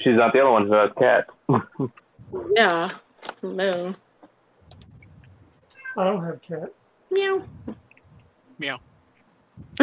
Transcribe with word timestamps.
she's 0.00 0.16
not 0.16 0.32
the 0.32 0.40
only 0.40 0.52
one 0.52 0.66
who 0.66 0.72
has 0.74 0.90
cats. 0.98 1.30
Yeah. 2.56 2.90
No. 3.42 3.94
I 5.96 6.04
don't 6.04 6.24
have 6.24 6.42
cats. 6.42 6.90
Meow. 7.12 7.44
Meow. 8.58 8.80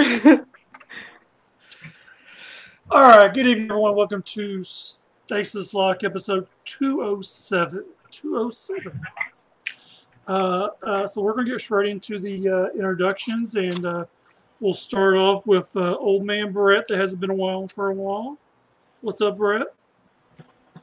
All 2.91 3.01
right, 3.01 3.33
good 3.33 3.47
evening, 3.47 3.71
everyone. 3.71 3.95
Welcome 3.95 4.21
to 4.23 4.63
Stasis 4.63 5.73
Lock 5.73 6.03
episode 6.03 6.45
207. 6.65 7.85
207. 8.11 9.01
Uh, 10.27 10.67
uh, 10.83 11.07
so 11.07 11.21
we're 11.21 11.33
going 11.33 11.45
to 11.45 11.51
get 11.53 11.61
straight 11.61 11.89
into 11.89 12.19
the 12.19 12.49
uh, 12.49 12.65
introductions, 12.75 13.55
and 13.55 13.85
uh, 13.85 14.03
we'll 14.59 14.73
start 14.73 15.15
off 15.15 15.47
with 15.47 15.69
uh, 15.77 15.95
old 15.95 16.25
man 16.25 16.51
Brett 16.51 16.89
that 16.89 16.99
hasn't 16.99 17.21
been 17.21 17.29
a 17.29 17.35
while 17.35 17.69
for 17.69 17.89
a 17.89 17.93
while. 17.93 18.37
What's 18.99 19.21
up, 19.21 19.37
Brett? 19.37 19.67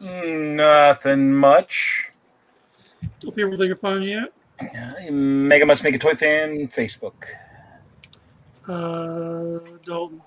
Nothing 0.00 1.34
much. 1.34 2.10
Tell 3.20 3.32
people 3.32 3.56
they 3.56 3.68
can 3.68 3.76
find 3.76 4.04
you 4.04 4.26
at. 4.60 5.12
Mega 5.12 5.66
Must 5.66 5.84
Make 5.84 5.94
a 5.94 5.98
Toy 5.98 6.14
Fan 6.14 6.68
Facebook. 6.68 7.24
Uh, 8.66 9.60
Dalton. 9.84 10.22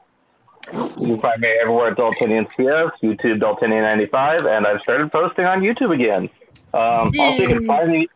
You 0.74 1.08
can 1.08 1.20
find 1.20 1.42
me 1.42 1.48
everywhere 1.62 1.88
at 1.88 1.98
Daltonian 1.98 2.48
CS, 2.56 2.92
YouTube 3.02 3.40
Daltonian95, 3.40 4.50
and 4.50 4.68
I've 4.68 4.82
started 4.82 5.12
posting 5.12 5.46
on 5.46 5.62
YouTube 5.62 5.94
again. 5.94 6.30
Um, 6.74 7.12
also, 7.20 7.42
you 7.42 7.48
can 7.48 7.66
find 7.66 7.92
me 7.92 8.08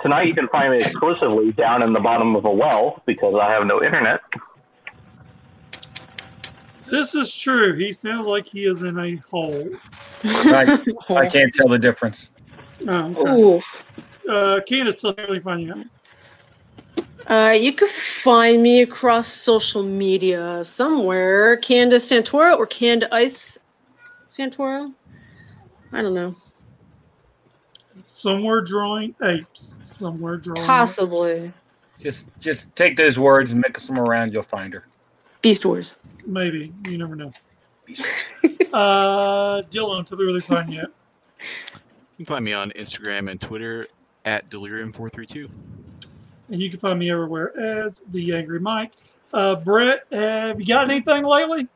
tonight. 0.00 0.28
You 0.28 0.34
can 0.34 0.48
find 0.48 0.72
me 0.72 0.78
exclusively 0.78 1.52
down 1.52 1.82
in 1.82 1.92
the 1.92 2.00
bottom 2.00 2.36
of 2.36 2.44
a 2.44 2.50
well 2.50 3.02
because 3.06 3.34
I 3.34 3.50
have 3.50 3.66
no 3.66 3.82
internet. 3.82 4.20
This 6.90 7.14
is 7.14 7.34
true. 7.34 7.76
He 7.76 7.92
sounds 7.92 8.26
like 8.26 8.46
he 8.46 8.64
is 8.64 8.82
in 8.82 8.98
a 8.98 9.16
hole. 9.30 9.68
I, 10.24 10.80
I 11.08 11.26
can't 11.26 11.54
tell 11.54 11.68
the 11.68 11.78
difference. 11.78 12.30
Oh, 12.88 13.14
okay. 13.16 13.64
Uh, 14.28 14.60
Candace, 14.66 15.00
tell 15.00 15.10
me 15.10 15.24
where 15.24 15.34
you 15.34 15.40
find 15.40 15.62
you. 15.62 15.84
Uh, 17.26 17.52
you 17.52 17.72
can 17.72 17.88
find 17.88 18.62
me 18.62 18.82
across 18.82 19.28
social 19.28 19.82
media 19.82 20.64
somewhere. 20.64 21.58
Candace 21.58 22.10
Santoro 22.10 22.56
or 22.58 22.66
Candice 22.66 23.58
Santoro? 24.28 24.92
I 25.92 26.02
don't 26.02 26.14
know. 26.14 26.34
Somewhere 28.06 28.62
drawing 28.62 29.14
apes. 29.22 29.76
Somewhere 29.82 30.38
drawing. 30.38 30.66
Possibly. 30.66 31.52
Just 31.98 32.28
just 32.40 32.74
take 32.74 32.96
those 32.96 33.18
words 33.18 33.52
and 33.52 33.60
mix 33.60 33.86
them 33.86 33.98
around. 33.98 34.32
You'll 34.32 34.42
find 34.42 34.72
her. 34.72 34.86
Beast 35.42 35.64
Wars. 35.64 35.96
Maybe. 36.26 36.72
You 36.88 36.98
never 36.98 37.16
know. 37.16 37.32
Uh, 38.72 39.62
Dylan, 39.62 40.06
tell 40.06 40.16
me 40.16 40.24
where 40.24 40.34
they 40.34 40.46
find 40.46 40.72
you. 40.72 40.82
You 40.82 42.24
can 42.24 42.24
find 42.26 42.44
me 42.44 42.52
on 42.52 42.70
Instagram 42.72 43.28
and 43.30 43.40
Twitter 43.40 43.88
at 44.24 44.48
Delirium432. 44.48 45.50
And 46.50 46.60
you 46.60 46.70
can 46.70 46.78
find 46.78 46.98
me 46.98 47.10
everywhere 47.10 47.58
as 47.58 48.00
the 48.10 48.34
Angry 48.34 48.60
Mike. 48.60 48.92
Uh, 49.32 49.56
Brett, 49.56 50.04
have 50.12 50.60
you 50.60 50.66
got 50.66 50.90
anything 50.90 51.24
lately? 51.24 51.66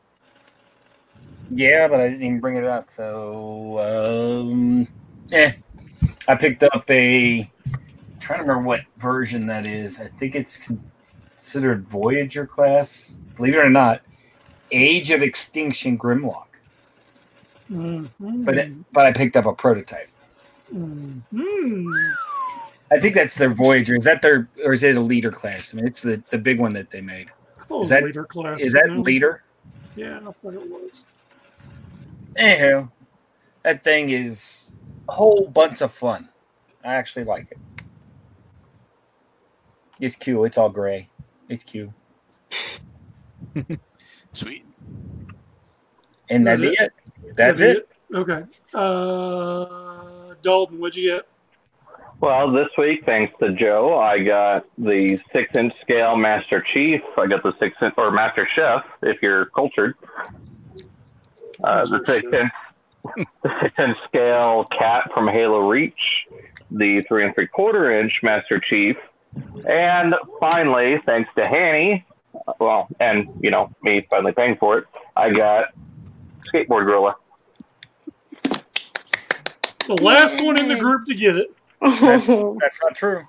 Yeah, 1.51 1.89
but 1.89 2.01
I 2.01 2.09
didn't 2.09 2.23
even 2.23 2.41
bring 2.41 2.57
it 2.57 2.65
up. 2.65 2.91
So, 2.91 4.41
um, 4.41 4.89
eh. 5.33 5.53
I 6.27 6.35
picked 6.37 6.63
up 6.63 6.89
a. 6.91 7.41
I'm 7.67 8.21
trying 8.21 8.39
to 8.39 8.45
remember 8.45 8.67
what 8.67 8.81
version 8.99 9.47
that 9.47 9.67
is. 9.67 10.01
I 10.01 10.09
think 10.09 10.35
it's 10.35 10.73
considered 11.45 11.87
Voyager 11.87 12.47
class. 12.47 13.13
Believe 13.37 13.55
it 13.55 13.59
or 13.59 13.69
not, 13.69 14.01
Age 14.73 15.11
of 15.11 15.21
Extinction 15.21 15.99
Grimlock. 15.99 16.47
Mhm. 17.71 18.09
But 18.47 18.57
it, 18.57 18.93
but 18.93 19.05
I 19.05 19.13
picked 19.13 19.37
up 19.37 19.45
a 19.45 19.53
prototype. 19.53 20.09
Mhm. 20.73 22.15
I 22.91 22.99
think 22.99 23.15
that's 23.15 23.35
their 23.35 23.53
Voyager. 23.53 23.95
Is 23.95 24.05
that 24.05 24.23
their 24.23 24.49
or 24.65 24.73
is 24.73 24.83
it 24.83 24.97
a 24.97 25.01
leader 25.01 25.31
class? 25.31 25.73
I 25.73 25.77
mean, 25.77 25.87
it's 25.87 26.01
the 26.01 26.23
the 26.31 26.39
big 26.39 26.59
one 26.59 26.73
that 26.73 26.89
they 26.91 27.03
made. 27.03 27.31
I 27.61 27.65
thought 27.65 27.77
it 27.77 27.79
was 27.81 27.87
Is 27.89 27.91
that- 27.91 28.05
leader 28.05 28.25
class. 28.25 28.61
Is 28.63 28.73
that 28.73 28.87
know? 28.89 29.01
leader? 29.03 29.43
Yeah, 29.97 30.21
I 30.27 30.33
thought 30.33 30.55
it 30.55 30.71
was. 30.71 31.05
Anyhow, 32.37 32.89
that 33.63 33.85
thing 33.85 34.09
is 34.09 34.73
a 35.09 35.13
whole 35.13 35.47
bunch 35.47 35.83
of 35.83 35.93
fun. 35.93 36.31
I 36.83 36.95
actually 36.95 37.25
like 37.25 37.53
it. 37.53 37.59
It's 40.01 40.17
cute. 40.17 40.47
It's 40.47 40.57
all 40.59 40.71
gray. 40.71 41.11
It's 41.49 41.65
cute. 41.65 41.91
Sweet. 44.33 44.65
And 46.31 46.41
Is 46.41 46.45
that 46.45 46.59
that 46.59 46.61
be 46.61 46.69
it? 46.69 46.81
it. 46.81 47.37
That's 47.37 47.61
it. 47.61 47.89
Okay. 48.15 48.45
Uh, 48.73 50.35
Dalton, 50.43 50.79
what'd 50.79 50.97
you 50.97 51.11
get? 51.13 51.27
Well, 52.21 52.51
this 52.53 52.69
week, 52.79 53.05
thanks 53.05 53.35
to 53.41 53.53
Joe, 53.53 53.99
I 53.99 54.23
got 54.23 54.67
the 54.79 55.19
six 55.33 55.55
inch 55.57 55.75
scale 55.81 56.17
Master 56.17 56.61
Chief. 56.61 57.03
I 57.19 57.27
got 57.27 57.43
the 57.43 57.55
six 57.59 57.77
inch 57.83 57.95
or 57.99 58.11
Master 58.11 58.47
Chef, 58.47 58.85
if 59.03 59.21
you're 59.21 59.47
cultured. 59.47 59.97
Uh, 61.63 61.85
the 61.87 62.03
six 62.07 62.25
inch, 62.33 62.53
the 63.43 63.51
six 63.61 63.79
inch 63.79 63.99
scale 64.05 64.65
cat 64.67 65.13
from 65.13 65.29
Halo 65.29 65.69
Reach, 65.69 66.27
the 66.71 67.03
three 67.03 67.25
and 67.25 67.35
three 67.35 67.47
quarter 67.49 67.91
inch 67.91 68.23
Master 68.23 68.59
Chief, 68.59 68.97
and 69.69 70.15
finally, 70.41 70.99
thanks 71.07 71.31
to 71.37 71.47
Hanny, 71.47 72.05
well, 72.59 72.89
and 73.01 73.29
you 73.41 73.51
know 73.51 73.71
me 73.83 74.07
finally 74.11 74.33
paying 74.33 74.57
for 74.57 74.79
it, 74.79 74.87
I 75.17 75.31
got 75.31 75.75
skateboard 76.47 76.85
gorilla. 76.85 77.17
The 79.87 80.03
last 80.03 80.43
one 80.43 80.59
in 80.59 80.69
the 80.69 80.77
group 80.77 81.07
to 81.07 81.15
get 81.15 81.37
it. 81.37 81.55
Oh, 81.83 82.57
That's 82.61 82.81
not 82.83 82.97
true. 82.97 83.25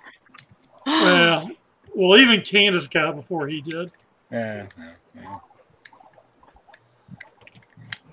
Well, 0.85 1.49
well, 1.93 2.19
even 2.19 2.41
Candace 2.41 2.87
got 2.87 3.09
it 3.09 3.15
before 3.15 3.47
he 3.47 3.61
did. 3.61 3.91
Yeah. 4.31 4.67
yeah, 4.77 4.91
yeah. 5.15 5.39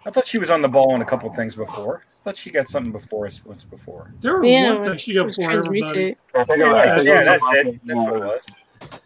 I 0.04 0.10
thought 0.10 0.26
she 0.26 0.38
was 0.38 0.50
on 0.50 0.60
the 0.60 0.68
ball 0.68 0.92
on 0.92 1.02
a 1.02 1.04
couple 1.04 1.32
things 1.34 1.54
before. 1.54 2.04
I 2.22 2.24
thought 2.24 2.36
she 2.36 2.52
got 2.52 2.68
something 2.68 2.92
before 2.92 3.26
us 3.26 3.44
once 3.44 3.64
before. 3.64 4.14
There 4.20 4.38
was 4.38 4.48
yeah, 4.48 4.74
one 4.74 4.84
thing 4.90 4.96
she 4.98 5.12
got 5.12 5.22
it 5.22 5.36
before 5.36 5.50
everybody. 5.50 6.12
transmutate. 6.12 6.16
I 6.36 6.44
think 6.44 6.58
Yeah, 6.60 6.66
I- 6.72 6.78
I 6.82 6.84
Yeah, 6.86 6.96
think 6.98 7.08
yeah, 7.08 7.20
it 7.20 7.24
that's 7.24 7.52
it. 7.52 7.80
That's 7.84 8.02
what 8.04 8.14
it 8.14 8.22
was. 8.22 9.00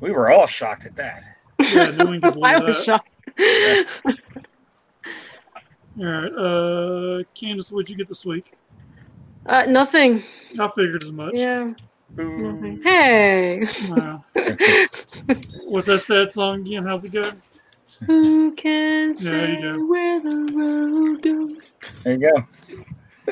We 0.00 0.10
were 0.10 0.32
all 0.32 0.48
shocked 0.48 0.84
at 0.84 0.96
that. 0.96 1.22
Yeah, 1.60 1.92
no 1.92 2.06
one 2.06 2.20
could 2.20 2.36
I 2.42 2.58
was 2.58 2.84
that. 2.84 2.84
shocked. 2.84 3.08
All 6.00 6.04
right, 6.04 6.32
uh, 6.32 7.22
Candace, 7.38 7.70
what'd 7.70 7.88
you 7.88 7.96
get 7.96 8.08
this 8.08 8.26
week? 8.26 8.52
Uh, 9.46 9.66
nothing. 9.66 10.24
I 10.58 10.68
figured 10.74 11.04
as 11.04 11.12
much. 11.12 11.34
Yeah, 11.34 11.70
nothing. 12.16 12.80
Hey, 12.82 13.64
Wow. 13.88 14.24
What's 15.68 15.86
that 15.86 16.02
sad 16.02 16.32
song 16.32 16.62
again? 16.62 16.84
How's 16.84 17.04
it 17.04 17.12
go? 17.12 17.22
Who 18.06 18.52
can 18.56 19.14
There 19.14 19.48
you 19.50 19.56
say 19.56 19.60
go. 19.62 19.86
where 19.86 20.20
the 20.20 20.36
road 20.54 21.22
goes? 21.22 21.72
There 22.04 22.12
you 22.14 22.18
go. 22.30 22.46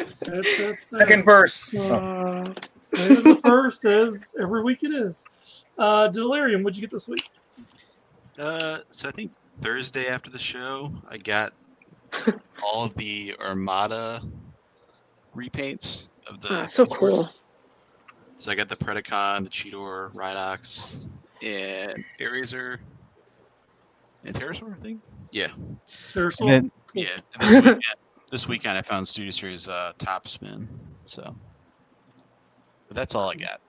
Sad, 0.09 0.45
sad, 0.47 0.75
sad. 0.77 0.77
Second 0.77 1.25
verse. 1.25 1.75
Uh, 1.75 2.45
Same 2.79 3.13
as 3.13 3.25
the 3.25 3.41
first, 3.45 3.85
as 3.85 4.33
every 4.41 4.63
week 4.63 4.79
it 4.83 4.93
is. 4.93 5.25
Uh, 5.79 6.09
Delirium, 6.09 6.63
what'd 6.63 6.77
you 6.77 6.81
get 6.83 6.91
this 6.93 7.09
week? 7.09 7.29
Uh, 8.39 8.79
so 8.89 9.09
I 9.09 9.13
think 9.13 9.33
Thursday 9.61 10.07
after 10.09 10.31
the 10.31 10.39
show, 10.39 10.93
I 11.09 11.17
got 11.19 11.53
all 12.63 12.85
of 12.85 12.95
the 12.95 13.35
Armada 13.41 14.23
repaints 15.37 16.09
of 16.27 16.41
the. 16.41 16.49
ah, 16.51 16.67
so 16.67 16.87
cool. 16.87 17.29
So 18.39 18.51
I 18.51 18.55
got 18.55 18.69
the 18.69 18.77
Predacon, 18.77 19.45
the 19.45 19.51
Cheetor, 19.51 20.13
Rhinox, 20.15 21.09
and 21.43 22.03
Eraser, 22.19 22.81
and 24.25 24.35
Terrorsaur, 24.35 24.73
I 24.73 24.81
think. 24.81 25.01
Yeah. 25.31 25.49
Terrorsaur? 26.13 26.47
Then 26.47 26.71
Yeah. 26.95 27.09
And 27.39 27.43
this, 27.43 27.55
weekend, 27.57 27.83
this 28.31 28.49
weekend 28.49 28.79
I 28.79 28.83
found 28.83 29.07
Studio 29.07 29.31
Series 29.31 29.69
uh, 29.69 29.93
Top 29.99 30.29
Spin. 30.29 30.69
So. 31.05 31.35
But 32.89 32.97
that's 32.97 33.15
all 33.15 33.31
I 33.31 33.35
got. 33.35 33.61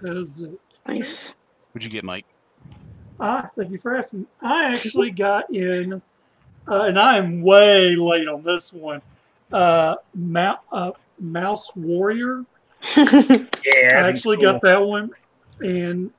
That 0.00 0.16
is 0.16 0.40
it. 0.40 0.58
Nice. 0.86 1.34
What'd 1.72 1.84
you 1.84 1.90
get, 1.90 2.04
Mike? 2.04 2.26
Ah, 3.20 3.50
thank 3.56 3.70
you 3.70 3.78
for 3.78 3.96
asking. 3.96 4.26
I 4.40 4.64
actually 4.72 5.10
got 5.10 5.54
in, 5.54 6.02
uh, 6.66 6.82
and 6.82 6.98
I 6.98 7.18
am 7.18 7.42
way 7.42 7.94
late 7.94 8.26
on 8.26 8.42
this 8.42 8.72
one. 8.72 9.00
Uh, 9.52 9.96
Ma- 10.14 10.56
uh, 10.72 10.92
Mouse 11.20 11.74
Warrior. 11.76 12.44
Yeah. 13.64 14.04
I 14.04 14.08
actually 14.08 14.38
got 14.38 14.60
that 14.62 14.82
one, 14.82 15.12
and 15.60 16.10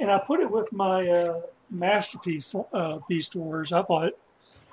and 0.00 0.10
I 0.10 0.18
put 0.18 0.40
it 0.40 0.50
with 0.50 0.70
my 0.70 1.08
uh, 1.08 1.40
masterpiece 1.72 2.54
uh, 2.72 2.98
Beast 3.08 3.34
Wars. 3.34 3.72
I 3.72 3.82
thought 3.82 4.12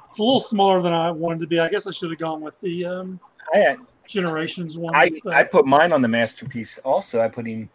it's 0.10 0.19
a 0.19 0.24
little 0.24 0.40
smaller 0.40 0.81
than 0.81 0.94
I 0.94 1.12
wanted 1.12 1.40
to 1.42 1.48
be. 1.48 1.60
I 1.60 1.69
guess 1.69 1.88
I 1.88 1.92
should 1.92 2.10
have 2.12 2.19
gone 2.19 2.42
with 2.42 2.60
the 2.62 2.86
um, 2.86 3.19
I, 3.54 3.78
Generations 4.07 4.78
one. 4.78 4.96
I, 4.96 5.12
I 5.31 5.44
put 5.44 5.66
mine 5.66 5.92
on 5.92 6.01
the 6.01 6.07
masterpiece 6.07 6.80
also. 6.80 7.22
I 7.22 7.28
put 7.28 7.46
him 7.46 7.69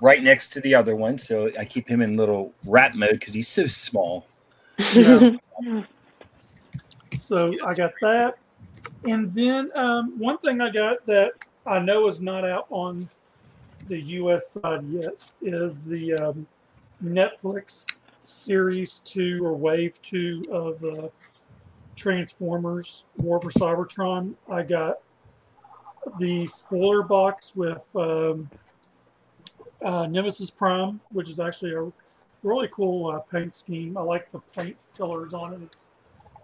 right 0.00 0.22
next 0.22 0.48
to 0.54 0.60
the 0.60 0.74
other 0.74 0.96
one, 0.96 1.18
so 1.18 1.50
I 1.58 1.64
keep 1.64 1.88
him 1.88 2.00
in 2.00 2.16
little 2.16 2.52
rat 2.66 2.94
mode 2.94 3.12
because 3.12 3.34
he's 3.34 3.48
so 3.48 3.66
small. 3.66 4.26
Yeah. 4.94 5.36
So 7.18 7.54
I 7.64 7.72
got 7.74 7.92
that. 8.00 8.34
And 9.04 9.34
then 9.34 9.70
um, 9.76 10.18
one 10.18 10.38
thing 10.38 10.60
I 10.60 10.70
got 10.70 11.04
that 11.06 11.32
I 11.66 11.78
know 11.78 12.08
is 12.08 12.20
not 12.20 12.44
out 12.44 12.66
on 12.70 13.08
the 13.88 14.00
U.S. 14.00 14.50
side 14.50 14.84
yet 14.88 15.14
is 15.40 15.84
the 15.84 16.14
um, 16.14 16.46
Netflix 17.02 17.98
series 18.22 19.00
two 19.00 19.40
or 19.44 19.54
wave 19.54 20.00
two 20.02 20.42
of 20.50 20.82
uh, 20.84 21.08
Transformers 21.96 23.04
War 23.16 23.40
for 23.40 23.50
Cybertron. 23.50 24.34
I 24.50 24.62
got 24.62 25.00
the 26.18 26.46
spoiler 26.46 27.02
box 27.02 27.54
with 27.54 27.84
um, 27.94 28.50
uh, 29.84 30.06
Nemesis 30.06 30.50
Prime, 30.50 31.00
which 31.10 31.30
is 31.30 31.40
actually 31.40 31.74
a 31.74 31.92
really 32.42 32.68
cool 32.72 33.10
uh, 33.10 33.18
paint 33.18 33.54
scheme. 33.54 33.96
I 33.96 34.02
like 34.02 34.30
the 34.32 34.40
paint 34.56 34.76
colors 34.96 35.34
on 35.34 35.54
it. 35.54 35.60
It's 35.64 35.88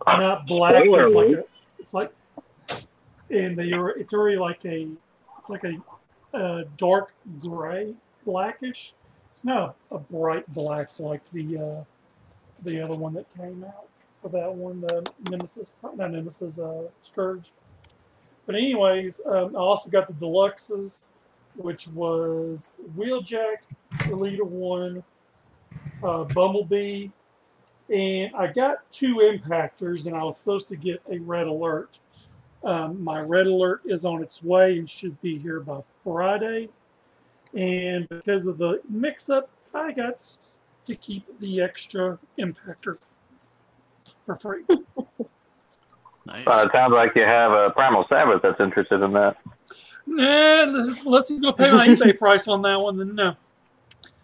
not 0.07 0.47
black. 0.47 0.75
It's 0.77 1.15
like, 1.15 1.29
a, 1.29 1.45
it's 1.79 1.95
like 1.95 2.13
and 3.31 3.57
they 3.57 3.73
are 3.73 3.91
it's 3.91 4.13
already 4.13 4.39
like 4.39 4.65
a 4.65 4.89
it's 5.39 5.51
like 5.51 5.65
a, 5.65 6.37
a 6.37 6.65
dark 6.77 7.13
gray 7.41 7.95
blackish 8.25 8.95
not 9.45 9.77
a 9.91 9.99
bright 9.99 10.47
black 10.53 10.89
like 10.99 11.23
the 11.33 11.59
uh 11.59 11.85
the 12.65 12.81
other 12.81 12.95
one 12.95 13.15
that 13.15 13.27
came 13.37 13.65
out 13.65 13.87
for 14.23 14.29
that 14.29 14.53
one 14.53 14.81
the 14.81 15.05
nemesis 15.31 15.75
not 15.83 16.11
nemesis 16.11 16.59
uh 16.59 16.83
scourge 17.03 17.53
but 18.47 18.55
anyways 18.55 19.21
um, 19.27 19.55
i 19.57 19.59
also 19.59 19.89
got 19.89 20.07
the 20.07 20.27
deluxes 20.27 21.09
which 21.57 21.89
was 21.89 22.71
wheeljack 22.97 23.59
elita 24.07 24.45
one 24.45 25.03
uh, 26.03 26.25
bumblebee 26.25 27.09
and 27.93 28.35
i 28.37 28.47
got 28.47 28.91
two 28.93 29.17
impactors 29.17 30.07
and 30.07 30.17
i 30.17 30.23
was 30.23 30.37
supposed 30.37 30.69
to 30.69 30.77
get 30.77 31.01
a 31.11 31.19
red 31.21 31.47
alert 31.47 31.99
um, 32.65 33.03
my 33.03 33.21
red 33.21 33.47
alert 33.47 33.83
is 33.85 34.05
on 34.05 34.23
its 34.23 34.43
way 34.43 34.79
and 34.79 34.89
should 34.89 35.21
be 35.23 35.39
here 35.39 35.61
by 35.61 35.81
Friday. 36.03 36.69
And 37.55 38.09
because 38.09 38.47
of 38.47 38.59
the 38.59 38.81
mix 38.89 39.31
up, 39.31 39.51
I 39.75 39.93
got 39.93 40.27
to 40.87 40.95
keep 40.97 41.25
the 41.41 41.61
extra 41.61 42.19
impactor 42.39 42.99
for 44.27 44.37
free. 44.37 44.65
Nice. 46.29 46.47
Uh, 46.47 46.65
it 46.67 46.73
sounds 46.73 46.93
like 46.93 47.15
you 47.17 47.23
have 47.23 47.53
a 47.53 47.71
Primal 47.71 48.05
Sabbath 48.07 48.43
that's 48.43 48.61
interested 48.61 49.01
in 49.01 49.15
that. 49.15 49.39
Nah, 50.07 50.65
unless 51.07 51.29
he's 51.29 51.41
going 51.41 51.55
to 51.55 51.63
pay 51.63 51.73
my 51.73 51.89
eBay 51.97 52.19
price 52.19 52.47
on 52.49 52.61
that 52.63 52.79
one, 52.79 52.99
then 52.99 53.15
no. 53.15 53.35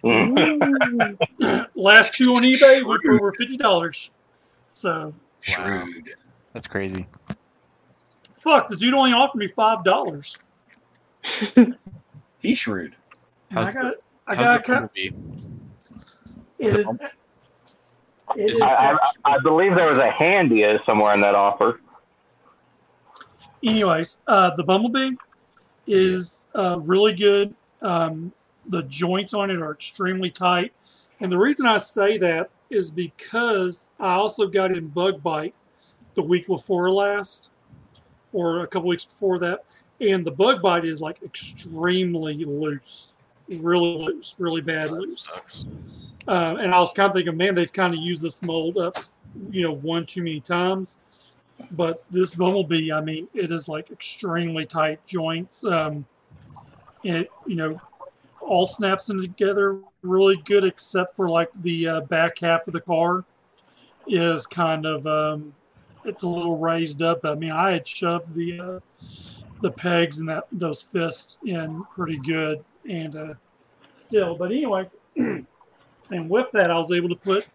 Last 1.75 2.13
two 2.13 2.35
on 2.35 2.43
eBay 2.43 2.87
went 2.87 3.03
for 3.03 3.15
over 3.15 3.33
$50. 3.33 4.11
So, 4.71 5.15
Shrewd. 5.41 6.11
That's 6.53 6.67
crazy. 6.67 7.07
fuck, 8.35 8.69
the 8.69 8.77
dude 8.77 8.93
only 8.93 9.13
offered 9.13 9.39
me 9.39 9.49
$5. 9.49 10.37
He's 12.41 12.59
shrewd. 12.59 12.97
And 13.51 13.59
I 13.59 13.63
How's 13.63 13.75
got, 13.75 13.95
I 14.27 14.35
How's 14.35 14.47
got 14.49 14.63
the 14.67 14.73
cut. 14.73 14.83
movie? 14.83 15.17
It 16.59 16.71
the 16.73 16.81
is. 16.81 16.99
It 18.37 18.51
Is 18.51 18.57
is 18.57 18.63
I, 18.63 18.93
I, 18.93 18.99
I 19.25 19.39
believe 19.39 19.75
there 19.77 19.89
was 19.89 19.99
a 19.99 20.11
handy 20.11 20.65
somewhere 20.87 21.15
in 21.15 21.21
that 21.21 21.35
offer. 21.35 21.81
anyways, 23.63 24.19
uh, 24.27 24.55
the 24.57 24.63
Bumblebee 24.63 25.17
is 25.87 26.47
uh, 26.55 26.79
really 26.81 27.15
good. 27.15 27.55
Um, 27.83 28.33
the 28.67 28.83
joints 28.85 29.35
on 29.35 29.51
it 29.51 29.59
are 29.61 29.73
extremely 29.73 30.31
tight. 30.31 30.73
And 31.21 31.31
the 31.31 31.39
reason 31.39 31.67
I 31.67 31.79
say 31.79 32.19
that 32.19 32.51
is 32.71 32.91
because 32.91 33.91
I 34.01 34.15
also 34.15 34.47
got 34.47 34.73
in 34.73 34.89
Bug 34.89 35.23
Bite 35.23 35.55
the 36.15 36.23
week 36.23 36.47
before 36.47 36.91
last, 36.91 37.51
or 38.33 38.63
a 38.63 38.67
couple 38.67 38.89
weeks 38.89 39.05
before 39.05 39.39
that. 39.41 39.65
And 40.01 40.27
the 40.27 40.31
Bug 40.31 40.61
Bite 40.63 40.85
is 40.85 41.01
like 41.01 41.23
extremely 41.23 42.45
loose, 42.45 43.14
really 43.49 43.99
loose, 43.99 44.35
really 44.39 44.61
bad 44.61 44.89
That 44.89 44.95
loose. 44.95 45.65
Uh, 46.27 46.57
and 46.59 46.75
I 46.75 46.81
was 46.81 46.93
kind 46.95 47.11
of 47.11 47.15
thinking, 47.15 47.37
man, 47.37 47.55
they've 47.55 47.73
kind 47.73 47.93
of 47.93 48.01
used 48.01 48.23
this 48.23 48.43
mold 48.43 48.79
up, 48.79 48.97
you 49.51 49.63
know, 49.63 49.73
one 49.73 50.07
too 50.07 50.23
many 50.23 50.41
times. 50.41 50.99
But 51.71 52.05
this 52.11 52.35
bumblebee, 52.35 52.93
I 52.93 53.01
mean, 53.01 53.29
it 53.35 53.53
is 53.53 53.69
like 53.69 53.91
extremely 53.91 54.67
tight 54.67 55.05
joints. 55.07 55.65
Um, 55.65 56.07
and 57.05 57.17
it, 57.19 57.31
you 57.47 57.57
know, 57.57 57.81
all 58.41 58.67
snaps 58.67 59.11
in 59.11 59.21
together 59.21 59.79
really 60.03 60.37
good, 60.45 60.65
except 60.65 61.17
for 61.17 61.29
like 61.29 61.51
the 61.63 61.87
uh, 61.87 62.01
back 62.03 62.39
half 62.39 62.67
of 62.67 62.73
the 62.73 62.81
car 62.81 63.25
is 64.07 64.47
kind 64.47 64.87
of, 64.87 65.07
um, 65.07 65.55
it's 66.05 66.23
a 66.23 66.29
little 66.29 66.59
raised 66.59 67.03
up. 67.03 67.25
I 67.25 67.35
mean, 67.35 67.53
I 67.53 67.73
had 67.73 67.87
shoved 67.87 68.35
the 68.35 68.61
uh, 68.61 68.81
the 69.63 69.71
pegs 69.71 70.19
and 70.19 70.29
that 70.29 70.47
those 70.53 70.83
fists 70.83 71.39
in 71.47 71.85
pretty 71.95 72.19
good, 72.19 72.63
and 72.89 73.17
uh, 73.17 73.35
still. 73.91 74.37
But 74.37 74.53
anyways. 74.53 74.97
And 76.11 76.29
with 76.29 76.51
that, 76.53 76.71
I 76.71 76.79
was 76.79 76.93
able 76.93 77.09
to 77.09 77.17
put 77.17 77.47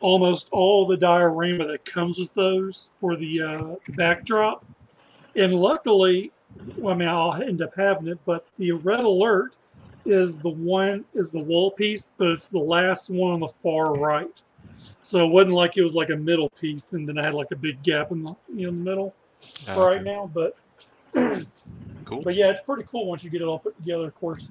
almost 0.00 0.48
all 0.50 0.86
the 0.86 0.96
diorama 0.96 1.66
that 1.66 1.84
comes 1.84 2.18
with 2.18 2.32
those 2.34 2.90
for 3.00 3.16
the 3.16 3.42
uh, 3.42 3.74
backdrop. 3.90 4.64
And 5.34 5.54
luckily, 5.54 6.32
well, 6.76 6.94
I 6.94 6.96
mean, 6.96 7.08
I'll 7.08 7.34
end 7.34 7.62
up 7.62 7.74
having 7.76 8.08
it, 8.08 8.18
but 8.24 8.46
the 8.58 8.72
red 8.72 9.00
alert 9.00 9.54
is 10.04 10.38
the 10.38 10.48
one 10.48 11.04
is 11.14 11.30
the 11.32 11.40
wall 11.40 11.70
piece, 11.70 12.10
but 12.16 12.28
it's 12.28 12.48
the 12.48 12.58
last 12.58 13.10
one 13.10 13.32
on 13.32 13.40
the 13.40 13.48
far 13.62 13.94
right. 13.94 14.42
So 15.02 15.24
it 15.24 15.28
wasn't 15.28 15.54
like 15.54 15.76
it 15.76 15.82
was 15.82 15.94
like 15.94 16.10
a 16.10 16.16
middle 16.16 16.50
piece, 16.50 16.92
and 16.92 17.08
then 17.08 17.18
I 17.18 17.24
had 17.24 17.34
like 17.34 17.50
a 17.52 17.56
big 17.56 17.82
gap 17.82 18.10
in 18.12 18.22
the 18.22 18.34
you 18.52 18.62
know, 18.62 18.68
in 18.68 18.84
the 18.84 18.90
middle 18.90 19.14
Oh, 19.68 19.84
right 19.84 19.96
okay. 19.96 20.04
now. 20.04 20.30
But 20.32 20.56
Cool. 22.06 22.22
but 22.22 22.36
yeah, 22.36 22.50
it's 22.50 22.60
pretty 22.60 22.84
cool 22.90 23.06
once 23.06 23.24
you 23.24 23.30
get 23.30 23.42
it 23.42 23.44
all 23.44 23.58
put 23.58 23.76
together. 23.76 24.06
Of 24.06 24.14
course, 24.14 24.48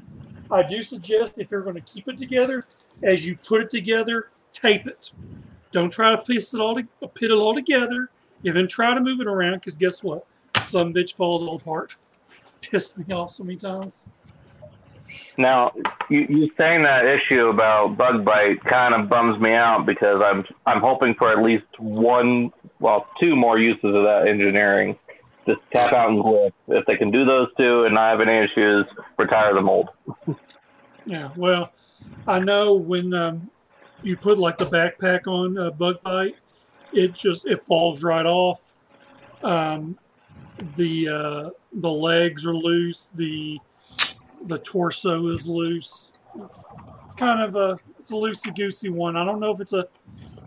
I 0.52 0.62
do 0.62 0.84
suggest 0.84 1.34
if 1.38 1.50
you're 1.50 1.62
going 1.62 1.76
to 1.76 1.82
keep 1.82 2.08
it 2.08 2.18
together, 2.18 2.66
as 3.02 3.26
you 3.26 3.38
put 3.38 3.62
it 3.62 3.72
together, 3.72 4.30
tape 4.52 4.88
it. 4.88 5.12
Don't 5.72 5.90
try 5.90 6.12
to 6.12 6.18
piece 6.18 6.54
it 6.54 6.60
all, 6.60 6.76
to, 6.76 6.84
put 7.00 7.24
it 7.24 7.32
all 7.32 7.56
together, 7.56 8.10
and 8.44 8.56
then 8.56 8.68
try 8.68 8.94
to 8.94 9.00
move 9.00 9.22
it 9.22 9.28
around. 9.28 9.56
Because 9.56 9.74
guess 9.74 10.04
what? 10.04 10.26
Some 10.68 10.94
bitch 10.94 11.16
falls 11.16 11.44
all 11.44 11.56
apart. 11.56 11.96
Pissed 12.62 12.98
me 12.98 13.14
off 13.14 13.32
so 13.32 13.44
many 13.44 13.58
times. 13.58 14.08
Now, 15.38 15.72
you, 16.10 16.26
you 16.30 16.52
saying 16.58 16.84
that 16.84 17.06
issue 17.06 17.48
about 17.48 17.96
bug 17.96 18.26
bite 18.26 18.62
kind 18.64 18.94
of 18.94 19.08
bums 19.08 19.40
me 19.40 19.52
out 19.52 19.86
because 19.86 20.22
I'm 20.22 20.46
I'm 20.66 20.82
hoping 20.82 21.14
for 21.14 21.32
at 21.32 21.44
least 21.44 21.66
one, 21.78 22.52
well, 22.80 23.08
two 23.20 23.36
more 23.36 23.58
uses 23.58 23.84
of 23.84 24.04
that 24.04 24.28
engineering. 24.28 24.98
Just 25.46 25.62
tap 25.72 25.94
out 25.94 26.10
and 26.10 26.24
grip. 26.24 26.54
If 26.68 26.86
they 26.86 26.98
can 26.98 27.12
do 27.12 27.24
those 27.24 27.50
two 27.58 27.86
and 27.86 27.94
not 27.94 28.18
have 28.18 28.28
any 28.28 28.44
issues, 28.46 28.86
retire 29.18 29.54
the 29.54 29.62
mold. 29.62 29.90
Yeah, 31.06 31.30
well, 31.36 31.72
I 32.28 32.40
know 32.40 32.74
when 32.74 33.14
um, 33.14 33.50
you 34.02 34.18
put 34.18 34.40
like 34.40 34.58
the 34.58 34.66
backpack 34.66 35.28
on 35.28 35.58
uh, 35.58 35.70
bug 35.70 36.02
bite, 36.02 36.36
it 36.94 37.14
just 37.14 37.46
it 37.46 37.62
falls 37.64 38.02
right 38.02 38.26
off. 38.26 38.62
Um, 39.44 39.98
the 40.76 41.10
uh, 41.10 41.50
the 41.74 41.92
legs 41.92 42.46
are 42.46 42.56
loose. 42.56 43.12
The 43.14 43.60
the 44.48 44.58
torso 44.60 45.28
is 45.30 45.48
loose. 45.48 46.12
It's 46.44 46.68
it's 47.06 47.16
kind 47.16 47.42
of 47.42 47.56
a 47.56 47.80
it's 48.00 48.10
a 48.10 48.14
loosey 48.14 48.56
goosey 48.56 48.90
one. 48.90 49.16
I 49.16 49.26
don't 49.26 49.40
know 49.40 49.52
if 49.52 49.60
it's 49.60 49.74
a 49.74 49.88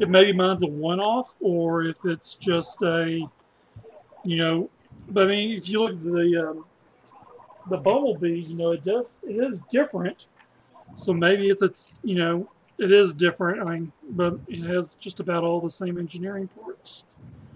if 0.00 0.08
maybe 0.08 0.32
mine's 0.32 0.62
a 0.62 0.66
one 0.66 1.00
off 1.00 1.34
or 1.40 1.84
if 1.84 2.04
it's 2.04 2.34
just 2.34 2.82
a 2.82 3.28
you 4.24 4.36
know. 4.36 4.70
But 5.10 5.24
I 5.24 5.26
mean, 5.26 5.58
if 5.58 5.68
you 5.68 5.82
look 5.82 5.92
at 5.92 6.02
the 6.02 6.48
um, 6.50 6.64
the 7.68 7.76
bumblebee, 7.76 8.40
you 8.40 8.54
know, 8.54 8.72
it 8.72 8.84
does 8.84 9.18
it 9.22 9.36
is 9.36 9.62
different. 9.62 10.26
So 10.94 11.12
maybe 11.12 11.50
if 11.50 11.62
it's 11.62 11.94
you 12.02 12.16
know 12.16 12.48
it 12.78 12.92
is 12.92 13.14
different. 13.14 13.66
I 13.66 13.72
mean, 13.72 13.92
but 14.10 14.38
it 14.48 14.62
has 14.64 14.94
just 14.94 15.20
about 15.20 15.44
all 15.44 15.60
the 15.60 15.70
same 15.70 15.98
engineering 15.98 16.48
parts. 16.48 17.04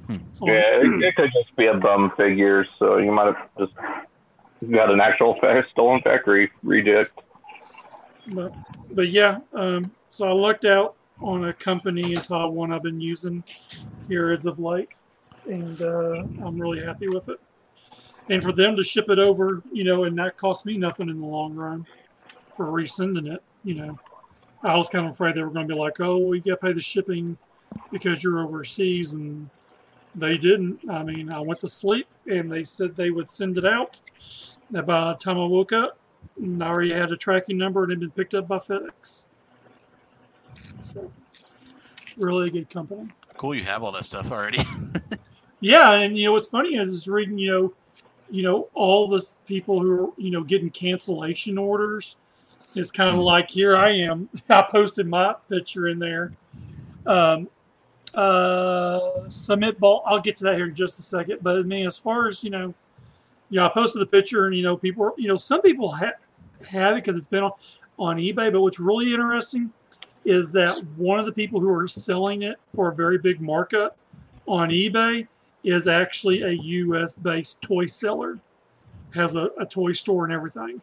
Hmm. 0.07 0.17
Yeah, 0.43 0.79
it. 0.79 0.87
it, 0.87 1.03
it 1.05 1.17
could 1.17 1.31
just 1.33 1.55
be 1.57 1.67
a 1.67 1.75
bum 1.75 2.13
figure, 2.17 2.67
so 2.79 2.99
you 2.99 3.13
might 3.13 3.27
have 3.27 3.49
just 3.59 3.73
got 4.71 4.91
an 4.91 5.01
actual 5.01 5.35
fa- 5.41 5.65
stolen 5.71 6.03
factory 6.03 6.51
reject. 6.63 7.21
But 8.29 8.53
but 8.91 9.09
yeah, 9.09 9.39
um, 9.53 9.91
so 10.09 10.27
I 10.27 10.33
lucked 10.33 10.65
out 10.65 10.97
on 11.21 11.49
a 11.49 11.53
company 11.53 12.15
in 12.15 12.21
Taiwan 12.21 12.73
I've 12.73 12.83
been 12.83 13.01
using 13.01 13.45
here 14.09 14.33
as 14.33 14.45
of 14.45 14.59
late, 14.59 14.89
and 15.47 15.81
uh, 15.83 16.47
I'm 16.47 16.61
really 16.61 16.85
happy 16.85 17.09
with 17.09 17.29
it. 17.29 17.41
And 18.29 18.43
for 18.43 18.53
them 18.53 18.77
to 18.77 18.85
ship 18.85 19.11
it 19.11 19.19
over, 19.19 19.63
you 19.73 19.85
know, 19.85 20.05
and 20.05 20.17
that 20.19 20.37
cost 20.37 20.65
me 20.65 20.77
nothing 20.77 21.09
in 21.09 21.21
the 21.21 21.27
long 21.27 21.55
run 21.55 21.87
for 22.57 22.67
resending 22.67 23.33
it, 23.33 23.43
you 23.65 23.75
know, 23.75 23.99
I 24.63 24.77
was 24.77 24.89
kind 24.89 25.07
of 25.07 25.13
afraid 25.13 25.35
they 25.35 25.43
were 25.43 25.51
going 25.51 25.67
to 25.67 25.75
be 25.75 25.79
like, 25.79 26.01
"Oh, 26.01 26.19
we 26.19 26.41
got 26.41 26.61
to 26.61 26.67
pay 26.69 26.73
the 26.73 26.81
shipping 26.81 27.37
because 27.91 28.23
you're 28.23 28.41
overseas," 28.41 29.13
and 29.13 29.51
they 30.15 30.39
didn't. 30.39 30.89
I 30.89 31.03
mean, 31.03 31.33
I 31.33 31.41
went 31.41 31.61
to 31.61 31.69
sleep, 31.69 32.07
and 32.27 32.51
they 32.51 32.63
said 32.63 32.95
they 32.95 33.11
would 33.11 33.29
send 33.29 33.59
it 33.59 33.65
out. 33.65 33.99
And 34.73 34.87
by 34.87 35.13
the 35.13 35.15
time 35.15 35.39
I 35.39 35.47
woke 35.47 35.73
up, 35.73 35.99
I 36.41 36.63
already 36.63 36.93
had 36.93 37.11
a 37.11 37.17
tracking 37.17 37.59
number 37.59 37.83
and 37.83 37.91
had 37.91 38.01
been 38.01 38.11
picked 38.13 38.35
up 38.35 38.47
by 38.47 38.59
FedEx. 38.59 39.25
So, 40.83 41.11
really 42.19 42.49
a 42.49 42.51
good 42.51 42.71
company. 42.71 43.09
Cool. 43.37 43.57
You 43.57 43.65
have 43.65 43.83
all 43.83 43.93
that 43.93 44.05
stuff 44.05 44.31
already. 44.31 44.61
Yeah, 45.63 45.93
and 45.93 46.19
you 46.19 46.27
know 46.27 46.33
what's 46.33 46.49
funny 46.49 46.77
is 46.77 46.89
is 46.89 47.07
reading 47.07 47.39
you 47.39 47.51
know, 47.51 47.75
you 48.31 48.43
know 48.43 48.69
all 48.75 49.07
the 49.07 49.25
people 49.47 49.81
who 49.81 49.93
are 49.93 50.11
you 50.17 50.33
know 50.33 50.43
getting 50.43 50.69
cancellation 50.71 51.57
orders. 51.57 52.17
It's 52.75 52.91
kind 52.91 53.15
of 53.15 53.23
like 53.23 53.49
here 53.49 53.77
I 53.77 53.93
am. 53.99 54.29
I 54.51 54.63
posted 54.63 55.07
my 55.07 55.37
picture 55.49 55.87
in 55.87 56.01
there. 56.01 56.33
Um, 57.07 57.49
uh, 58.13 59.29
submit 59.29 59.79
ball. 59.79 60.03
I'll 60.05 60.21
get 60.21 60.37
to 60.39 60.45
that 60.45 60.57
here 60.57 60.67
in 60.67 60.75
just 60.75 60.99
a 60.99 61.03
second. 61.03 61.39
But 61.43 61.59
I 61.59 61.63
mean, 61.63 61.87
as 61.87 61.97
far 61.97 62.27
as 62.27 62.43
you 62.43 62.51
know, 62.51 62.75
you 63.49 63.61
know, 63.61 63.67
I 63.67 63.69
posted 63.69 64.03
the 64.03 64.07
picture, 64.07 64.47
and 64.47 64.57
you 64.57 64.65
know, 64.65 64.77
people, 64.77 65.15
you 65.17 65.29
know, 65.29 65.37
some 65.37 65.63
people 65.63 65.93
ha- 65.93 66.19
have 66.67 66.97
it 66.97 67.05
because 67.05 67.17
it's 67.17 67.31
been 67.31 67.45
on, 67.45 67.53
on 68.01 68.17
eBay. 68.17 68.51
But 68.51 68.63
what's 68.63 68.81
really 68.81 69.15
interesting 69.15 69.71
is 70.25 70.53
that 70.55 70.85
one 70.97 71.21
of 71.21 71.27
the 71.27 71.33
people 71.33 71.61
who 71.61 71.71
are 71.73 71.87
selling 71.87 72.43
it 72.43 72.57
for 72.75 72.89
a 72.89 72.95
very 72.95 73.19
big 73.19 73.41
markup 73.41 73.97
on 74.49 74.71
eBay 74.71 75.29
is 75.65 75.89
actually 75.89 76.43
a 76.43 76.51
U.S. 76.51 77.15
based 77.15 77.63
toy 77.63 77.87
seller, 77.87 78.39
has 79.15 79.37
a, 79.37 79.51
a 79.61 79.67
toy 79.67 79.93
store 79.93 80.25
and 80.25 80.33
everything. 80.33 80.81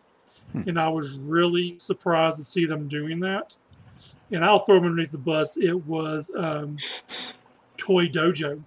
Hmm. 0.51 0.67
And 0.67 0.79
I 0.79 0.89
was 0.89 1.11
really 1.13 1.77
surprised 1.79 2.37
to 2.37 2.43
see 2.43 2.65
them 2.65 2.87
doing 2.87 3.19
that. 3.21 3.55
And 4.31 4.43
I'll 4.45 4.59
throw 4.59 4.75
them 4.75 4.85
underneath 4.85 5.11
the 5.11 5.17
bus. 5.17 5.57
It 5.57 5.73
was 5.85 6.31
um, 6.37 6.77
Toy 7.77 8.07
Dojo 8.07 8.61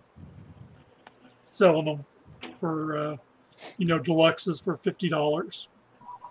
selling 1.44 1.84
them 1.84 2.04
for, 2.58 2.98
uh, 2.98 3.16
you 3.78 3.86
know, 3.86 3.98
deluxes 3.98 4.62
for 4.62 4.76
fifty 4.78 5.08
dollars. 5.08 5.68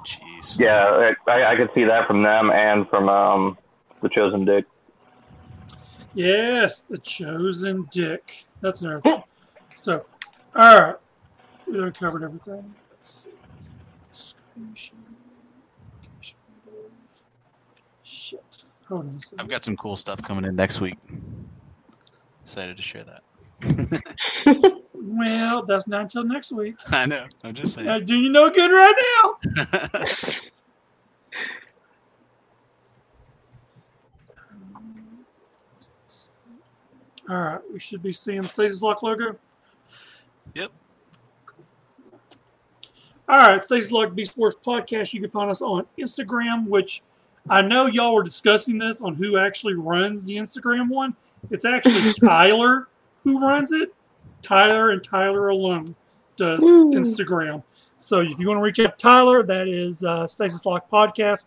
Jeez. 0.06 0.60
Yeah, 0.60 1.14
I, 1.28 1.52
I 1.52 1.56
could 1.56 1.70
see 1.74 1.84
that 1.86 2.08
from 2.08 2.24
them 2.24 2.52
and 2.52 2.90
from 2.90 3.08
um, 3.08 3.58
the 4.02 4.10
Chosen 4.10 4.44
Dick. 4.46 4.66
Yes, 6.14 6.82
the 6.82 6.98
chosen 6.98 7.88
dick. 7.92 8.46
That's 8.60 8.82
another 8.82 9.02
thing. 9.02 9.24
So, 9.82 10.06
all 10.56 10.80
right, 10.80 10.96
we 11.66 11.78
done 11.78 11.92
covered 11.94 12.22
everything. 12.22 12.76
Let's 12.92 13.26
see. 13.26 13.32
Screenshot. 14.14 14.92
Shit. 18.04 18.44
Hold 18.88 19.08
on 19.08 19.20
a 19.40 19.42
I've 19.42 19.50
got 19.50 19.64
some 19.64 19.76
cool 19.76 19.98
stuff 19.98 20.22
coming 20.22 20.46
in 20.46 20.56
next 20.56 20.82
week. 20.82 21.00
Excited 22.44 22.78
to 22.78 22.84
share 22.84 23.06
that. 23.06 23.24
Well, 25.04 25.64
that's 25.64 25.88
not 25.88 26.02
until 26.02 26.24
next 26.24 26.52
week. 26.52 26.76
I 26.92 27.08
know. 27.08 27.26
I'm 27.44 27.56
just 27.56 27.74
saying. 27.74 28.06
Do 28.06 28.16
you 28.16 28.30
know 28.30 28.52
good 28.52 28.70
right 28.70 28.94
now? 29.18 29.38
All 37.36 37.42
right, 37.42 37.62
we 37.74 37.80
should 37.80 38.04
be 38.04 38.14
seeing 38.14 38.44
the 38.44 38.48
Stasis 38.48 38.84
Lock 38.84 39.02
logo. 39.02 39.38
Yep. 40.56 40.72
All 43.30 43.38
right, 43.38 43.64
Stasis 43.64 43.92
Lock 43.92 44.14
Beast 44.14 44.32
Sports 44.32 44.58
Podcast. 44.66 45.14
You 45.14 45.22
can 45.22 45.30
find 45.30 45.50
us 45.50 45.62
on 45.62 45.86
Instagram, 45.98 46.68
which 46.68 47.02
I 47.50 47.62
know 47.62 47.86
y'all 47.86 48.14
were 48.14 48.24
discussing 48.24 48.78
this 48.78 49.02
on 49.02 49.16
who 49.16 49.38
actually 49.38 49.76
runs 49.76 50.26
the 50.26 50.36
Instagram 50.36 50.90
one. 50.90 51.16
It's 51.50 51.66
actually 51.66 52.14
Tyler 52.20 52.88
who 53.24 53.40
runs 53.40 53.72
it. 53.72 53.94
Tyler 54.42 54.90
and 54.90 55.04
Tyler 55.04 55.50
alone 55.50 55.96
does 56.36 56.62
Woo. 56.62 56.92
Instagram. 56.92 57.64
So 58.00 58.20
if 58.20 58.40
you 58.40 58.48
want 58.48 58.58
to 58.58 58.64
reach 58.64 58.80
out 58.80 58.98
to 58.98 59.02
Tyler, 59.02 59.44
that 59.44 59.68
is 59.68 60.04
uh, 60.04 60.28
Stasis 60.28 60.66
Lock 60.66 60.90
Podcast. 60.90 61.46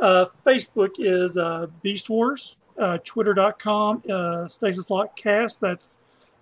Uh, 0.00 0.24
Facebook 0.44 0.92
is 0.98 1.36
uh, 1.36 1.66
Beast 1.82 2.08
Wars. 2.10 2.56
Uh, 2.78 2.96
Twitter.com, 3.04 4.02
uh, 4.10 4.48
Stasis 4.48 4.88
Lock 4.88 5.14
Cast. 5.14 5.60
That's 5.60 5.98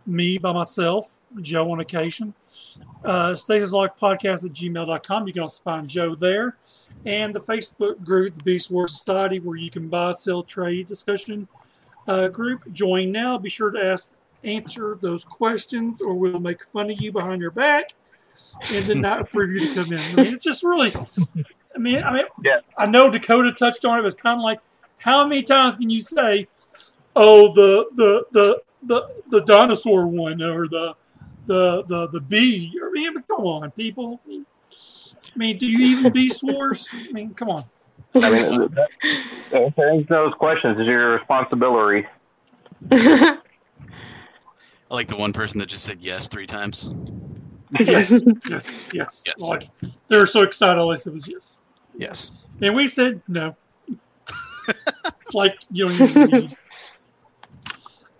me 0.07 0.39
by 0.39 0.53
myself, 0.53 1.11
Joe 1.41 1.71
on 1.71 1.81
occasion. 1.81 2.35
Uh, 3.05 3.35
Stasis 3.35 3.73
Lock 3.73 3.99
Podcast 3.99 4.45
at 4.45 4.53
gmail.com. 4.53 5.27
You 5.27 5.33
can 5.33 5.43
also 5.43 5.61
find 5.63 5.89
Joe 5.89 6.15
there. 6.15 6.57
And 7.07 7.35
the 7.35 7.41
Facebook 7.41 8.05
group, 8.05 8.37
the 8.37 8.43
Beast 8.45 8.71
Wars 8.71 8.93
Society, 8.97 9.39
where 9.41 9.57
you 9.57 9.71
can 9.71 9.89
buy, 9.89 10.13
sell, 10.13 10.43
trade 10.43 10.87
discussion 10.89 11.49
uh, 12.09 12.29
group. 12.29 12.71
Join 12.73 13.13
now. 13.13 13.39
Be 13.39 13.49
sure 13.49 13.71
to 13.71 13.79
ask, 13.83 14.15
answer 14.45 14.99
those 15.01 15.25
questions, 15.25 16.01
or 16.01 16.15
we'll 16.15 16.41
make 16.41 16.59
fun 16.73 16.91
of 16.91 17.01
you 17.01 17.13
behind 17.13 17.41
your 17.41 17.51
back 17.51 17.91
and 18.73 18.85
then 18.87 19.01
not 19.01 19.21
approve 19.21 19.51
you 19.51 19.61
to 19.69 19.75
come 19.75 19.93
in. 19.93 19.99
I 19.99 20.15
mean, 20.25 20.35
it's 20.35 20.45
just 20.45 20.63
really. 20.63 20.95
I 21.75 21.79
mean, 21.79 22.03
I 22.03 22.13
mean, 22.13 22.25
Yeah. 22.43 22.61
I 22.77 22.87
know 22.87 23.11
Dakota 23.11 23.53
touched 23.53 23.85
on 23.85 23.97
it. 23.99 24.01
It 24.01 24.05
was 24.05 24.15
kind 24.15 24.39
of 24.39 24.43
like, 24.43 24.61
how 24.99 25.27
many 25.27 25.43
times 25.43 25.77
can 25.77 25.89
you 25.89 26.01
say, 26.01 26.49
"Oh, 27.17 27.53
the 27.55 27.87
the 27.97 28.25
the 28.33 28.63
the 28.83 29.09
the 29.31 29.41
dinosaur 29.41 30.07
one," 30.07 30.41
or 30.43 30.69
the 30.69 30.95
the 31.47 31.83
the 31.89 32.09
the 32.09 32.21
bee? 32.21 32.73
I 32.83 32.91
mean, 32.91 33.15
come 33.29 33.45
on, 33.47 33.71
people. 33.73 34.21
I 34.29 35.39
mean, 35.39 35.59
do 35.59 35.67
you 35.67 35.99
even 35.99 36.13
beast 36.13 36.43
wars? 36.43 36.89
I 36.93 37.13
mean, 37.13 37.35
come 37.35 37.51
on. 37.51 37.65
I 38.15 38.31
mean, 38.31 38.77
answering 39.53 40.05
those 40.09 40.35
questions 40.35 40.79
is 40.79 40.87
your 40.87 41.15
responsibility. 41.15 42.07
I 42.91 43.37
like 44.91 45.09
the 45.09 45.17
one 45.17 45.33
person 45.33 45.59
that 45.61 45.67
just 45.67 45.85
said 45.85 46.01
yes 46.01 46.27
three 46.27 46.47
times. 46.47 46.91
Yes, 47.79 48.11
yes, 48.49 48.83
yes. 48.93 49.23
Yes. 49.25 49.39
Like, 49.39 49.69
they 50.09 50.17
were 50.17 50.27
so 50.27 50.43
excited. 50.43 50.81
All 50.81 50.93
I 50.93 50.97
said 50.97 51.15
was 51.15 51.29
yes, 51.29 51.61
Yes. 51.97 52.33
and 52.61 52.75
we 52.75 52.89
said 52.89 53.23
no. 53.29 53.55
it's 54.69 55.35
like 55.35 55.61
you 55.71 55.87
don't 55.87 56.01
even 56.01 56.31
read. 56.31 56.57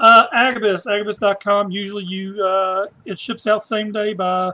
Uh, 0.01 0.27
Agabus, 0.33 0.87
agabus.com. 0.87 1.71
Usually 1.71 2.05
you 2.05 2.43
uh, 2.43 2.87
it 3.05 3.19
ships 3.19 3.47
out 3.47 3.63
same 3.63 3.93
day 3.93 4.15
by 4.15 4.51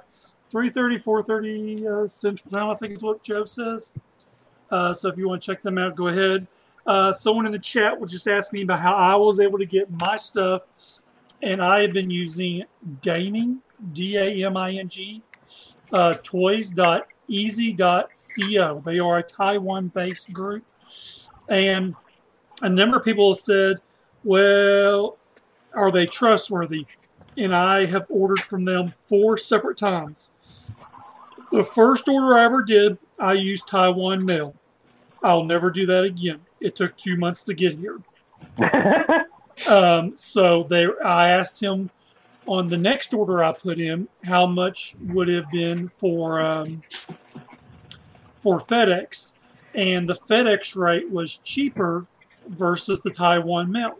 3.30, 0.52 1.04
4.30 1.04 1.86
uh, 1.86 2.08
Central 2.08 2.50
Time, 2.50 2.68
I 2.68 2.74
think 2.74 2.96
is 2.96 3.02
what 3.02 3.22
Joe 3.22 3.44
says. 3.44 3.92
Uh, 4.72 4.92
so 4.92 5.08
if 5.08 5.16
you 5.16 5.28
want 5.28 5.40
to 5.40 5.46
check 5.46 5.62
them 5.62 5.78
out, 5.78 5.94
go 5.94 6.08
ahead. 6.08 6.48
Uh, 6.84 7.12
someone 7.12 7.46
in 7.46 7.52
the 7.52 7.60
chat 7.60 7.98
was 7.98 8.10
just 8.10 8.26
asking 8.26 8.58
me 8.58 8.64
about 8.64 8.80
how 8.80 8.94
I 8.94 9.14
was 9.14 9.38
able 9.38 9.58
to 9.58 9.66
get 9.66 9.88
my 9.88 10.16
stuff, 10.16 10.62
and 11.42 11.62
I 11.62 11.82
have 11.82 11.92
been 11.92 12.10
using 12.10 12.64
Daming, 13.02 13.58
D 13.92 14.16
A 14.16 14.46
M 14.46 14.56
I 14.56 14.72
N 14.72 14.88
G, 14.88 15.22
uh, 15.92 16.14
toys.easy.co. 16.24 18.82
They 18.84 18.98
are 18.98 19.18
a 19.18 19.22
Taiwan 19.22 19.88
based 19.88 20.32
group. 20.32 20.64
And 21.48 21.94
a 22.62 22.68
number 22.68 22.96
of 22.96 23.04
people 23.04 23.32
said, 23.34 23.76
well, 24.24 25.18
are 25.76 25.92
they 25.92 26.06
trustworthy? 26.06 26.86
And 27.36 27.54
I 27.54 27.86
have 27.86 28.06
ordered 28.08 28.40
from 28.40 28.64
them 28.64 28.94
four 29.08 29.38
separate 29.38 29.76
times. 29.76 30.30
The 31.52 31.62
first 31.62 32.08
order 32.08 32.36
I 32.36 32.44
ever 32.44 32.62
did, 32.62 32.98
I 33.18 33.34
used 33.34 33.68
Taiwan 33.68 34.24
mail. 34.24 34.54
I'll 35.22 35.44
never 35.44 35.70
do 35.70 35.86
that 35.86 36.04
again. 36.04 36.40
It 36.60 36.74
took 36.74 36.96
two 36.96 37.16
months 37.16 37.42
to 37.44 37.54
get 37.54 37.78
here. 37.78 38.00
Um, 39.66 40.12
so 40.16 40.64
they, 40.64 40.86
I 41.04 41.30
asked 41.30 41.62
him 41.62 41.90
on 42.46 42.68
the 42.68 42.76
next 42.76 43.14
order 43.14 43.42
I 43.42 43.52
put 43.52 43.80
in 43.80 44.08
how 44.22 44.46
much 44.46 44.94
would 45.00 45.28
have 45.28 45.50
been 45.50 45.88
for 45.88 46.40
um, 46.40 46.82
for 48.42 48.60
FedEx, 48.60 49.32
and 49.74 50.08
the 50.08 50.14
FedEx 50.14 50.76
rate 50.76 51.10
was 51.10 51.36
cheaper 51.36 52.06
versus 52.48 53.00
the 53.00 53.10
Taiwan 53.10 53.72
mail. 53.72 53.96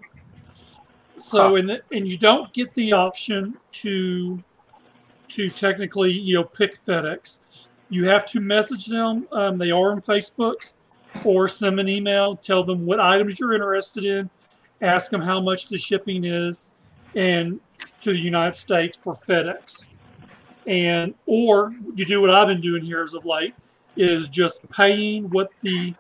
So 1.17 1.51
Huh. 1.51 1.55
and 1.55 1.69
the, 1.69 1.83
and 1.93 2.07
you 2.09 2.19
don't 2.19 2.53
get 2.53 2.75
the 2.75 2.93
option 2.93 3.57
to 3.73 4.43
to 5.29 5.51
technically 5.51 6.13
you 6.13 6.35
know 6.35 6.45
pick 6.45 6.85
FedEx. 6.85 7.39
You 7.89 8.07
have 8.07 8.27
to 8.27 8.41
message 8.41 8.87
them. 8.87 9.27
Um, 9.33 9.59
they 9.59 9.71
are 9.71 9.93
on 9.93 10.03
Facebook, 10.03 10.57
or 11.25 11.49
send 11.49 11.79
them 11.79 11.79
an 11.79 11.89
email. 11.89 12.37
Tell 12.37 12.65
them 12.65 12.85
what 12.85 13.01
items 13.01 13.39
you're 13.39 13.55
interested 13.55 14.05
in. 14.05 14.31
Ask 14.83 15.11
them 15.11 15.23
how 15.23 15.41
much 15.41 15.69
the 15.69 15.79
shipping 15.79 16.25
is, 16.25 16.73
and 17.15 17.61
to 18.03 18.13
the 18.13 18.19
United 18.19 18.57
States 18.57 18.99
for 19.03 19.19
FedEx. 19.29 19.87
And 20.67 21.15
or 21.27 21.75
you 21.95 22.05
do 22.05 22.21
what 22.21 22.31
I've 22.31 22.49
been 22.49 22.61
doing 22.61 22.85
here 22.85 23.03
as 23.03 23.15
of 23.15 23.25
late 23.25 23.55
is 23.97 24.29
just 24.29 24.69
paying 24.71 25.31
what 25.31 25.51
the 25.63 25.95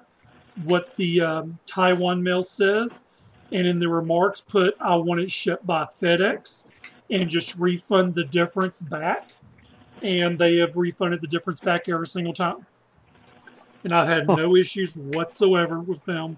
what 0.64 0.94
the 0.96 1.20
um, 1.20 1.58
Taiwan 1.66 2.22
mail 2.22 2.42
says, 2.42 3.04
and 3.52 3.66
in 3.66 3.78
the 3.78 3.88
remarks 3.88 4.40
put 4.40 4.74
I 4.80 4.96
want 4.96 5.20
it 5.20 5.30
shipped 5.30 5.66
by 5.66 5.86
FedEx, 6.00 6.64
and 7.10 7.28
just 7.28 7.54
refund 7.56 8.14
the 8.14 8.24
difference 8.24 8.82
back. 8.82 9.32
And 10.02 10.38
they 10.38 10.56
have 10.56 10.76
refunded 10.76 11.20
the 11.20 11.26
difference 11.26 11.60
back 11.60 11.88
every 11.88 12.06
single 12.06 12.34
time. 12.34 12.66
And 13.84 13.94
I've 13.94 14.08
had 14.08 14.26
no 14.26 14.56
issues 14.56 14.96
whatsoever 14.96 15.80
with 15.80 16.04
them, 16.04 16.36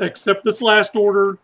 except 0.00 0.44
this 0.44 0.60
last 0.60 0.96
order, 0.96 1.38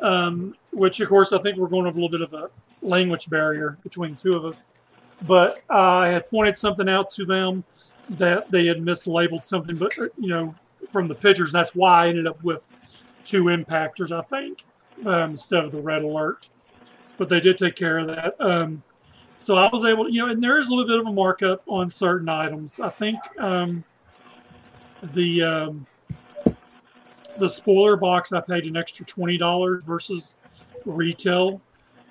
um, 0.00 0.56
which 0.72 1.00
of 1.00 1.08
course 1.08 1.32
I 1.32 1.38
think 1.38 1.56
we're 1.56 1.68
going 1.68 1.84
to 1.84 1.88
have 1.88 1.96
a 1.96 2.00
little 2.00 2.18
bit 2.18 2.20
of 2.20 2.34
a 2.34 2.50
language 2.84 3.30
barrier 3.30 3.78
between 3.82 4.16
two 4.16 4.34
of 4.34 4.44
us. 4.44 4.66
But 5.22 5.62
I 5.70 6.08
had 6.08 6.28
pointed 6.28 6.58
something 6.58 6.88
out 6.88 7.10
to 7.12 7.24
them 7.24 7.64
that 8.10 8.50
they 8.50 8.66
had 8.66 8.78
mislabeled 8.78 9.44
something, 9.44 9.76
but 9.76 9.96
uh, 9.98 10.08
you 10.18 10.28
know, 10.28 10.54
from 10.92 11.08
the 11.08 11.14
pictures, 11.14 11.50
that's 11.50 11.74
why 11.74 12.04
I 12.04 12.08
ended 12.08 12.26
up 12.26 12.42
with 12.44 12.66
two 13.24 13.44
impactors, 13.44 14.12
I 14.12 14.22
think, 14.22 14.64
um, 15.06 15.30
instead 15.32 15.64
of 15.64 15.72
the 15.72 15.80
red 15.80 16.02
alert. 16.02 16.48
But 17.16 17.28
they 17.28 17.40
did 17.40 17.58
take 17.58 17.76
care 17.76 17.98
of 17.98 18.06
that. 18.08 18.40
Um, 18.40 18.82
So 19.36 19.56
I 19.56 19.68
was 19.72 19.84
able, 19.84 20.04
to, 20.04 20.12
you 20.12 20.24
know, 20.24 20.30
and 20.30 20.42
there 20.42 20.60
is 20.60 20.68
a 20.68 20.70
little 20.70 20.86
bit 20.86 20.98
of 20.98 21.06
a 21.06 21.12
markup 21.12 21.62
on 21.66 21.90
certain 21.90 22.28
items. 22.28 22.78
I 22.78 22.88
think 22.88 23.18
um, 23.38 23.82
the 25.12 25.42
um, 25.42 25.86
the 27.38 27.48
spoiler 27.48 27.96
box 27.96 28.32
I 28.32 28.40
paid 28.40 28.64
an 28.64 28.76
extra 28.76 29.04
twenty 29.04 29.36
dollars 29.36 29.82
versus 29.84 30.36
retail. 30.84 31.60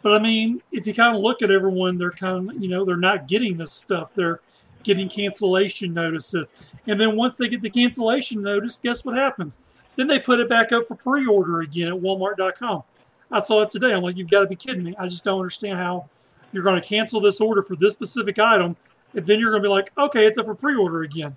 But 0.02 0.12
I 0.12 0.20
mean, 0.20 0.62
if 0.74 0.86
you 0.86 0.94
kind 0.94 1.16
of 1.16 1.22
look 1.22 1.42
at 1.42 1.50
everyone, 1.50 1.98
they're 1.98 2.12
kind 2.12 2.50
of 2.50 2.62
you 2.62 2.68
know 2.68 2.84
they're 2.84 2.98
not 2.98 3.28
getting 3.30 3.56
this 3.56 3.72
stuff. 3.72 4.12
They're 4.14 4.42
getting 4.84 5.08
cancellation 5.08 5.94
notices, 5.94 6.48
and 6.88 7.00
then 7.00 7.16
once 7.16 7.38
they 7.38 7.48
get 7.48 7.62
the 7.62 7.70
cancellation 7.70 8.42
notice, 8.42 8.76
guess 8.84 9.06
what 9.06 9.16
happens? 9.16 9.58
Then 9.96 10.08
they 10.08 10.20
put 10.20 10.40
it 10.40 10.50
back 10.50 10.72
up 10.72 10.88
for 10.88 10.96
pre-order 10.96 11.62
again 11.62 11.90
at 11.90 11.94
Walmart.com. 11.94 12.84
I 13.32 13.40
saw 13.40 13.62
it 13.62 13.72
today. 13.72 13.94
I'm 13.94 14.04
like, 14.04 14.18
you've 14.18 14.30
got 14.30 14.42
to 14.42 14.48
be 14.48 14.56
kidding 14.56 14.84
me! 14.84 14.96
I 14.98 15.08
just 15.08 15.24
don't 15.24 15.40
understand 15.40 15.78
how 15.78 16.10
you're 16.52 16.64
going 16.64 16.80
to 16.80 16.88
cancel 16.88 17.20
this 17.20 17.42
order 17.42 17.64
for 17.64 17.76
this 17.76 17.94
specific 17.94 18.38
item, 18.40 18.76
and 19.16 19.26
then 19.26 19.40
you're 19.40 19.52
going 19.52 19.62
to 19.62 19.68
be 19.68 19.72
like, 19.72 19.92
okay, 19.98 20.26
it's 20.26 20.38
up 20.38 20.46
for 20.46 20.56
pre-order 20.56 21.02
again. 21.02 21.36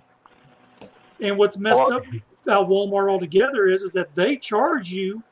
And 1.19 1.37
what's 1.37 1.57
messed 1.57 1.79
up 1.79 2.03
about 2.43 2.69
Walmart 2.69 3.11
altogether 3.11 3.67
is 3.67 3.81
is 3.81 3.93
that 3.93 4.13
they 4.15 4.37
charge 4.37 4.91
you 4.91 5.23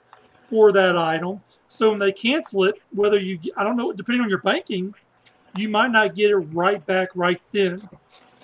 for 0.49 0.71
that 0.71 0.97
item. 0.97 1.41
So 1.67 1.91
when 1.91 1.99
they 1.99 2.11
cancel 2.11 2.63
it, 2.65 2.75
whether 2.91 3.19
you 3.19 3.39
I 3.55 3.63
don't 3.63 3.77
know, 3.77 3.93
depending 3.93 4.21
on 4.21 4.29
your 4.29 4.41
banking, 4.41 4.93
you 5.55 5.69
might 5.69 5.91
not 5.91 6.15
get 6.15 6.31
it 6.31 6.35
right 6.35 6.83
back 6.85 7.09
right 7.15 7.41
then, 7.51 7.87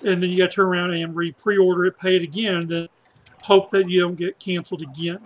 and 0.04 0.22
then 0.22 0.30
you 0.30 0.38
got 0.38 0.50
to 0.50 0.56
turn 0.56 0.66
around 0.66 0.94
and 0.94 1.14
re 1.14 1.32
pre-order 1.32 1.86
it, 1.86 1.98
pay 1.98 2.16
it 2.16 2.22
again, 2.22 2.66
then 2.68 2.88
hope 3.42 3.70
that 3.70 3.88
you 3.88 4.00
don't 4.00 4.16
get 4.16 4.38
canceled 4.38 4.82
again. 4.82 5.20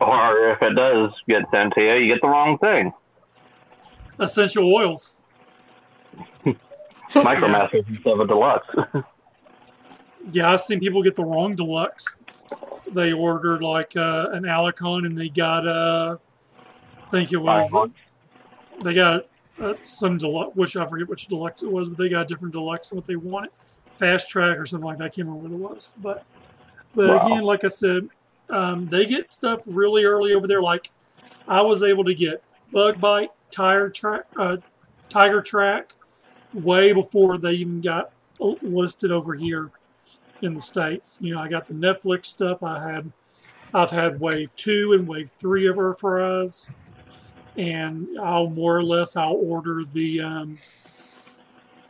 Or 0.00 0.50
if 0.50 0.62
it 0.62 0.74
does 0.74 1.12
get 1.26 1.44
sent 1.50 1.74
to 1.74 1.80
you, 1.82 1.94
you 1.94 2.12
get 2.12 2.20
the 2.20 2.28
wrong 2.28 2.58
thing. 2.58 2.92
Essential 4.18 4.72
oils. 4.74 5.18
Micromasters 7.14 7.88
instead 7.88 8.12
of 8.12 8.20
a 8.20 8.26
deluxe. 8.26 8.74
Yeah, 10.32 10.52
I've 10.52 10.60
seen 10.60 10.80
people 10.80 11.02
get 11.02 11.16
the 11.16 11.24
wrong 11.24 11.56
deluxe. 11.56 12.20
They 12.92 13.10
ordered 13.12 13.62
like 13.62 13.96
uh, 13.96 14.26
an 14.32 14.42
Alicon 14.42 15.06
and 15.06 15.16
they 15.16 15.30
got 15.30 15.66
uh, 15.66 16.18
I 17.06 17.10
think 17.10 17.32
it 17.32 17.38
was 17.38 17.70
Fine. 17.70 17.94
they 18.84 18.94
got 18.94 19.26
uh, 19.60 19.74
some 19.86 20.18
deluxe, 20.18 20.54
which 20.54 20.76
I 20.76 20.86
forget 20.86 21.08
which 21.08 21.26
deluxe 21.26 21.62
it 21.62 21.72
was, 21.72 21.88
but 21.88 21.98
they 21.98 22.08
got 22.08 22.20
a 22.22 22.24
different 22.26 22.52
deluxe 22.52 22.90
than 22.90 22.96
what 22.96 23.06
they 23.06 23.16
wanted, 23.16 23.50
fast 24.00 24.28
track 24.28 24.58
or 24.58 24.66
something 24.66 24.86
like 24.86 24.98
that. 24.98 25.04
I 25.04 25.08
can't 25.10 25.28
remember 25.28 25.48
what 25.48 25.70
it 25.70 25.74
was, 25.74 25.94
but 25.98 26.24
but 26.96 27.06
Wow. 27.08 27.26
again, 27.26 27.42
like 27.44 27.62
I 27.64 27.68
said, 27.68 28.08
um, 28.48 28.86
they 28.88 29.06
get 29.06 29.32
stuff 29.32 29.60
really 29.66 30.04
early 30.04 30.34
over 30.34 30.48
there. 30.48 30.60
Like 30.62 30.90
I 31.46 31.60
was 31.60 31.84
able 31.84 32.04
to 32.04 32.14
get 32.14 32.42
Bug 32.72 33.00
Bite, 33.00 33.30
Tire 33.52 33.88
Track, 33.90 34.24
uh, 34.36 34.56
Tiger 35.08 35.40
Track, 35.40 35.94
way 36.52 36.92
before 36.92 37.38
they 37.38 37.52
even 37.52 37.80
got 37.80 38.10
listed 38.40 39.12
over 39.12 39.34
here 39.34 39.70
in 40.42 40.54
the 40.54 40.62
states. 40.62 41.18
You 41.20 41.34
know, 41.34 41.40
I 41.40 41.48
got 41.48 41.68
the 41.68 41.74
Netflix 41.74 42.26
stuff. 42.26 42.62
I 42.62 42.82
had, 42.82 43.12
I've 43.72 43.90
had 43.90 44.18
Wave 44.18 44.50
Two 44.56 44.94
and 44.94 45.06
Wave 45.06 45.30
Three 45.38 45.68
of 45.68 45.76
Earthrise, 45.76 46.70
and 47.56 48.08
I'll 48.20 48.48
more 48.50 48.76
or 48.76 48.82
less 48.82 49.14
I'll 49.16 49.34
order 49.34 49.84
the 49.84 50.20
um, 50.20 50.58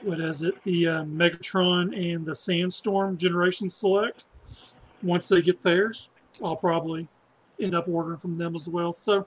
what 0.03 0.21
is 0.21 0.43
it? 0.43 0.55
The 0.65 0.87
uh, 0.87 1.05
Megatron 1.05 1.95
and 2.15 2.25
the 2.25 2.35
Sandstorm 2.35 3.17
Generation 3.17 3.69
Select. 3.69 4.25
Once 5.03 5.29
they 5.29 5.43
get 5.43 5.63
theirs, 5.63 6.09
I'll 6.43 6.57
probably 6.57 7.09
end 7.61 7.75
up 7.75 7.89
ordering 7.89 8.19
from 8.19 8.39
them 8.39 8.55
as 8.55 8.69
well. 8.69 8.93
So 8.93 9.27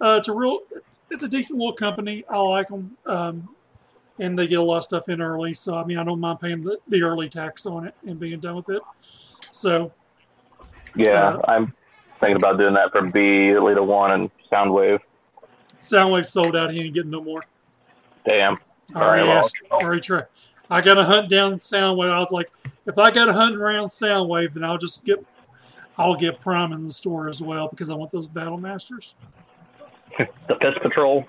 uh, 0.00 0.16
it's 0.18 0.28
a 0.28 0.32
real, 0.32 0.60
it's 1.10 1.22
a 1.22 1.28
decent 1.28 1.58
little 1.58 1.74
company. 1.74 2.24
I 2.28 2.38
like 2.38 2.68
them. 2.68 2.96
Um, 3.06 3.48
and 4.18 4.38
they 4.38 4.46
get 4.46 4.58
a 4.58 4.62
lot 4.62 4.78
of 4.78 4.84
stuff 4.84 5.08
in 5.08 5.20
early. 5.20 5.54
So 5.54 5.74
I 5.74 5.84
mean, 5.84 5.98
I 5.98 6.04
don't 6.04 6.20
mind 6.20 6.40
paying 6.40 6.62
the, 6.62 6.78
the 6.88 7.02
early 7.02 7.28
tax 7.28 7.66
on 7.66 7.86
it 7.86 7.94
and 8.06 8.18
being 8.18 8.40
done 8.40 8.56
with 8.56 8.70
it. 8.70 8.82
So 9.50 9.92
Yeah, 10.94 11.38
I'm 11.46 11.74
thinking 12.18 12.36
about 12.36 12.58
doing 12.58 12.74
that 12.74 12.92
for 12.92 13.02
B, 13.02 13.58
Lita 13.58 13.82
One, 13.82 14.12
and 14.12 14.30
Soundwave. 14.50 15.00
Soundwave 15.80 16.26
sold 16.26 16.56
out. 16.56 16.72
He 16.72 16.80
ain't 16.80 16.94
getting 16.94 17.10
no 17.10 17.22
more. 17.22 17.44
Damn. 18.24 18.58
I 18.94 19.00
already 19.00 19.22
All 19.22 19.28
right, 19.28 19.34
well, 19.34 19.44
asked. 19.44 19.56
Already 19.70 20.00
tried. 20.00 20.26
I 20.70 20.80
got 20.80 20.94
to 20.94 21.04
hunt 21.04 21.30
down 21.30 21.54
Soundwave. 21.54 22.10
I 22.10 22.18
was 22.18 22.30
like, 22.30 22.50
if 22.86 22.98
I 22.98 23.10
got 23.10 23.26
to 23.26 23.32
hunt 23.32 23.56
around 23.56 23.88
Soundwave, 23.88 24.54
then 24.54 24.64
I'll 24.64 24.78
just 24.78 25.04
get, 25.04 25.24
I'll 25.96 26.16
get 26.16 26.40
Prime 26.40 26.72
in 26.72 26.86
the 26.86 26.92
store 26.92 27.28
as 27.28 27.40
well 27.40 27.68
because 27.68 27.88
I 27.90 27.94
want 27.94 28.10
those 28.10 28.26
Battle 28.26 28.58
Masters. 28.58 29.14
The 30.18 30.54
Piss 30.54 30.74
Patrol. 30.82 31.26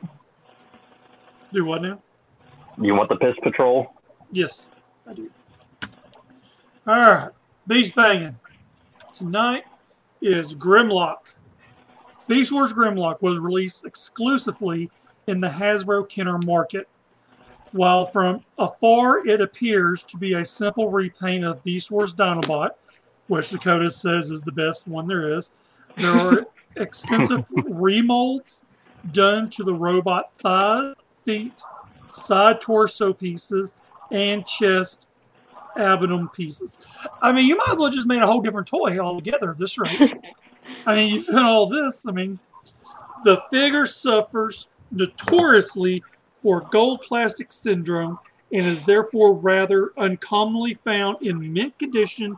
Do 1.54 1.66
what 1.66 1.82
now? 1.82 2.02
You 2.82 2.96
want 2.96 3.10
the 3.10 3.16
Piss 3.16 3.36
Patrol? 3.42 3.94
Yes, 4.32 4.72
I 5.08 5.14
do. 5.14 5.30
All 6.86 6.96
right, 6.96 7.30
Beast 7.68 7.96
Banging. 7.96 8.38
Tonight 9.14 9.64
is 10.22 10.54
Grimlock. 10.54 11.18
Beast 12.28 12.52
Wars 12.52 12.74
Grimlock 12.74 13.22
was 13.22 13.40
released 13.40 13.86
exclusively 13.86 14.90
in 15.28 15.42
the 15.42 15.48
Hasbro 15.48 16.08
Kenner 16.10 16.38
market. 16.46 16.88
While 17.72 18.06
from 18.06 18.44
afar 18.58 19.28
it 19.28 19.42
appears 19.42 20.04
to 20.04 20.18
be 20.18 20.34
a 20.34 20.46
simple 20.46 20.90
repaint 20.90 21.44
of 21.44 21.64
Beast 21.64 21.92
Wars 21.92 22.14
Dinobot, 22.14 22.72
which 23.28 23.50
Dakota 23.50 23.92
says 23.92 24.32
is 24.32 24.42
the 24.42 24.52
best 24.52 24.88
one 24.88 25.08
there 25.08 25.34
is, 25.38 25.52
there 25.98 26.12
are 26.12 26.46
extensive 26.76 27.46
remolds 27.50 28.64
done 29.12 29.50
to 29.52 29.64
the 29.64 29.74
robot 29.74 30.34
thigh, 30.36 30.94
feet, 31.24 31.62
side 32.14 32.62
torso 32.62 33.14
pieces, 33.14 33.74
and 34.12 34.46
chest 34.46 35.08
abdomen 35.78 36.30
pieces. 36.30 36.80
I 37.22 37.32
mean, 37.32 37.46
you 37.46 37.58
might 37.58 37.70
as 37.70 37.78
well 37.78 37.92
just 37.92 38.08
made 38.08 38.22
a 38.22 38.28
whole 38.28 38.42
different 38.42 38.68
toy 38.68 38.98
altogether 38.98 39.52
at 39.52 39.58
this 39.58 39.78
rate. 39.78 40.16
I 40.86 40.96
mean, 40.96 41.14
you've 41.14 41.28
done 41.28 41.44
all 41.44 41.68
this. 41.68 42.06
I 42.08 42.12
mean, 42.12 42.40
the 43.24 43.42
figure 43.52 43.86
suffers 43.86 44.68
notoriously 44.92 46.04
for 46.42 46.62
gold 46.62 47.02
plastic 47.02 47.52
syndrome 47.52 48.20
and 48.52 48.66
is 48.66 48.84
therefore 48.84 49.34
rather 49.34 49.92
uncommonly 49.98 50.76
found 50.76 51.18
in 51.22 51.54
mint 51.54 51.78
condition 51.78 52.38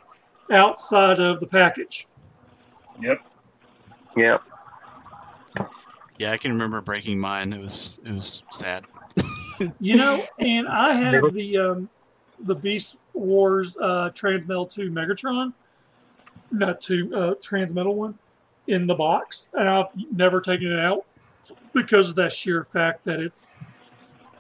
outside 0.51 1.19
of 1.19 1.39
the 1.39 1.45
package. 1.45 2.07
Yep. 3.01 3.21
Yep. 4.17 4.43
Yeah, 6.17 6.31
I 6.31 6.38
can 6.38 6.51
remember 6.51 6.81
breaking 6.81 7.19
mine. 7.19 7.53
It 7.53 7.62
was 7.62 7.99
it 8.05 8.12
was 8.12 8.43
sad. 8.51 8.85
You 9.81 9.97
know, 9.97 10.23
and 10.39 10.69
I 10.69 10.93
have 10.93 11.33
the 11.33 11.57
um, 11.57 11.89
the 12.39 12.55
Beast 12.55 12.97
Wars 13.13 13.75
uh, 13.77 14.09
Transmetal 14.15 14.69
2 14.69 14.89
Megatron, 14.89 15.53
not 16.49 16.79
two 16.79 17.12
uh, 17.13 17.33
Transmetal 17.35 17.93
one, 17.93 18.17
in 18.67 18.88
the 18.88 18.93
box, 18.93 19.49
and 19.53 19.67
I've 19.67 19.88
never 20.12 20.39
taken 20.39 20.71
it 20.71 20.79
out 20.79 21.05
because 21.73 22.09
of 22.09 22.15
that 22.15 22.31
sheer 22.31 22.63
fact 22.63 23.03
that 23.05 23.19
it's, 23.19 23.55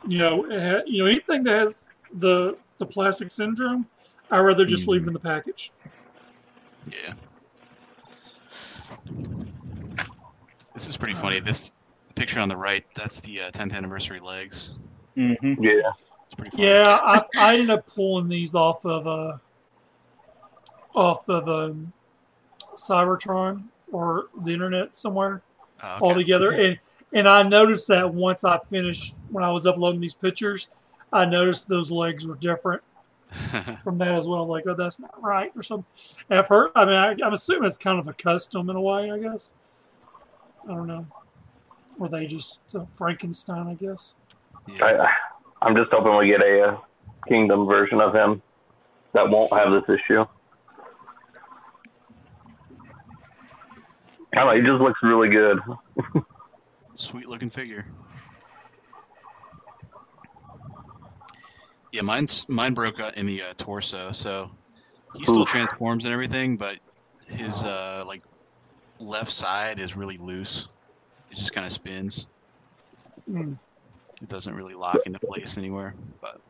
you 0.07 0.17
know, 0.17 0.43
ha- 0.43 0.83
you 0.85 1.03
know 1.03 1.05
anything 1.09 1.43
that 1.43 1.59
has 1.59 1.89
the 2.19 2.57
the 2.77 2.85
plastic 2.85 3.29
syndrome, 3.29 3.85
I'd 4.31 4.39
rather 4.39 4.65
just 4.65 4.87
leave 4.87 5.03
it 5.03 5.07
in 5.07 5.13
the 5.13 5.19
package. 5.19 5.71
Yeah. 6.87 7.13
This 10.73 10.87
is 10.87 10.95
pretty 10.95 11.13
funny. 11.13 11.39
This 11.39 11.75
picture 12.15 12.39
on 12.39 12.47
the 12.47 12.55
right, 12.55 12.85
that's 12.95 13.19
the 13.19 13.41
uh, 13.41 13.51
10th 13.51 13.73
anniversary 13.73 14.19
legs. 14.19 14.79
Mm-hmm. 15.17 15.61
Yeah. 15.61 15.91
It's 16.25 16.35
pretty 16.35 16.51
funny. 16.51 16.63
Yeah, 16.63 16.83
I, 16.87 17.23
I 17.37 17.53
ended 17.55 17.71
up 17.71 17.85
pulling 17.87 18.29
these 18.29 18.55
off 18.55 18.85
of 18.85 19.07
uh 19.07 19.37
off 20.95 21.27
of 21.29 21.47
um, 21.47 21.91
Cybertron 22.75 23.63
or 23.91 24.27
the 24.43 24.51
internet 24.51 24.95
somewhere. 24.95 25.41
Oh, 25.81 25.95
okay. 25.95 26.05
all 26.05 26.13
together. 26.13 26.51
And 26.51 26.79
and 27.13 27.27
I 27.27 27.43
noticed 27.43 27.87
that 27.87 28.13
once 28.13 28.43
I 28.43 28.59
finished 28.69 29.15
when 29.29 29.43
I 29.43 29.51
was 29.51 29.65
uploading 29.65 30.01
these 30.01 30.13
pictures, 30.13 30.69
I 31.11 31.25
noticed 31.25 31.67
those 31.67 31.89
legs 31.91 32.25
were 32.25 32.35
different 32.35 32.81
from 33.83 33.97
that 33.97 34.09
as 34.15 34.27
well. 34.27 34.45
Like, 34.45 34.65
oh, 34.67 34.73
that's 34.75 34.99
not 34.99 35.21
right 35.21 35.51
or 35.55 35.63
something. 35.63 35.85
At 36.29 36.47
first, 36.47 36.71
I 36.75 36.85
mean, 36.85 36.95
I, 36.95 37.15
I'm 37.25 37.33
assuming 37.33 37.65
it's 37.65 37.77
kind 37.77 37.99
of 37.99 38.07
a 38.07 38.13
custom 38.13 38.69
in 38.69 38.75
a 38.75 38.81
way. 38.81 39.11
I 39.11 39.17
guess. 39.17 39.53
I 40.65 40.73
don't 40.73 40.87
know. 40.87 41.07
Or 41.99 42.09
they 42.09 42.25
just 42.27 42.61
uh, 42.75 42.85
Frankenstein, 42.93 43.67
I 43.67 43.73
guess. 43.73 44.13
yeah. 44.67 44.85
I, 44.85 45.65
I'm 45.65 45.75
just 45.75 45.91
hoping 45.91 46.15
we 46.17 46.27
get 46.27 46.41
a, 46.41 46.61
uh 46.69 46.77
Kingdom 47.27 47.65
version 47.67 47.99
of 47.99 48.15
him 48.15 48.41
that 49.13 49.29
won't 49.29 49.51
have 49.51 49.71
this 49.71 49.83
issue. 49.99 50.25
I 54.33 54.35
don't 54.35 54.47
know. 54.47 54.55
He 54.55 54.61
just 54.61 54.81
looks 54.81 54.99
really 55.03 55.29
good. 55.29 55.59
Sweet 56.99 57.29
looking 57.29 57.49
figure. 57.49 57.85
Yeah, 61.93 62.01
mine's 62.01 62.47
mine 62.49 62.73
broke 62.73 62.99
out 62.99 63.15
in 63.15 63.25
the 63.25 63.41
uh, 63.41 63.53
torso, 63.57 64.11
so 64.11 64.51
he 65.15 65.23
still 65.23 65.43
Oof. 65.43 65.47
transforms 65.47 66.03
and 66.03 66.13
everything, 66.13 66.57
but 66.57 66.77
his 67.25 67.63
uh, 67.63 68.03
like 68.05 68.21
left 68.99 69.31
side 69.31 69.79
is 69.79 69.95
really 69.95 70.17
loose. 70.17 70.67
It 71.31 71.37
just 71.37 71.53
kind 71.53 71.65
of 71.65 71.71
spins. 71.71 72.27
Hmm. 73.25 73.53
it 74.21 74.27
doesn't 74.27 74.53
really 74.53 74.73
lock 74.73 74.99
into 75.05 75.19
place 75.19 75.57
anywhere. 75.57 75.95
But 76.21 76.41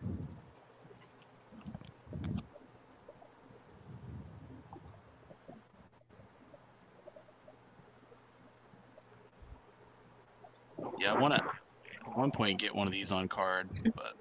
yeah, 11.00 11.14
I 11.14 11.20
want 11.20 11.34
to 11.36 11.42
at 11.42 12.18
one 12.18 12.32
point 12.32 12.60
get 12.60 12.74
one 12.76 12.88
of 12.88 12.94
these 12.94 13.12
on 13.12 13.28
card, 13.28 13.70
but 13.96 14.16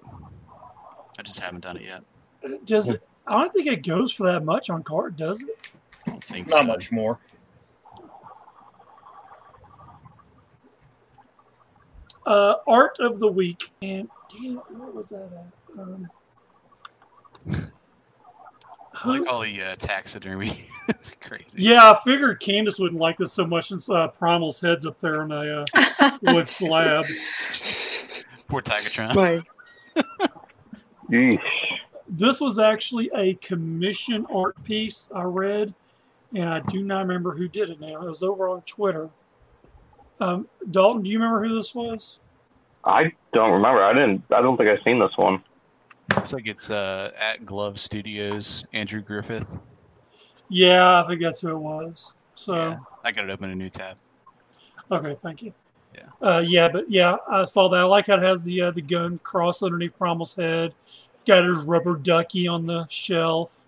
I 1.17 1.21
just 1.23 1.39
haven't 1.39 1.61
done 1.61 1.77
it 1.77 1.83
yet. 1.83 2.03
Does 2.65 2.89
it? 2.89 3.01
I 3.27 3.39
don't 3.41 3.53
think 3.53 3.67
it 3.67 3.85
goes 3.85 4.11
for 4.11 4.31
that 4.31 4.43
much 4.45 4.69
on 4.69 4.83
card, 4.83 5.17
does 5.17 5.41
it? 5.41 5.57
I 6.07 6.11
don't 6.11 6.23
think 6.23 6.49
Not 6.49 6.57
so. 6.61 6.63
much 6.63 6.91
more. 6.91 7.19
Uh, 12.25 12.55
art 12.67 12.97
of 12.99 13.19
the 13.19 13.27
week, 13.27 13.71
and 13.81 14.07
damn, 14.31 14.55
what 14.55 14.93
was 14.93 15.09
that 15.09 15.29
at? 15.33 15.79
Um, 15.79 16.07
I 19.03 19.09
like 19.09 19.27
all 19.29 19.41
the 19.41 19.61
uh, 19.61 19.75
taxidermy. 19.77 20.65
it's 20.89 21.13
crazy. 21.21 21.61
yeah, 21.61 21.91
I 21.91 21.99
figured 22.03 22.39
Candace 22.39 22.79
wouldn't 22.79 22.99
like 22.99 23.17
this 23.17 23.33
so 23.33 23.45
much 23.45 23.69
since 23.69 23.89
uh, 23.89 24.07
Primal's 24.09 24.59
head's 24.59 24.85
up 24.85 24.99
there 24.99 25.21
on 25.21 25.31
a 25.31 25.65
uh, 25.73 26.17
wood 26.21 26.47
slab. 26.49 27.05
Poor 28.47 28.61
Tigatron. 28.61 29.43
Right. 31.09 31.39
This 32.07 32.41
was 32.41 32.59
actually 32.59 33.11
a 33.15 33.35
commission 33.35 34.25
art 34.33 34.61
piece 34.63 35.09
I 35.13 35.23
read, 35.23 35.73
and 36.33 36.49
I 36.49 36.59
do 36.59 36.83
not 36.83 37.01
remember 37.01 37.31
who 37.31 37.47
did 37.47 37.69
it 37.69 37.79
now. 37.79 38.01
It 38.01 38.09
was 38.09 38.23
over 38.23 38.49
on 38.49 38.61
Twitter. 38.63 39.09
Um, 40.19 40.47
Dalton, 40.69 41.03
do 41.03 41.09
you 41.09 41.17
remember 41.17 41.47
who 41.47 41.55
this 41.55 41.73
was? 41.73 42.19
I 42.83 43.13
don't 43.33 43.51
remember. 43.51 43.83
I 43.83 43.93
didn't. 43.93 44.23
I 44.31 44.41
don't 44.41 44.57
think 44.57 44.69
I've 44.69 44.83
seen 44.83 44.99
this 44.99 45.17
one. 45.17 45.43
Looks 46.15 46.33
like 46.33 46.47
it's 46.47 46.69
uh, 46.71 47.11
at 47.19 47.45
Glove 47.45 47.79
Studios, 47.79 48.65
Andrew 48.73 49.01
Griffith. 49.01 49.57
Yeah, 50.49 51.03
I 51.03 51.07
think 51.07 51.21
that's 51.21 51.39
who 51.41 51.49
it 51.49 51.57
was. 51.59 52.13
So, 52.35 52.55
Yeah, 52.55 52.77
I 53.03 53.11
got 53.11 53.25
it 53.25 53.31
open 53.31 53.51
a 53.51 53.55
new 53.55 53.69
tab. 53.69 53.97
okay, 54.91 55.15
thank 55.21 55.41
you. 55.43 55.53
Yeah. 55.93 56.03
Uh, 56.27 56.39
yeah, 56.39 56.67
but 56.69 56.89
yeah, 56.89 57.17
I 57.29 57.45
saw 57.45 57.67
that. 57.69 57.79
I 57.79 57.83
like 57.83 58.07
how 58.07 58.15
it 58.15 58.23
has 58.23 58.43
the 58.43 58.61
uh, 58.61 58.71
the 58.71 58.81
gun 58.81 59.19
crossed 59.23 59.63
underneath 59.63 59.97
Primal's 59.97 60.35
head. 60.35 60.73
Got 61.27 61.45
his 61.45 61.59
rubber 61.59 61.95
ducky 61.95 62.47
on 62.47 62.65
the 62.65 62.85
shelf. 62.89 63.55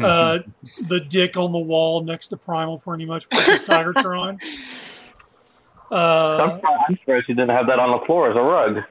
Uh, 0.00 0.38
the 0.86 1.00
dick 1.00 1.36
on 1.36 1.50
the 1.50 1.58
wall 1.58 2.04
next 2.04 2.28
to 2.28 2.36
Primal, 2.36 2.78
pretty 2.78 3.04
much, 3.04 3.26
with 3.32 3.44
his 3.46 3.62
Tigatron. 3.62 4.40
I'm, 5.90 5.98
Uh, 5.98 6.60
I'm 6.88 6.96
surprised 6.98 7.28
you 7.28 7.34
didn't 7.34 7.50
have 7.50 7.66
that 7.66 7.80
on 7.80 7.90
the 7.98 8.06
floor 8.06 8.30
as 8.30 8.36
a 8.36 8.40
rug. 8.40 8.84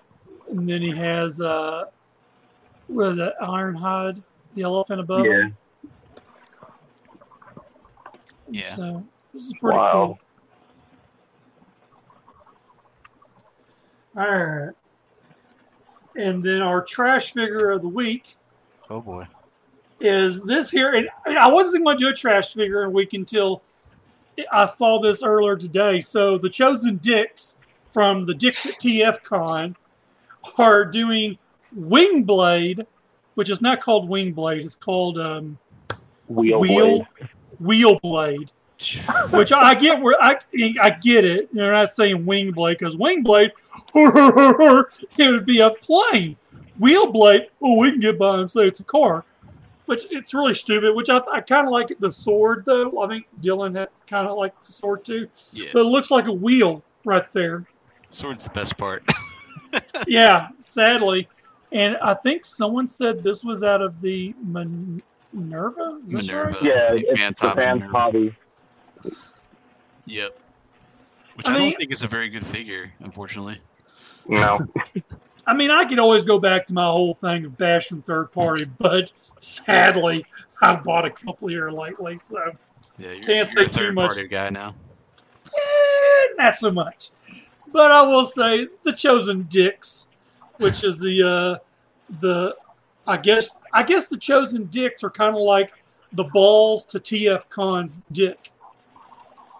and 0.50 0.68
then 0.70 0.82
he 0.82 0.92
has 0.92 1.40
uh, 1.40 1.86
what 2.92 3.12
is 3.12 3.18
that? 3.18 3.34
Ironhide, 3.42 4.22
the 4.56 4.64
elephant 4.64 5.00
above. 5.00 5.26
Yeah. 5.26 5.42
him. 5.44 5.58
Yeah. 8.50 8.76
So 8.76 9.04
this 9.34 9.46
is 9.46 9.54
pretty 9.60 9.78
Wow. 9.78 10.18
cool. 14.16 14.22
All 14.24 14.30
right. 14.30 14.74
And 16.18 16.44
then 16.44 16.62
our 16.62 16.84
trash 16.84 17.32
figure 17.32 17.72
of 17.72 17.82
the 17.82 17.88
week 17.88 18.36
oh 18.90 19.00
boy. 19.00 19.26
is 20.02 20.44
this 20.44 20.70
here. 20.70 20.94
And 20.94 21.38
I 21.40 21.48
wasn't 21.48 21.86
going 21.86 21.98
to 21.98 22.04
do 22.04 22.10
a 22.10 22.14
trash 22.14 22.54
figure 22.54 22.84
in 22.84 22.90
the 22.90 22.96
week 22.96 23.14
until 23.14 23.62
I 24.52 24.66
saw 24.66 25.00
this 25.02 25.24
earlier 25.24 25.56
today. 25.56 26.02
So 26.02 26.38
the 26.38 26.50
Chosen 26.50 26.98
Dicks 26.98 27.58
from 27.90 28.26
the 28.26 28.34
Dicks 28.34 28.66
at 28.66 28.74
TF 28.74 29.24
Con 29.24 29.78
are 30.58 30.84
doing 30.84 31.38
Wingblade, 31.78 32.86
which 33.36 33.50
is 33.50 33.62
not 33.62 33.82
called 33.82 34.10
Wingblade. 34.10 34.66
It's 34.66 34.76
called 34.76 35.20
um, 35.20 35.58
Wheel. 36.28 36.60
Wheel 36.60 37.08
Wheelblade. 37.62 38.50
Which 39.32 39.52
I 39.52 39.76
get 39.76 40.02
where 40.02 40.18
I 40.20 40.40
I 40.82 40.90
get 40.90 41.24
it. 41.24 41.54
They're 41.54 41.72
not 41.72 41.92
saying 41.92 42.26
wing 42.26 42.52
blade 42.52 42.80
because 42.80 42.96
wing 42.96 43.22
blade, 43.22 43.52
it 43.94 44.88
would 45.32 45.46
be 45.46 45.60
a 45.60 45.70
plane. 45.70 46.36
Wheel 46.80 47.12
blade, 47.12 47.50
oh, 47.62 47.78
we 47.78 47.92
can 47.92 48.00
get 48.00 48.18
by 48.18 48.40
and 48.40 48.50
say 48.50 48.62
it's 48.62 48.80
a 48.80 48.84
car. 48.84 49.24
Which 49.86 50.06
it's 50.10 50.34
really 50.34 50.56
stupid. 50.56 50.96
Which 50.96 51.12
I, 51.12 51.20
I 51.32 51.42
kind 51.42 51.68
of 51.68 51.72
like 51.72 51.96
the 52.00 52.10
sword 52.10 52.64
though. 52.66 53.04
I 53.04 53.08
think 53.08 53.28
Dylan 53.40 53.78
had 53.78 53.90
kind 54.08 54.28
of 54.28 54.36
liked 54.36 54.66
the 54.66 54.72
sword 54.72 55.06
too. 55.06 55.28
Yeah. 55.54 55.70
But 55.74 55.82
it 55.82 55.90
looks 55.90 56.10
like 56.10 56.26
a 56.26 56.34
wheel 56.34 56.84
right 57.06 57.32
there. 57.34 57.68
Sword's 58.10 58.46
the 58.46 58.50
best 58.52 58.78
part. 58.78 59.04
Yeah, 60.06 60.50
sadly. 60.60 61.30
And 61.72 61.98
I 61.98 62.14
think 62.14 62.44
someone 62.46 62.88
said 62.88 63.24
this 63.24 63.44
was 63.44 63.64
out 63.64 63.82
of 63.82 64.02
the 64.02 64.36
Minerva. 64.44 66.00
Is 66.08 66.14
Minerva. 66.14 66.52
right? 66.52 66.64
Yeah, 66.64 66.92
Big 66.92 67.06
it's 67.08 67.20
man's 67.20 67.40
the 67.40 67.48
hobby, 67.50 67.62
fan's 67.62 67.84
hobby. 67.92 68.36
Yep. 70.06 70.38
Which 71.36 71.48
I 71.48 71.54
I, 71.54 71.58
mean- 71.58 71.72
don't 71.72 71.80
think 71.80 71.92
is 71.92 72.04
a 72.04 72.08
very 72.08 72.30
good 72.30 72.46
figure, 72.46 72.92
unfortunately. 73.00 73.60
No. 74.28 74.60
I 75.48 75.54
mean, 75.56 75.72
I 75.72 75.86
could 75.86 75.98
always 76.00 76.24
go 76.24 76.38
back 76.38 76.68
to 76.68 76.74
my 76.74 76.86
whole 76.86 77.14
thing 77.16 77.46
of 77.46 77.58
bashing 77.58 78.02
third 78.04 78.32
party, 78.32 78.66
but 78.78 79.12
sadly, 79.40 80.26
I've 80.62 80.84
bought 80.84 81.06
a 81.06 81.10
couple 81.10 81.48
here 81.48 81.72
lately, 81.72 82.18
so 82.20 82.38
Yeah, 83.00 83.14
you're, 83.14 83.16
Can't 83.16 83.28
you're 83.28 83.46
say 83.46 83.62
a 83.62 83.66
too 83.66 83.72
third 83.72 83.96
much. 83.96 84.10
party 84.12 84.28
guy 84.28 84.50
now. 84.52 84.76
eh, 85.48 86.28
not 86.38 86.58
so 86.58 86.70
much. 86.70 87.10
But 87.72 87.92
I 87.92 88.04
will 88.04 88.26
say 88.26 88.68
the 88.84 88.92
chosen 88.92 89.44
dicks, 89.50 90.10
which 90.62 90.84
is 90.84 91.00
the 91.00 91.28
uh, 91.28 91.58
the 92.22 92.56
I 93.08 93.18
guess 93.18 93.50
I 93.74 93.84
guess 93.84 94.08
the 94.08 94.18
chosen 94.18 94.66
dicks 94.66 95.04
are 95.04 95.10
kind 95.10 95.36
of 95.36 95.42
like 95.42 95.72
the 96.14 96.24
balls 96.26 96.86
to 96.86 97.00
TF 97.00 97.50
Con's 97.50 98.04
dick. 98.12 98.52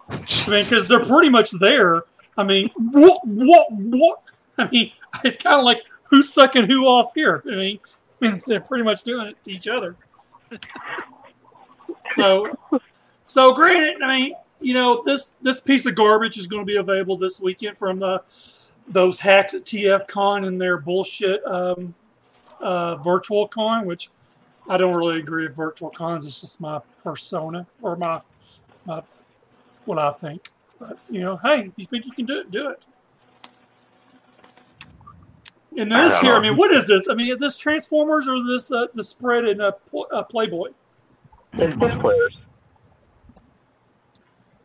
I 0.08 0.14
mean, 0.50 0.64
because 0.64 0.88
they're 0.88 1.04
pretty 1.04 1.30
much 1.30 1.50
there. 1.52 2.02
I 2.36 2.44
mean, 2.44 2.70
what, 2.76 3.20
what, 3.26 3.66
what? 3.70 4.22
I 4.58 4.68
mean, 4.68 4.92
it's 5.24 5.38
kind 5.42 5.58
of 5.58 5.64
like 5.64 5.78
who's 6.04 6.32
sucking 6.32 6.66
who 6.66 6.84
off 6.84 7.12
here. 7.14 7.42
I 7.46 7.56
mean, 7.56 7.80
I 8.20 8.24
mean, 8.24 8.42
they're 8.46 8.60
pretty 8.60 8.84
much 8.84 9.02
doing 9.02 9.28
it 9.28 9.36
to 9.44 9.50
each 9.50 9.68
other. 9.68 9.96
So, 12.14 12.58
so 13.24 13.54
granted, 13.54 14.02
I 14.02 14.18
mean, 14.18 14.34
you 14.60 14.74
know, 14.74 15.02
this 15.02 15.34
this 15.42 15.60
piece 15.60 15.86
of 15.86 15.94
garbage 15.94 16.36
is 16.36 16.46
going 16.46 16.62
to 16.62 16.66
be 16.66 16.76
available 16.76 17.16
this 17.16 17.40
weekend 17.40 17.78
from 17.78 17.98
the 17.98 18.22
those 18.88 19.18
hacks 19.18 19.54
at 19.54 19.64
TF 19.64 20.06
Con 20.08 20.44
and 20.44 20.60
their 20.60 20.78
bullshit 20.78 21.44
um, 21.46 21.94
uh, 22.60 22.96
virtual 22.96 23.48
con, 23.48 23.86
which 23.86 24.10
I 24.68 24.76
don't 24.76 24.94
really 24.94 25.18
agree 25.18 25.46
with 25.46 25.56
virtual 25.56 25.90
cons. 25.90 26.24
It's 26.26 26.40
just 26.40 26.60
my 26.60 26.80
persona 27.02 27.66
or 27.80 27.96
my 27.96 28.20
my 28.84 29.02
what 29.84 29.98
I 29.98 30.12
think. 30.12 30.50
But 30.78 30.98
you 31.10 31.20
know, 31.20 31.36
hey, 31.38 31.66
if 31.66 31.72
you 31.76 31.86
think 31.86 32.06
you 32.06 32.12
can 32.12 32.26
do 32.26 32.38
it, 32.40 32.50
do 32.50 32.70
it. 32.70 32.82
And 35.78 35.90
this 35.90 36.12
don't 36.12 36.24
here, 36.24 36.34
I 36.34 36.40
mean, 36.40 36.56
what 36.56 36.70
is 36.70 36.86
this? 36.86 37.08
I 37.08 37.14
mean, 37.14 37.32
is 37.32 37.38
this 37.38 37.56
Transformers 37.56 38.28
or 38.28 38.44
this 38.44 38.70
uh, 38.70 38.86
the 38.94 39.02
spread 39.02 39.46
in 39.46 39.60
a, 39.60 39.72
Pl- 39.72 40.08
uh, 40.12 40.22
Playboy? 40.22 40.70
It's 41.54 41.74
cosplayers. 41.76 42.36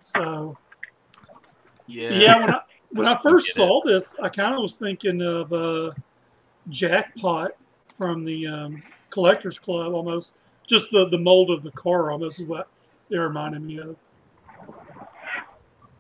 So 0.02 0.58
Yeah. 1.88 2.12
yeah, 2.12 2.40
when 2.40 2.50
I 2.52 2.60
when 2.92 3.08
I 3.08 3.20
first 3.22 3.48
get 3.48 3.56
saw 3.56 3.82
this, 3.84 4.16
I 4.22 4.30
kind 4.30 4.54
of 4.54 4.62
was 4.62 4.76
thinking 4.76 5.22
of 5.22 5.52
uh, 5.54 5.92
Jackpot 6.70 7.52
from 7.98 8.26
the 8.26 8.48
um, 8.48 8.84
Collectors 9.10 9.60
Club, 9.60 9.94
almost. 9.94 10.34
Just 10.66 10.92
the 10.92 11.08
the 11.10 11.18
mold 11.18 11.50
of 11.50 11.64
the 11.64 11.72
car, 11.72 12.12
almost 12.12 12.42
is 12.42 12.48
what 12.48 12.68
it 13.10 13.16
reminded 13.18 13.62
me 13.62 13.80
of. 13.80 13.96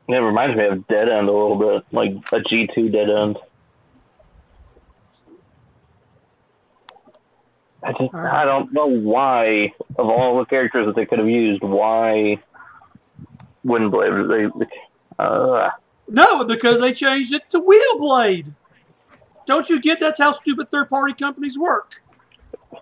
It 0.09 0.17
reminds 0.17 0.57
me 0.57 0.65
of 0.65 0.87
Dead 0.87 1.09
End 1.09 1.27
a 1.27 1.31
little 1.31 1.57
bit, 1.57 1.85
like 1.91 2.11
a 2.31 2.39
G2 2.39 2.91
Dead 2.91 3.09
End. 3.09 3.37
I 7.83 7.93
just, 7.93 8.13
I 8.13 8.43
don't 8.43 8.73
know 8.73 8.87
why, 8.87 9.73
of 9.97 10.09
all 10.09 10.39
the 10.39 10.45
characters 10.45 10.85
that 10.87 10.95
they 10.95 11.05
could 11.05 11.19
have 11.19 11.29
used, 11.29 11.61
why 11.61 12.41
Windblade? 13.65 14.59
They, 14.59 14.65
uh, 15.19 15.69
No, 16.07 16.43
because 16.43 16.79
they 16.79 16.93
changed 16.93 17.33
it 17.33 17.49
to 17.51 17.59
Wheelblade. 17.59 18.53
Don't 19.45 19.69
you 19.69 19.81
get 19.81 19.99
that's 19.99 20.19
how 20.19 20.31
stupid 20.31 20.67
third 20.67 20.89
party 20.89 21.13
companies 21.13 21.57
work? 21.57 22.01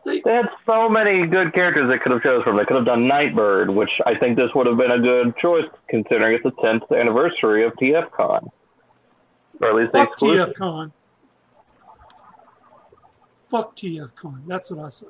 They, 0.03 0.21
they 0.21 0.33
had 0.33 0.49
so 0.65 0.89
many 0.89 1.25
good 1.25 1.53
characters 1.53 1.87
they 1.87 1.97
could 1.97 2.11
have 2.11 2.23
chose 2.23 2.43
from. 2.43 2.57
They 2.57 2.65
could 2.65 2.75
have 2.75 2.85
done 2.85 3.07
Nightbird, 3.07 3.69
which 3.69 4.01
I 4.05 4.15
think 4.15 4.35
this 4.35 4.53
would 4.53 4.67
have 4.67 4.77
been 4.77 4.91
a 4.91 4.99
good 4.99 5.35
choice 5.37 5.65
considering 5.87 6.35
it's 6.35 6.43
the 6.43 6.51
10th 6.51 6.91
anniversary 6.97 7.63
of 7.63 7.73
TFCon. 7.73 8.49
Or 9.61 9.69
at 9.69 9.75
least 9.75 9.91
the 9.91 9.99
fuck 9.99 10.11
exclusive. 10.11 10.55
TF 10.55 10.91
Fuck 13.47 13.75
TF 13.75 14.15
Con. 14.15 14.43
That's 14.47 14.71
what 14.71 14.85
I 14.85 14.89
say. 14.89 15.05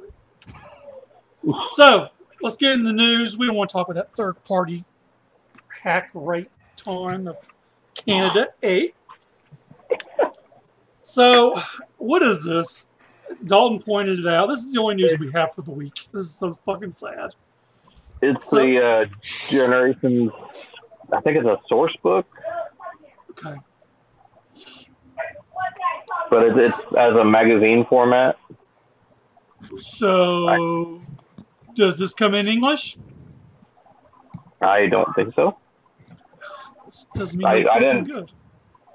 So 1.74 2.10
let's 2.42 2.56
get 2.56 2.72
in 2.74 2.84
the 2.84 2.94
news. 2.94 3.38
We 3.38 3.48
don't 3.48 3.56
want 3.56 3.70
to 3.70 3.74
talk 3.74 3.90
about 3.90 3.96
that 3.96 4.16
third 4.16 4.44
party 4.44 4.84
hack 5.82 6.10
rate 6.14 6.50
time 6.76 7.28
of 7.28 7.38
Canada 8.08 8.48
8. 8.62 8.96
So, 11.02 11.56
what 11.98 12.24
is 12.24 12.44
this? 12.44 12.88
Dalton 13.46 13.80
pointed 13.82 14.20
it 14.20 14.28
out. 14.28 14.48
This 14.48 14.62
is 14.62 14.74
the 14.74 14.80
only 14.82 14.96
news 14.96 15.16
we 15.20 15.32
have 15.32 15.54
for 15.54 15.62
the 15.62 15.72
week. 15.72 16.08
This 16.14 16.26
is 16.28 16.36
so 16.36 16.54
fucking 16.66 16.92
sad. 16.92 17.32
It's 18.22 18.50
So- 18.50 18.58
the 18.58 18.84
uh, 18.84 19.06
Generations. 19.22 20.32
I 21.12 21.22
think 21.22 21.38
it's 21.38 21.46
a 21.48 21.60
source 21.68 21.96
book, 22.02 22.26
Okay. 23.32 23.56
but 26.32 26.44
it's, 26.44 26.80
it's 26.80 26.94
as 26.98 27.14
a 27.16 27.24
magazine 27.24 27.86
format. 27.86 28.38
So, 29.80 31.02
does 31.76 32.00
this 32.00 32.14
come 32.14 32.34
in 32.34 32.48
English? 32.48 32.98
I 34.62 34.88
don't 34.88 35.14
think 35.16 35.36
so. 35.36 35.58
Doesn't 37.16 37.38
mean 37.38 37.48
I- 37.48 37.66
I 37.72 37.80
didn't- 37.80 38.04
good. 38.06 38.32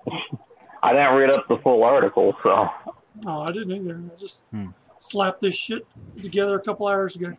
I 0.82 0.92
didn't 0.92 1.14
read 1.14 1.34
up 1.34 1.46
the 1.48 1.58
full 1.58 1.82
article, 1.84 2.34
so 2.42 2.68
Oh, 3.26 3.40
I 3.42 3.52
didn't 3.52 3.72
either. 3.72 4.00
I 4.14 4.18
just 4.18 4.40
Hmm. 4.50 4.68
slapped 4.98 5.40
this 5.40 5.54
shit 5.54 5.86
together 6.20 6.54
a 6.56 6.60
couple 6.60 6.86
hours 6.86 7.16
ago. 7.16 7.36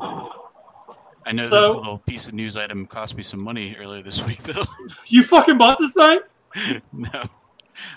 I 0.00 1.32
know 1.32 1.48
this 1.48 1.66
little 1.68 1.98
piece 1.98 2.26
of 2.26 2.34
news 2.34 2.56
item 2.56 2.86
cost 2.86 3.16
me 3.16 3.22
some 3.22 3.44
money 3.44 3.76
earlier 3.78 4.02
this 4.02 4.24
week, 4.26 4.42
though. 4.42 4.64
You 5.06 5.22
fucking 5.22 5.58
bought 5.58 5.78
this 5.78 5.92
thing? 5.92 6.20
no, 6.92 7.08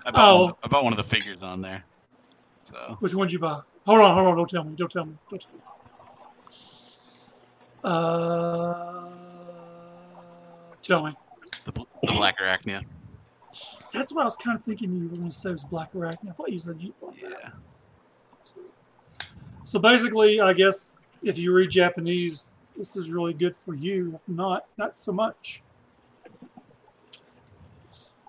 I 0.06 0.12
bought, 0.12 0.30
Oh. 0.30 0.44
one, 0.46 0.54
I 0.64 0.68
bought 0.68 0.84
one 0.84 0.94
of 0.94 0.98
the 0.98 1.04
figures 1.04 1.42
on 1.42 1.62
there. 1.62 1.84
So 2.64 2.98
Which 3.00 3.16
one 3.16 3.28
did 3.28 3.34
you 3.34 3.40
buy? 3.40 3.62
Hold 3.86 4.00
on, 4.02 4.14
hold 4.16 4.28
on. 4.28 4.38
Don't 4.38 4.50
tell 4.50 4.64
me. 4.64 4.76
Don't 4.76 4.92
tell 4.92 5.06
me. 5.06 5.16
Don't 5.30 5.40
tell 5.42 5.52
me. 5.54 5.62
Uh, 7.84 9.10
tell 10.84 11.04
me. 11.04 11.16
The, 11.74 11.86
the 12.04 12.12
black 12.14 12.40
arachnia. 12.40 12.84
That's 13.92 14.14
what 14.14 14.22
I 14.22 14.26
was 14.26 14.36
kind 14.36 14.58
of 14.58 14.64
thinking 14.64 14.94
you 14.94 15.10
were 15.10 15.16
going 15.16 15.30
to 15.30 15.36
say 15.36 15.52
was 15.52 15.66
Black 15.66 15.92
Arachnia. 15.94 16.30
I 16.30 16.32
thought 16.32 16.52
you 16.52 16.60
said 16.60 16.78
you. 16.80 16.94
Yeah. 17.22 17.50
So 19.64 19.80
basically, 19.80 20.40
I 20.40 20.54
guess 20.54 20.96
if 21.22 21.38
you 21.38 21.54
read 21.54 21.70
Japanese, 21.70 22.54
this 22.78 22.96
is 22.96 23.10
really 23.10 23.34
good 23.34 23.58
for 23.58 23.74
you. 23.74 24.14
If 24.16 24.22
not, 24.28 24.66
not 24.78 24.96
so 24.96 25.12
much. 25.12 25.62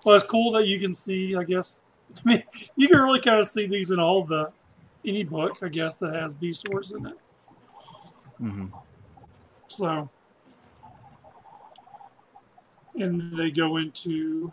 Well, 0.05 0.15
it's 0.15 0.25
cool 0.25 0.51
that 0.53 0.67
you 0.67 0.79
can 0.79 0.93
see. 0.93 1.35
I 1.35 1.43
guess 1.43 1.81
I 2.25 2.29
mean 2.29 2.43
you 2.75 2.87
can 2.89 2.99
really 2.99 3.21
kind 3.21 3.39
of 3.39 3.47
see 3.47 3.65
these 3.65 3.91
in 3.91 3.99
all 3.99 4.23
the 4.23 4.51
any 5.05 5.23
book. 5.23 5.59
I 5.61 5.69
guess 5.69 5.99
that 5.99 6.13
has 6.13 6.35
B 6.35 6.51
source 6.53 6.91
in 6.91 7.05
it. 7.05 7.17
Mm-hmm. 8.41 8.67
So, 9.67 10.09
and 12.95 13.37
they 13.37 13.51
go 13.51 13.77
into, 13.77 14.51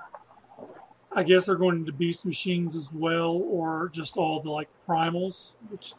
I 1.12 1.22
guess 1.22 1.46
they're 1.46 1.55
going 1.57 1.76
into 1.79 1.92
beast 1.92 2.24
machines 2.24 2.74
as 2.76 2.92
well, 2.92 3.42
or 3.44 3.90
just 3.92 4.16
all 4.16 4.40
the 4.40 4.50
like 4.50 4.68
primals, 4.88 5.53
which, 5.70 5.94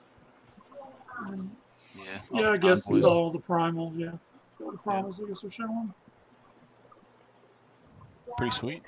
um, 1.20 1.52
Yeah. 1.96 2.22
yeah, 2.34 2.50
I 2.52 2.58
guess 2.58 2.90
it's 2.90 3.06
all 3.06 3.32
the 3.32 3.40
primals, 3.40 3.98
yeah. 3.98 4.12
All 4.64 4.72
the 4.72 4.78
primals, 4.78 5.24
I 5.24 5.28
guess, 5.28 5.44
are 5.44 5.52
showing. 5.52 5.94
Pretty 8.38 8.52
sweet. 8.56 8.84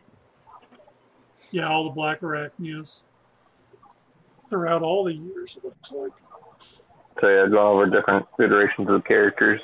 Yeah, 1.52 1.70
all 1.70 1.84
the 1.84 1.90
black 1.92 2.22
arachnias 2.22 3.04
throughout 4.50 4.82
all 4.82 5.04
the 5.04 5.14
years, 5.14 5.58
it 5.58 5.64
looks 5.64 5.92
like. 5.92 6.12
so 7.20 7.28
yeah, 7.28 7.48
going 7.48 7.58
over 7.58 7.86
different 7.86 8.26
iterations 8.40 8.88
of 8.88 8.96
the 8.96 9.02
characters. 9.02 9.62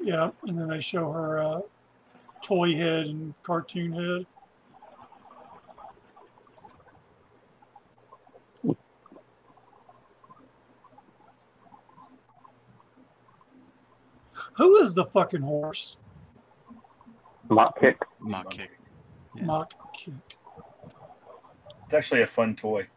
Yeah, 0.00 0.30
and 0.46 0.58
then 0.58 0.68
they 0.68 0.80
show 0.80 1.10
her 1.10 1.38
uh, 1.42 1.60
toy 2.46 2.76
head 2.76 3.06
and 3.06 3.34
cartoon 3.42 3.92
head. 3.92 4.26
Who 14.54 14.76
is 14.78 14.94
the 14.94 15.04
fucking 15.04 15.42
horse? 15.42 15.96
Mach 17.48 17.78
Kick. 17.78 18.02
Mach 18.20 18.50
Kick. 18.50 18.70
Yeah. 19.36 19.44
Mach 19.44 19.72
Kick. 19.92 20.14
It's 21.84 21.94
actually 21.94 22.22
a 22.22 22.26
fun 22.26 22.56
toy. 22.56 22.88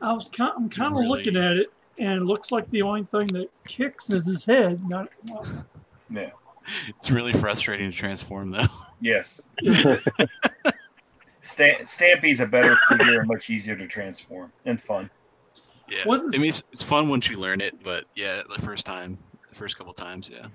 I 0.00 0.12
was 0.12 0.28
kind, 0.28 0.52
I'm 0.56 0.68
kind 0.68 0.92
of 0.92 0.98
really- 1.00 1.08
looking 1.08 1.36
at 1.36 1.56
it, 1.56 1.72
and 1.98 2.22
it 2.22 2.24
looks 2.24 2.52
like 2.52 2.70
the 2.70 2.82
only 2.82 3.04
thing 3.04 3.26
that 3.28 3.50
kicks 3.66 4.08
is 4.10 4.26
his 4.26 4.44
head. 4.44 4.88
Not, 4.88 5.08
not 5.24 5.46
Yeah. 6.10 6.30
It's 6.88 7.10
really 7.10 7.32
frustrating 7.32 7.90
to 7.90 7.96
transform, 7.96 8.50
though. 8.50 8.66
Yes. 9.00 9.40
yeah. 9.62 9.96
Stamp- 11.40 11.86
Stampy's 11.86 12.40
a 12.40 12.46
better 12.46 12.78
figure 12.88 13.20
and 13.20 13.28
much 13.28 13.48
easier 13.48 13.76
to 13.76 13.86
transform 13.86 14.52
and 14.64 14.80
fun. 14.80 15.08
Yeah. 15.88 16.04
Wasn't- 16.06 16.34
I 16.34 16.38
mean, 16.38 16.48
it's, 16.50 16.62
it's 16.72 16.82
fun 16.82 17.08
once 17.08 17.28
you 17.30 17.38
learn 17.38 17.60
it, 17.60 17.82
but 17.82 18.04
yeah, 18.14 18.42
the 18.54 18.60
first 18.62 18.84
time, 18.84 19.16
the 19.48 19.54
first 19.54 19.78
couple 19.78 19.92
times, 19.92 20.30
yeah. 20.30 20.48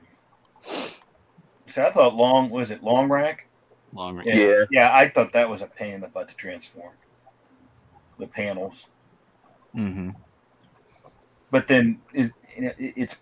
So 1.68 1.84
I 1.84 1.92
thought 1.92 2.16
long 2.16 2.50
was 2.50 2.72
it 2.72 2.84
long 2.84 3.10
rack? 3.10 3.48
Long 3.94 4.18
range. 4.18 4.28
Yeah. 4.28 4.46
Yeah. 4.46 4.66
Yeah, 4.72 4.96
I 4.96 5.10
thought 5.10 5.34
that 5.34 5.50
was 5.50 5.62
a 5.62 5.68
pain 5.68 5.94
in 5.94 6.02
the 6.02 6.08
butt 6.08 6.30
to 6.30 6.36
transform. 6.36 6.94
The 8.20 8.28
panels. 8.28 8.88
Mm-hmm. 9.76 10.12
But 11.50 11.68
then 11.68 12.00
is 12.14 12.34
it's 12.46 13.18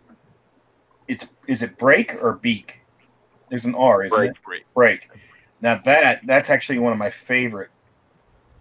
it's 1.08 1.30
is 1.48 1.62
it 1.64 1.78
break 1.78 2.16
or 2.22 2.34
beak? 2.34 2.81
There's 3.52 3.66
an 3.66 3.76
R, 3.76 4.04
isn't 4.06 4.18
Break. 4.18 4.32
it? 4.32 4.38
Great. 4.44 4.64
Break. 4.74 5.10
Now 5.60 5.80
that 5.84 6.22
that's 6.26 6.50
actually 6.50 6.80
one 6.80 6.94
of 6.94 6.98
my 6.98 7.10
favorite. 7.10 7.70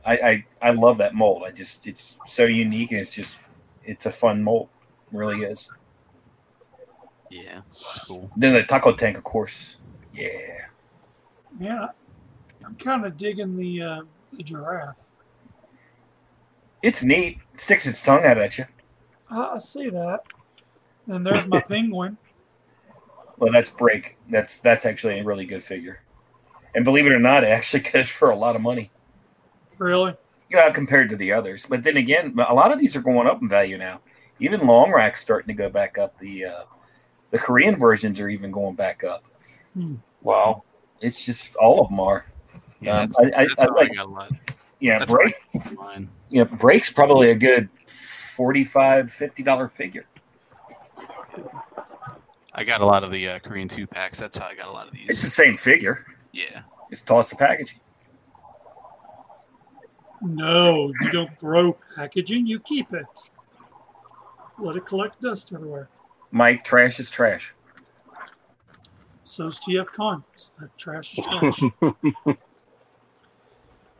I, 0.04 0.16
I 0.16 0.44
I 0.60 0.70
love 0.72 0.98
that 0.98 1.14
mold. 1.14 1.44
I 1.46 1.52
just 1.52 1.86
it's 1.86 2.18
so 2.26 2.44
unique 2.44 2.90
and 2.90 3.00
it's 3.00 3.14
just 3.14 3.38
it's 3.84 4.04
a 4.06 4.10
fun 4.10 4.42
mold. 4.42 4.68
It 5.12 5.16
really 5.16 5.44
is. 5.44 5.70
Yeah. 7.30 7.60
Cool. 8.08 8.28
Then 8.36 8.52
the 8.52 8.64
taco 8.64 8.92
tank, 8.92 9.16
of 9.16 9.22
course. 9.22 9.76
Yeah. 10.12 10.64
yeah, 11.60 11.86
I'm 12.66 12.74
kind 12.74 13.06
of 13.06 13.16
digging 13.16 13.56
the 13.56 13.82
uh, 13.82 14.02
the 14.32 14.42
giraffe. 14.42 14.96
It's 16.82 17.04
neat. 17.04 17.38
sticks 17.56 17.86
its 17.86 18.02
tongue 18.02 18.24
out 18.24 18.38
at 18.38 18.58
you. 18.58 18.66
I, 19.30 19.50
I 19.54 19.58
see 19.58 19.88
that. 19.90 20.24
And 21.06 21.24
there's 21.24 21.46
my 21.46 21.60
penguin. 21.68 22.18
Well, 23.40 23.52
that's 23.52 23.70
break. 23.70 24.16
That's 24.28 24.60
that's 24.60 24.86
actually 24.86 25.18
a 25.18 25.24
really 25.24 25.46
good 25.46 25.64
figure. 25.64 26.02
And 26.74 26.84
believe 26.84 27.06
it 27.06 27.12
or 27.12 27.18
not, 27.18 27.42
it 27.42 27.48
actually 27.48 27.80
goes 27.92 28.08
for 28.08 28.30
a 28.30 28.36
lot 28.36 28.54
of 28.54 28.62
money. 28.62 28.92
Really? 29.78 30.14
Yeah, 30.50 30.70
compared 30.70 31.08
to 31.10 31.16
the 31.16 31.32
others. 31.32 31.66
But 31.66 31.82
then 31.82 31.96
again, 31.96 32.36
a 32.48 32.54
lot 32.54 32.70
of 32.70 32.78
these 32.78 32.94
are 32.96 33.00
going 33.00 33.26
up 33.26 33.40
in 33.42 33.48
value 33.48 33.78
now. 33.78 34.00
Even 34.40 34.66
long 34.66 34.92
racks 34.92 35.20
starting 35.20 35.48
to 35.48 35.54
go 35.54 35.68
back 35.68 35.98
up. 35.98 36.18
The 36.18 36.44
uh, 36.44 36.62
the 37.30 37.38
Korean 37.38 37.76
versions 37.78 38.20
are 38.20 38.28
even 38.28 38.50
going 38.50 38.74
back 38.76 39.02
up. 39.04 39.24
Wow. 40.22 40.64
It's 41.00 41.24
just 41.24 41.54
all 41.56 41.80
of 41.80 41.88
them 41.88 42.00
are. 42.00 42.26
Yeah, 42.80 43.00
Um, 43.00 43.08
that's, 43.08 43.18
I, 43.20 43.24
I, 43.42 43.46
that's 43.46 43.62
I 43.62 43.66
like 43.66 43.90
I 43.92 43.94
got 43.94 44.06
a 44.06 44.08
lot. 44.08 44.32
yeah 44.80 44.98
That's 44.98 45.12
break. 45.12 45.34
why 45.52 45.72
mine. 45.72 46.08
Yeah, 46.28 46.44
break's 46.44 46.90
probably 46.90 47.30
a 47.30 47.34
good 47.34 47.68
45 47.86 49.10
50 49.12 49.42
dollar 49.42 49.68
figure. 49.68 50.06
I 52.52 52.64
got 52.64 52.80
a 52.80 52.86
lot 52.86 53.04
of 53.04 53.10
the 53.10 53.28
uh, 53.28 53.38
Korean 53.38 53.68
two 53.68 53.86
packs. 53.86 54.18
That's 54.18 54.36
how 54.36 54.46
I 54.46 54.54
got 54.54 54.68
a 54.68 54.72
lot 54.72 54.86
of 54.86 54.92
these. 54.92 55.06
It's 55.08 55.22
the 55.22 55.30
same 55.30 55.56
figure. 55.56 56.04
Yeah. 56.32 56.62
Just 56.88 57.06
toss 57.06 57.30
the 57.30 57.36
packaging. 57.36 57.80
No, 60.22 60.92
you 61.00 61.10
don't 61.10 61.38
throw 61.38 61.76
packaging, 61.94 62.46
you 62.46 62.60
keep 62.60 62.92
it. 62.92 63.30
Let 64.58 64.76
it 64.76 64.84
collect 64.84 65.20
dust 65.22 65.52
everywhere. 65.54 65.88
Mike, 66.30 66.62
trash 66.62 67.00
is 67.00 67.08
trash. 67.08 67.54
So 69.24 69.48
So's 69.48 69.60
TF 69.60 69.86
Cons. 69.86 70.50
That 70.60 70.76
trash 70.76 71.16
is 71.16 71.24
trash. 71.24 71.62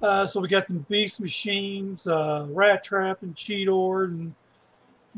uh, 0.02 0.26
so 0.26 0.40
we 0.40 0.48
got 0.48 0.66
some 0.66 0.84
Beast 0.90 1.20
Machines, 1.20 2.06
uh, 2.06 2.46
Rat 2.50 2.84
Trap, 2.84 3.22
and 3.22 3.34
Cheetor, 3.34 4.04
and 4.04 4.34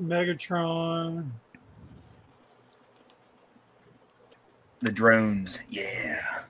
Megatron. 0.00 1.30
The 4.82 4.90
drones, 4.92 5.60
yeah, 5.70 6.40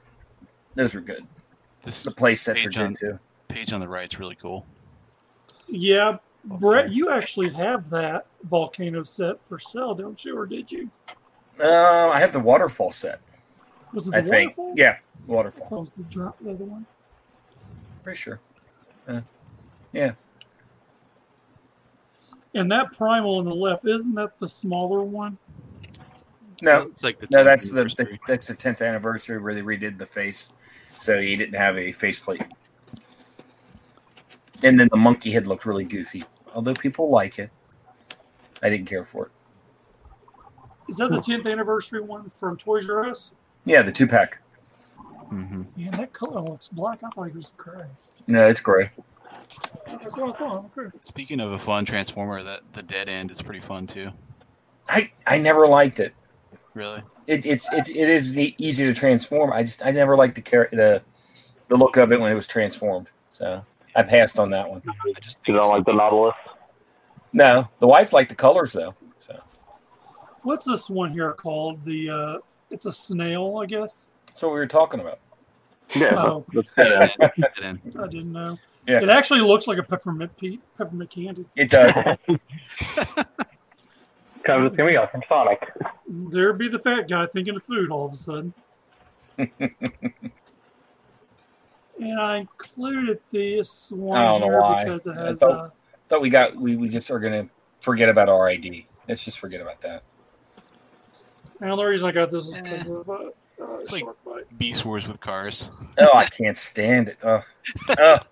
those 0.75 0.95
were 0.95 1.01
good. 1.03 1.27
This 1.83 2.03
The 2.05 2.15
play 2.15 2.35
sets 2.35 2.65
are 2.65 2.71
Page 2.71 2.79
on- 2.79 2.93
good 2.95 2.99
too. 2.99 3.19
page 3.49 3.73
on 3.73 3.81
the 3.81 3.89
right 3.89 4.01
right's 4.03 4.19
really 4.19 4.37
cool. 4.37 4.65
Yeah, 5.69 6.17
Brett, 6.45 6.91
you 6.91 7.11
actually 7.11 7.51
have 7.51 7.91
that 7.91 8.27
volcano 8.45 9.03
set 9.03 9.37
for 9.47 9.59
sale, 9.59 9.95
don't 9.95 10.25
you? 10.25 10.37
Or 10.37 10.47
did 10.47 10.73
you? 10.73 10.91
Uh, 11.63 12.09
I 12.09 12.19
have 12.21 12.33
the 12.33 12.41
waterfall 12.41 12.91
set. 12.91 13.21
Was 13.93 14.09
it 14.09 14.13
the 14.13 14.17
I 14.17 14.23
think. 14.23 14.57
waterfall? 14.57 14.75
Yeah, 14.77 14.97
waterfall. 15.27 15.69
That 15.71 15.77
was 15.79 15.93
the 15.93 16.03
drop, 16.05 16.39
the 16.41 16.51
other 16.53 16.65
one. 16.65 16.87
Pretty 18.03 18.19
sure. 18.19 18.41
Yeah. 19.93 20.13
And 22.55 22.71
that 22.73 22.93
primal 22.93 23.37
on 23.37 23.45
the 23.45 23.55
left, 23.55 23.87
isn't 23.87 24.15
that 24.15 24.39
the 24.39 24.49
smaller 24.49 25.03
one? 25.03 25.37
No, 26.63 26.83
It's 26.83 27.03
like 27.03 27.19
the 27.19 27.27
no, 27.33 27.43
that's 27.45 27.71
the, 27.71 27.85
the 27.85 28.19
that's 28.27 28.47
the 28.47 28.55
tenth 28.55 28.81
anniversary 28.83 29.39
where 29.39 29.53
they 29.53 29.63
redid 29.63 29.99
the 29.99 30.07
face, 30.07 30.53
so 30.97 31.21
he 31.21 31.37
didn't 31.37 31.57
have 31.57 31.77
a 31.77 31.91
faceplate. 31.93 32.45
and 34.63 34.79
then 34.79 34.89
the 34.91 34.97
monkey 34.97 35.33
head 35.33 35.47
looked 35.49 35.67
really 35.67 35.85
goofy. 35.85 36.25
Although 36.55 36.75
people 36.75 37.11
like 37.11 37.39
it, 37.41 37.51
I 38.63 38.71
didn't 38.71 38.87
care 38.87 39.05
for 39.05 39.27
it. 39.27 39.33
Is 40.89 40.97
that 40.99 41.11
the 41.11 41.17
10th 41.17 41.51
anniversary 41.51 42.01
one 42.01 42.31
from 42.31 42.57
Toys 42.57 42.89
R 42.89 43.09
Us? 43.09 43.35
Yeah, 43.65 43.83
the 43.83 43.93
two 43.93 44.07
pack. 44.07 44.41
Mm-hmm. 45.33 45.63
Yeah, 45.77 45.91
that 45.93 46.13
color. 46.13 46.41
Oh, 46.47 46.55
it's 46.55 46.69
black. 46.69 46.99
I 47.03 47.09
thought 47.11 47.29
it 47.29 47.35
was 47.35 47.53
gray. 47.57 47.87
No, 48.29 48.47
it's 48.47 48.61
gray. 48.61 48.91
That's 49.87 50.17
what 50.17 50.35
I 50.35 50.39
thought. 50.39 50.71
Okay. 50.77 50.97
Speaking 51.05 51.41
of 51.41 51.53
a 51.53 51.59
fun 51.59 51.85
transformer, 51.85 52.43
that 52.43 52.61
the 52.73 52.83
dead 52.83 53.09
end 53.09 53.31
is 53.31 53.41
pretty 53.43 53.61
fun 53.61 53.87
too. 53.87 54.11
I 54.89 55.11
I 55.27 55.39
never 55.39 55.67
liked 55.67 55.99
it. 56.01 56.13
Really? 56.75 57.03
It 57.27 57.45
it's 57.47 57.71
it's 57.73 57.91
it 57.91 57.97
is 57.97 58.37
easy 58.37 58.85
to 58.87 58.95
transform. 58.95 59.53
I 59.53 59.63
just 59.63 59.85
I 59.85 59.91
never 59.91 60.17
liked 60.17 60.35
the 60.37 60.43
char- 60.43 60.69
the 60.73 61.03
the 61.69 61.77
look 61.77 61.97
of 61.97 62.13
it 62.13 62.21
when 62.21 62.31
it 62.33 62.35
was 62.35 62.47
transformed. 62.47 63.09
So 63.31 63.65
I 63.95 64.03
passed 64.03 64.39
on 64.39 64.51
that 64.51 64.69
one. 64.69 64.83
I 64.89 65.21
just 65.21 65.47
You 65.47 65.55
don't 65.57 65.71
like 65.71 65.85
the 65.85 65.93
Nautilus? 65.93 66.35
No, 67.33 67.69
the 67.79 67.87
wife 67.87 68.13
liked 68.13 68.31
the 68.31 68.35
colors 68.37 68.73
though. 68.73 68.95
So 69.19 69.39
What's 70.43 70.65
this 70.65 70.89
one 70.91 71.13
here 71.13 71.33
called? 71.33 71.85
The 71.85 72.11
uh, 72.11 72.39
it's 72.71 72.87
a 72.87 72.93
snail, 72.93 73.59
I 73.63 73.67
guess. 73.67 74.09
that's 74.27 74.43
what 74.43 74.53
we 74.53 74.59
were 74.59 74.67
talking 74.67 75.01
about. 75.01 75.19
Yeah. 75.95 76.15
Oh. 76.17 76.45
Let's 76.55 76.71
get 76.77 76.91
it. 77.21 77.33
dead 77.39 77.51
end. 77.63 77.81
I 78.01 78.07
didn't 78.07 78.33
know. 78.33 78.59
Yeah. 78.87 79.01
It 79.03 79.11
actually 79.11 79.41
looks 79.41 79.67
like 79.67 79.79
a 79.79 79.83
peppermint 79.83 80.37
pe- 80.39 80.59
peppermint 80.77 81.11
candy. 81.11 81.45
It 81.55 81.71
does. 81.71 81.93
Kind 84.45 84.67
of 84.67 84.77
just 84.77 85.11
from 85.13 85.23
Sonic. 85.29 85.73
There'd 86.09 86.59
be 86.59 86.69
the 86.69 86.79
fat 86.79 87.09
guy 87.09 87.27
thinking 87.27 87.57
of 87.57 87.63
food 87.63 87.91
all 87.91 88.07
of 88.07 88.13
a 88.13 88.17
sudden. 88.17 88.53
and 89.39 89.51
I 92.21 92.37
included 92.39 93.21
this 93.31 93.93
one 93.93 94.19
I 94.19 94.25
don't 94.25 94.41
know 94.41 94.47
here 94.49 94.61
why. 94.61 94.85
because 94.85 95.07
it 95.07 95.17
I 95.17 95.27
has 95.29 95.39
thought- 95.41 95.67
uh, 95.67 95.71
Thought 96.09 96.21
we 96.21 96.29
got 96.29 96.57
we, 96.57 96.77
we 96.77 96.89
just 96.91 97.11
are 97.11 97.19
gonna 97.19 97.49
forget 97.81 98.11
about 98.11 98.29
RID. 98.29 98.85
Let's 99.09 99.25
just 99.25 99.39
forget 99.39 99.63
about 99.63 99.81
that. 99.81 100.03
and 101.61 101.79
the 101.79 101.85
reason 101.85 102.07
I 102.09 102.13
got 102.13 102.31
this 102.31 102.47
is 102.49 102.55
Eh. 102.55 102.61
because 102.63 102.91
of 102.91 103.09
uh, 103.09 103.13
uh, 103.13 103.31
It's 103.79 103.93
like- 103.93 104.05
Shark 104.05 104.19
Bite. 104.25 104.59
Beast 104.59 104.85
Wars 104.85 105.09
with 105.09 105.21
cars. 105.21 105.71
Oh, 105.99 106.11
I 106.15 106.27
can't 106.27 106.59
stand 106.59 107.09
it. 107.09 107.19
Oh, 107.23 107.43
oh. 107.99 108.17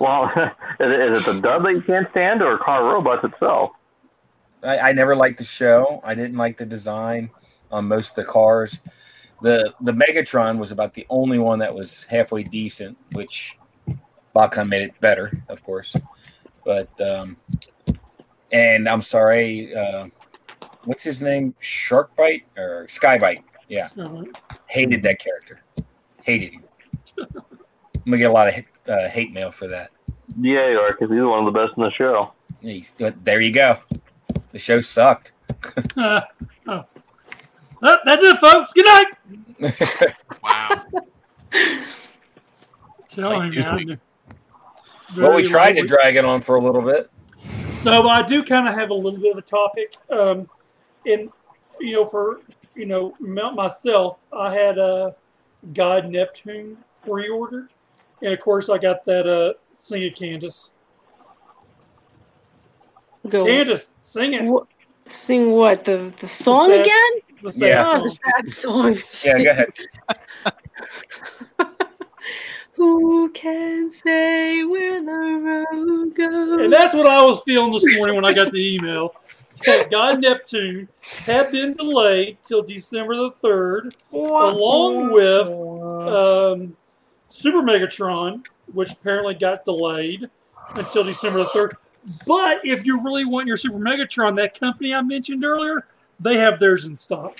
Well, 0.00 0.32
is 0.80 1.18
it 1.20 1.24
the 1.26 1.38
dub 1.42 1.62
that 1.64 1.74
you 1.74 1.82
can't 1.82 2.08
stand 2.10 2.40
or 2.42 2.56
Car 2.56 2.82
Robots 2.84 3.22
itself? 3.22 3.72
I, 4.62 4.78
I 4.78 4.92
never 4.92 5.16
liked 5.16 5.38
the 5.38 5.44
show. 5.44 6.00
I 6.04 6.14
didn't 6.14 6.36
like 6.36 6.56
the 6.56 6.66
design 6.66 7.30
on 7.70 7.86
most 7.86 8.10
of 8.10 8.16
the 8.16 8.24
cars. 8.24 8.80
The 9.42 9.72
the 9.80 9.92
Megatron 9.92 10.58
was 10.58 10.70
about 10.70 10.92
the 10.94 11.06
only 11.08 11.38
one 11.38 11.58
that 11.60 11.74
was 11.74 12.04
halfway 12.04 12.42
decent, 12.42 12.98
which 13.12 13.58
Bacon 14.34 14.68
made 14.68 14.82
it 14.82 15.00
better, 15.00 15.42
of 15.48 15.62
course. 15.64 15.96
But 16.64 16.88
um, 17.00 17.36
and 18.52 18.88
I'm 18.88 19.02
sorry, 19.02 19.74
uh, 19.74 20.08
what's 20.84 21.02
his 21.02 21.22
name? 21.22 21.54
Sharkbite 21.60 22.42
or 22.58 22.86
Skybite? 22.86 23.42
Yeah, 23.68 23.88
hated 24.66 25.02
that 25.04 25.18
character. 25.18 25.62
Hated 26.22 26.52
him. 26.52 26.64
I'm 27.18 28.04
gonna 28.04 28.18
get 28.18 28.30
a 28.30 28.32
lot 28.32 28.48
of 28.48 28.54
uh, 28.88 29.08
hate 29.08 29.32
mail 29.32 29.50
for 29.50 29.68
that. 29.68 29.90
Yeah, 30.40 30.68
you 30.70 30.78
are, 30.78 30.92
because 30.92 31.10
he's 31.10 31.22
one 31.22 31.46
of 31.46 31.52
the 31.52 31.58
best 31.58 31.76
in 31.76 31.82
the 31.82 31.90
show. 31.90 32.32
He's, 32.60 32.94
but 32.98 33.24
there 33.24 33.40
you 33.40 33.52
go. 33.52 33.78
The 34.52 34.58
show 34.58 34.80
sucked. 34.80 35.32
oh. 35.96 36.20
Oh, 37.82 37.96
that's 38.04 38.22
it, 38.22 38.38
folks. 38.40 38.72
Good 38.72 38.86
night. 38.86 39.06
Wow. 40.42 40.84
Tell 43.10 43.30
Like 43.30 43.52
him, 43.52 43.76
man. 43.88 44.00
well, 45.16 45.34
we 45.34 45.42
tried 45.44 45.72
to 45.72 45.82
drag 45.86 46.16
it 46.16 46.24
on 46.24 46.40
for 46.40 46.54
a 46.54 46.60
little 46.62 46.80
bit. 46.80 47.10
So 47.82 48.08
I 48.08 48.22
do 48.22 48.42
kind 48.44 48.68
of 48.68 48.74
have 48.74 48.90
a 48.90 48.94
little 48.94 49.18
bit 49.20 49.32
of 49.32 49.38
a 49.38 49.42
topic. 49.42 49.96
Um, 50.10 50.48
and, 51.04 51.30
you 51.80 51.94
know, 51.94 52.06
for, 52.06 52.40
you 52.74 52.86
know, 52.86 53.14
myself, 53.20 54.18
I 54.32 54.54
had 54.54 54.78
a 54.78 55.14
God 55.74 56.08
Neptune 56.08 56.78
pre 57.04 57.28
ordered. 57.28 57.68
And 58.22 58.32
of 58.32 58.40
course, 58.40 58.68
I 58.70 58.78
got 58.78 59.04
that 59.04 59.26
uh, 59.26 59.54
Sing 59.72 60.02
It, 60.02 60.16
Candace. 60.16 60.70
Go. 63.28 63.44
Candace, 63.46 63.92
sing 64.02 64.34
it. 64.34 64.42
Wh- 64.48 64.66
Sing 65.06 65.50
what? 65.50 65.84
The 65.84 66.12
the 66.20 66.28
song 66.28 66.68
sad 66.70 66.80
again? 66.80 67.12
The 67.42 67.52
sad 67.52 67.68
Yeah. 67.68 67.98
Oh, 67.98 68.02
the 68.02 68.08
sad 68.08 68.50
song. 68.50 68.98
Yeah, 69.24 69.42
go 69.44 69.50
ahead. 69.50 69.72
Who 72.74 73.30
can 73.32 73.90
say 73.90 74.62
where 74.64 75.02
the 75.02 75.12
road 75.12 76.14
goes? 76.14 76.60
And 76.64 76.72
that's 76.72 76.94
what 76.94 77.06
I 77.06 77.22
was 77.22 77.42
feeling 77.44 77.72
this 77.72 77.84
morning 77.96 78.14
when 78.16 78.24
I 78.24 78.32
got 78.32 78.50
the 78.52 78.74
email. 78.74 79.14
That 79.66 79.90
God 79.90 80.22
Neptune 80.22 80.88
had 81.02 81.52
been 81.52 81.74
delayed 81.74 82.38
till 82.46 82.62
December 82.62 83.14
the 83.14 83.30
3rd, 83.44 83.92
along 84.10 85.12
with 85.12 85.48
um, 86.08 86.74
Super 87.28 87.60
Megatron, 87.60 88.42
which 88.72 88.90
apparently 88.92 89.34
got 89.34 89.66
delayed 89.66 90.30
until 90.76 91.04
December 91.04 91.40
the 91.40 91.44
3rd. 91.50 91.72
But 92.26 92.60
if 92.64 92.86
you 92.86 93.00
really 93.02 93.24
want 93.24 93.46
your 93.46 93.56
Super 93.56 93.78
Megatron, 93.78 94.36
that 94.36 94.58
company 94.58 94.94
I 94.94 95.02
mentioned 95.02 95.44
earlier, 95.44 95.86
they 96.18 96.38
have 96.38 96.58
theirs 96.58 96.84
in 96.86 96.96
stock. 96.96 97.38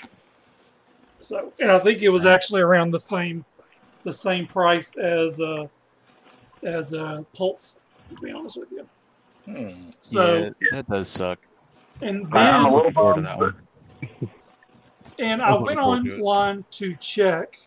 So, 1.17 1.53
and 1.59 1.71
I 1.71 1.79
think 1.79 2.01
it 2.01 2.09
was 2.09 2.25
actually 2.25 2.61
around 2.61 2.91
the 2.91 2.99
same, 2.99 3.45
the 4.03 4.11
same 4.11 4.47
price 4.47 4.95
as 4.97 5.39
uh, 5.39 5.67
as 6.63 6.93
uh, 6.93 7.23
Pulse. 7.33 7.79
To 8.09 8.21
be 8.21 8.31
honest 8.31 8.57
with 8.57 8.71
you. 8.71 8.87
Hmm. 9.45 9.89
So, 10.01 10.53
yeah, 10.61 10.67
that 10.73 10.87
does 10.89 11.07
suck. 11.07 11.39
and 12.01 12.27
I'm 12.33 12.65
a 12.65 12.69
then 12.69 12.73
little 12.73 12.91
Forward 12.91 13.15
to 13.17 13.21
bummed. 13.21 13.25
that 13.25 13.37
one. 13.39 14.29
And 15.19 15.41
I 15.41 15.49
I 15.49 15.53
went 15.53 15.79
looking 15.79 16.05
to 16.05 16.17
online 16.17 16.65
to 16.71 16.95
check 16.95 17.57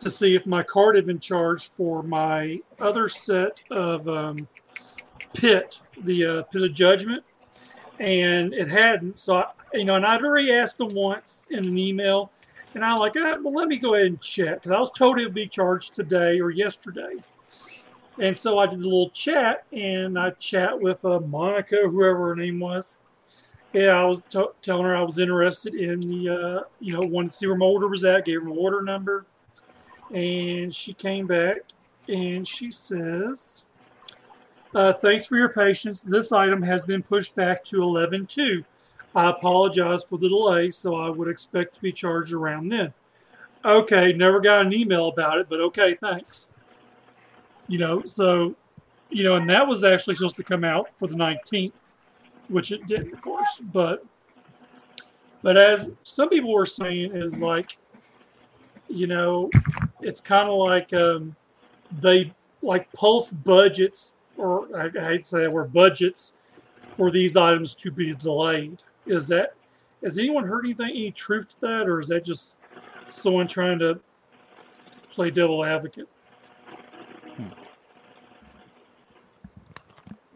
to 0.00 0.10
see 0.10 0.34
if 0.34 0.46
my 0.46 0.62
card 0.62 0.96
had 0.96 1.06
been 1.06 1.20
charged 1.20 1.70
for 1.76 2.02
my 2.02 2.60
other 2.78 3.08
set 3.08 3.60
of 3.70 4.08
um, 4.08 4.48
pit, 5.34 5.78
the 6.04 6.26
uh, 6.26 6.42
pit 6.44 6.62
of 6.62 6.72
judgment, 6.72 7.24
and 7.98 8.52
it 8.54 8.68
hadn't. 8.68 9.18
So 9.18 9.36
I, 9.36 9.46
you 9.74 9.84
know, 9.84 9.96
and 9.96 10.06
I'd 10.06 10.22
already 10.22 10.52
asked 10.52 10.78
them 10.78 10.94
once 10.94 11.46
in 11.50 11.66
an 11.66 11.78
email, 11.78 12.30
and 12.74 12.84
I'm 12.84 12.98
like, 12.98 13.14
ah, 13.16 13.36
well, 13.42 13.54
let 13.54 13.68
me 13.68 13.76
go 13.76 13.94
ahead 13.94 14.06
and 14.06 14.20
check. 14.20 14.64
And 14.64 14.74
I 14.74 14.80
was 14.80 14.90
told 14.90 15.18
it 15.18 15.24
would 15.24 15.34
be 15.34 15.46
charged 15.46 15.94
today 15.94 16.40
or 16.40 16.50
yesterday. 16.50 17.16
And 18.18 18.36
so 18.36 18.58
I 18.58 18.66
did 18.66 18.80
a 18.80 18.82
little 18.82 19.10
chat, 19.10 19.64
and 19.72 20.18
I 20.18 20.30
chat 20.30 20.80
with 20.80 21.04
uh, 21.04 21.20
Monica, 21.20 21.88
whoever 21.88 22.28
her 22.28 22.36
name 22.36 22.60
was. 22.60 22.98
Yeah, 23.72 23.90
I 23.90 24.04
was 24.04 24.20
t- 24.28 24.44
telling 24.62 24.84
her 24.84 24.96
I 24.96 25.02
was 25.02 25.18
interested 25.18 25.74
in 25.74 26.00
the, 26.00 26.28
uh, 26.28 26.60
you 26.80 26.92
know, 26.92 27.00
wanted 27.00 27.30
to 27.30 27.36
see 27.36 27.46
where 27.46 27.56
my 27.56 27.66
order 27.66 27.88
was 27.88 28.04
at. 28.04 28.24
Gave 28.24 28.42
her 28.42 28.48
my 28.48 28.56
order 28.56 28.82
number, 28.82 29.26
and 30.12 30.74
she 30.74 30.92
came 30.92 31.26
back 31.26 31.58
and 32.08 32.46
she 32.46 32.70
says, 32.70 33.64
uh, 34.74 34.92
"Thanks 34.92 35.26
for 35.26 35.36
your 35.36 35.48
patience. 35.48 36.02
This 36.02 36.32
item 36.32 36.62
has 36.62 36.84
been 36.84 37.02
pushed 37.02 37.34
back 37.34 37.64
to 37.64 37.82
11:2. 37.82 38.64
I 39.14 39.30
apologize 39.30 40.04
for 40.04 40.18
the 40.18 40.28
delay, 40.28 40.70
so 40.70 40.94
I 40.94 41.10
would 41.10 41.28
expect 41.28 41.74
to 41.74 41.80
be 41.80 41.92
charged 41.92 42.32
around 42.32 42.68
then." 42.68 42.92
Okay, 43.64 44.12
never 44.12 44.40
got 44.40 44.64
an 44.64 44.72
email 44.72 45.08
about 45.08 45.38
it, 45.38 45.48
but 45.48 45.60
okay, 45.60 45.94
thanks. 45.94 46.52
You 47.68 47.78
know, 47.78 48.02
so, 48.04 48.56
you 49.10 49.22
know, 49.22 49.36
and 49.36 49.48
that 49.50 49.66
was 49.66 49.84
actually 49.84 50.14
supposed 50.14 50.36
to 50.36 50.42
come 50.42 50.64
out 50.64 50.88
for 50.98 51.06
the 51.06 51.14
19th 51.14 51.72
which 52.50 52.72
it 52.72 52.86
didn't, 52.86 53.14
of 53.14 53.22
course. 53.22 53.60
But 53.72 54.04
but 55.42 55.56
as 55.56 55.90
some 56.02 56.28
people 56.28 56.52
were 56.52 56.66
saying, 56.66 57.16
is 57.16 57.40
like, 57.40 57.78
you 58.88 59.06
know, 59.06 59.50
it's 60.00 60.20
kind 60.20 60.48
of 60.48 60.56
like 60.56 60.92
um, 60.92 61.34
they 62.00 62.32
like 62.62 62.92
pulse 62.92 63.30
budgets, 63.30 64.16
or 64.40 64.66
I, 64.76 64.88
hate 64.88 65.22
to 65.22 65.28
say 65.28 65.40
that 65.40 65.52
word 65.52 65.72
budgets 65.72 66.32
for 66.96 67.10
these 67.10 67.36
items 67.36 67.74
to 67.74 67.90
be 67.90 68.14
delayed. 68.14 68.82
Is 69.06 69.28
that 69.28 69.54
has 70.02 70.18
anyone 70.18 70.46
heard 70.46 70.64
anything, 70.64 70.90
any 70.90 71.10
truth 71.10 71.50
to 71.50 71.60
that, 71.60 71.88
or 71.88 72.00
is 72.00 72.08
that 72.08 72.24
just 72.24 72.56
someone 73.06 73.46
trying 73.46 73.78
to 73.80 74.00
play 75.12 75.30
devil 75.30 75.64
advocate? 75.64 76.08
Hmm. 77.36 77.44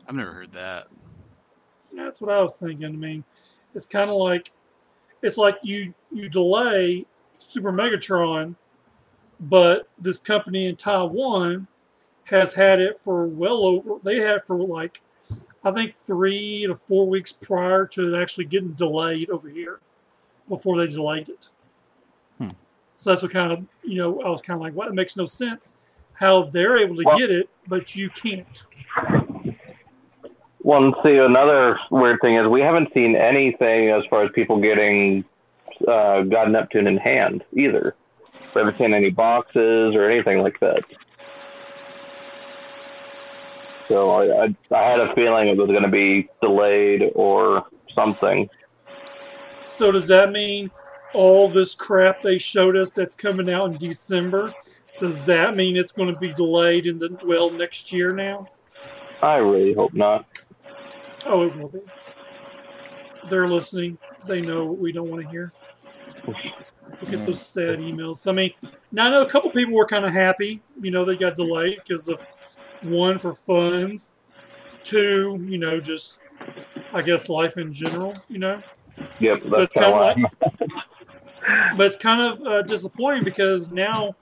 I've 0.07 0.15
never 0.15 0.33
heard 0.33 0.53
that. 0.53 0.89
That's 1.97 2.21
what 2.21 2.31
I 2.31 2.43
was 2.43 2.57
thinking. 2.57 2.87
I 2.87 2.91
mean, 2.91 3.25
it's 3.75 3.87
kind 3.87 4.11
of 4.11 4.17
like 4.17 4.53
it's 5.23 5.39
like 5.39 5.57
you 5.63 5.95
you 6.13 6.29
delay 6.29 7.07
Super 7.39 7.73
Megatron, 7.73 8.55
but 9.41 9.89
this 9.99 10.19
company 10.19 10.67
in 10.67 10.77
Taiwan 10.77 11.67
has 12.25 12.55
had 12.55 12.81
it 12.81 12.99
for 13.01 13.27
well 13.27 13.65
over. 13.65 13.97
They 14.03 14.17
had 14.17 14.37
it 14.37 14.47
for 14.47 14.57
like 14.59 15.01
I 15.65 15.71
think 15.71 15.95
three 15.97 16.67
to 16.67 16.75
four 16.89 17.07
weeks 17.07 17.33
prior 17.33 17.87
to 17.89 18.15
it 18.15 18.21
actually 18.23 18.45
getting 18.47 18.73
delayed 18.73 19.31
over 19.31 19.49
here 19.49 19.81
before 20.49 20.77
they 20.77 20.87
delayed 20.93 21.29
it. 21.29 21.49
Hmm. 22.39 22.51
So 22.97 23.11
that's 23.11 23.23
what 23.23 23.33
kind 23.33 23.53
of 23.53 23.65
you 23.83 23.99
know 23.99 24.21
I 24.23 24.29
was 24.29 24.43
kind 24.43 24.57
of 24.57 24.63
like, 24.63 24.75
what? 24.75 24.89
It 24.89 24.95
makes 24.95 25.17
no 25.17 25.27
sense 25.27 25.77
how 26.15 26.45
they're 26.45 26.79
able 26.79 26.97
to 26.97 27.03
Well- 27.05 27.19
get 27.19 27.31
it, 27.31 27.49
but 27.67 27.97
you 27.97 28.11
can't. 28.11 28.65
Well, 30.63 30.83
and 30.83 30.95
see, 31.03 31.19
another 31.19 31.79
weird 31.91 32.21
thing 32.23 32.37
is 32.37 32.47
we 32.49 32.63
haven't 32.63 32.93
seen 32.95 33.17
anything 33.17 33.91
as 33.91 34.03
far 34.07 34.25
as 34.25 34.31
people 34.33 34.59
getting 34.59 35.23
uh, 35.87 36.23
God 36.23 36.51
Neptune 36.53 36.87
in 36.87 36.97
hand 36.97 37.45
either. 37.53 37.95
We 38.55 38.61
haven't 38.61 38.79
seen 38.79 38.95
any 38.95 39.11
boxes 39.11 39.95
or 39.95 40.09
anything 40.09 40.39
like 40.41 40.59
that. 40.61 40.85
So 43.89 44.11
I, 44.11 44.45
I, 44.45 44.57
I 44.75 44.91
had 44.91 45.01
a 45.01 45.15
feeling 45.15 45.49
it 45.49 45.57
was 45.57 45.69
going 45.69 45.83
to 45.83 45.89
be 45.89 46.29
delayed 46.41 47.11
or 47.15 47.67
something. 47.95 48.49
So 49.69 49.91
does 49.91 50.07
that 50.09 50.33
mean 50.33 50.71
all 51.13 51.49
this 51.49 51.75
crap 51.75 52.23
they 52.23 52.39
showed 52.39 52.77
us 52.77 52.91
that's 52.91 53.17
coming 53.17 53.51
out 53.51 53.71
in 53.71 53.79
December? 53.79 54.55
Does 55.01 55.27
that 55.27 55.57
mean 55.57 55.77
it's 55.77 55.93
going 55.93 56.13
to 56.13 56.19
be 56.19 56.33
delayed 56.33 56.87
in 56.87 56.99
the 56.99 57.19
well 57.25 57.51
next 57.51 57.93
year 57.93 58.13
now? 58.13 58.49
I 59.23 59.37
really 59.37 59.75
hope 59.75 59.95
not. 59.95 60.27
Oh, 61.27 61.47
it 61.47 61.57
will 61.57 61.69
be. 61.69 61.81
They're 63.29 63.49
listening. 63.49 63.99
They 64.27 64.41
know 64.41 64.67
what 64.67 64.79
we 64.79 64.93
don't 64.93 65.11
want 65.11 65.23
to 65.23 65.29
hear. 65.29 65.53
Look 66.27 67.13
at 67.13 67.27
those 67.27 67.45
sad 67.45 67.79
emails. 67.81 68.27
I 68.27 68.33
mean, 68.33 68.53
now 68.93 69.07
I 69.07 69.11
know 69.11 69.23
a 69.23 69.31
couple 69.31 69.51
people 69.51 69.75
were 69.75 69.87
kind 69.87 70.05
of 70.05 70.13
happy. 70.13 70.63
You 70.81 70.91
know, 70.91 71.05
they 71.05 71.17
got 71.17 71.37
delayed 71.37 71.81
because 71.87 72.09
of 72.09 72.21
one 72.85 73.19
for 73.19 73.35
funds, 73.35 74.13
two, 74.83 75.45
you 75.49 75.59
know, 75.59 75.81
just 75.81 76.19
I 76.93 77.03
guess 77.03 77.29
life 77.29 77.57
in 77.57 77.73
general. 77.73 78.13
You 78.29 78.39
know, 78.39 78.63
Yep, 79.21 79.43
But 79.49 79.71
that's 79.73 79.75
kind 79.75 79.93
of 79.95 80.15
kinda 80.17 80.83
but 81.77 81.87
it's 81.87 81.97
kind 81.97 82.21
of 82.21 82.47
uh, 82.47 82.63
disappointing 82.63 83.25
because 83.25 83.73
now 83.73 84.15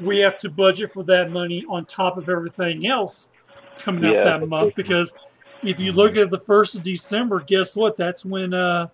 we 0.00 0.18
have 0.18 0.38
to 0.38 0.48
budget 0.50 0.92
for 0.92 1.02
that 1.04 1.30
money 1.30 1.64
on 1.68 1.84
top 1.84 2.16
of 2.16 2.28
everything 2.28 2.86
else 2.86 3.30
coming 3.78 4.04
out 4.04 4.14
Yeah. 4.14 4.24
that 4.38 4.48
month. 4.48 4.74
Because 4.74 5.14
if 5.62 5.78
you 5.78 5.92
look 5.92 6.16
at 6.16 6.30
the 6.30 6.38
first 6.38 6.74
of 6.74 6.82
December, 6.82 7.40
guess 7.40 7.76
what? 7.76 7.96
That's 7.96 8.24
when 8.24 8.54
uh, 8.54 8.88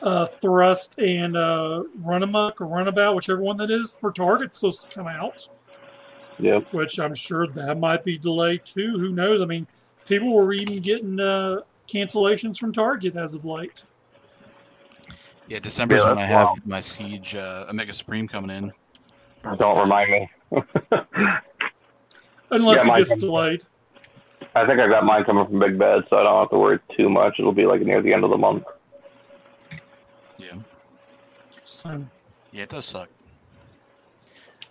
uh, 0.00 0.26
Thrust 0.26 0.98
and 0.98 1.36
uh, 1.36 1.82
Runamuck 2.00 2.60
or 2.60 2.66
Runabout, 2.66 3.14
whichever 3.14 3.40
one 3.40 3.56
that 3.58 3.70
is, 3.70 3.92
for 4.00 4.12
Target's 4.12 4.58
supposed 4.58 4.82
to 4.82 4.88
come 4.94 5.06
out. 5.06 5.48
Yep. 6.38 6.72
Which 6.72 6.98
I'm 6.98 7.14
sure 7.14 7.46
that 7.46 7.78
might 7.78 8.04
be 8.04 8.18
delayed 8.18 8.62
too. 8.64 8.98
Who 8.98 9.10
knows? 9.10 9.40
I 9.40 9.44
mean, 9.44 9.66
people 10.06 10.32
were 10.32 10.52
even 10.52 10.78
getting 10.80 11.20
uh, 11.20 11.60
cancellations 11.88 12.58
from 12.58 12.72
Target 12.72 13.16
as 13.16 13.34
of 13.34 13.44
late. 13.44 13.82
Yeah, 15.48 15.58
December's 15.58 16.02
Yeah, 16.02 16.08
when 16.10 16.18
I 16.18 16.22
that's 16.22 16.32
have 16.32 16.46
wild. 16.46 16.66
my 16.66 16.80
Siege 16.80 17.34
uh, 17.34 17.66
Omega 17.68 17.92
Supreme 17.92 18.26
coming 18.26 18.50
in. 18.56 18.72
Don't 19.58 19.78
remind 19.78 20.10
me. 20.10 20.30
Unless 22.50 22.76
Yeah, 22.76 22.82
it 22.82 22.86
mine 22.86 23.04
gets 23.04 23.20
delayed. 23.20 23.62
I 24.54 24.66
think 24.66 24.80
I 24.80 24.86
got 24.88 25.04
mine 25.04 25.24
coming 25.24 25.46
from 25.46 25.58
Big 25.58 25.78
Bad, 25.78 26.04
so 26.10 26.18
I 26.18 26.22
don't 26.24 26.38
have 26.40 26.50
to 26.50 26.58
worry 26.58 26.78
too 26.96 27.08
much. 27.08 27.36
It'll 27.38 27.52
be 27.52 27.64
like 27.66 27.80
near 27.82 28.02
the 28.02 28.12
end 28.12 28.22
of 28.24 28.30
the 28.30 28.36
month. 28.36 28.64
Yeah. 30.38 30.54
So, 31.62 32.04
Yeah, 32.52 32.64
it 32.64 32.68
does 32.68 32.84
suck. 32.84 33.08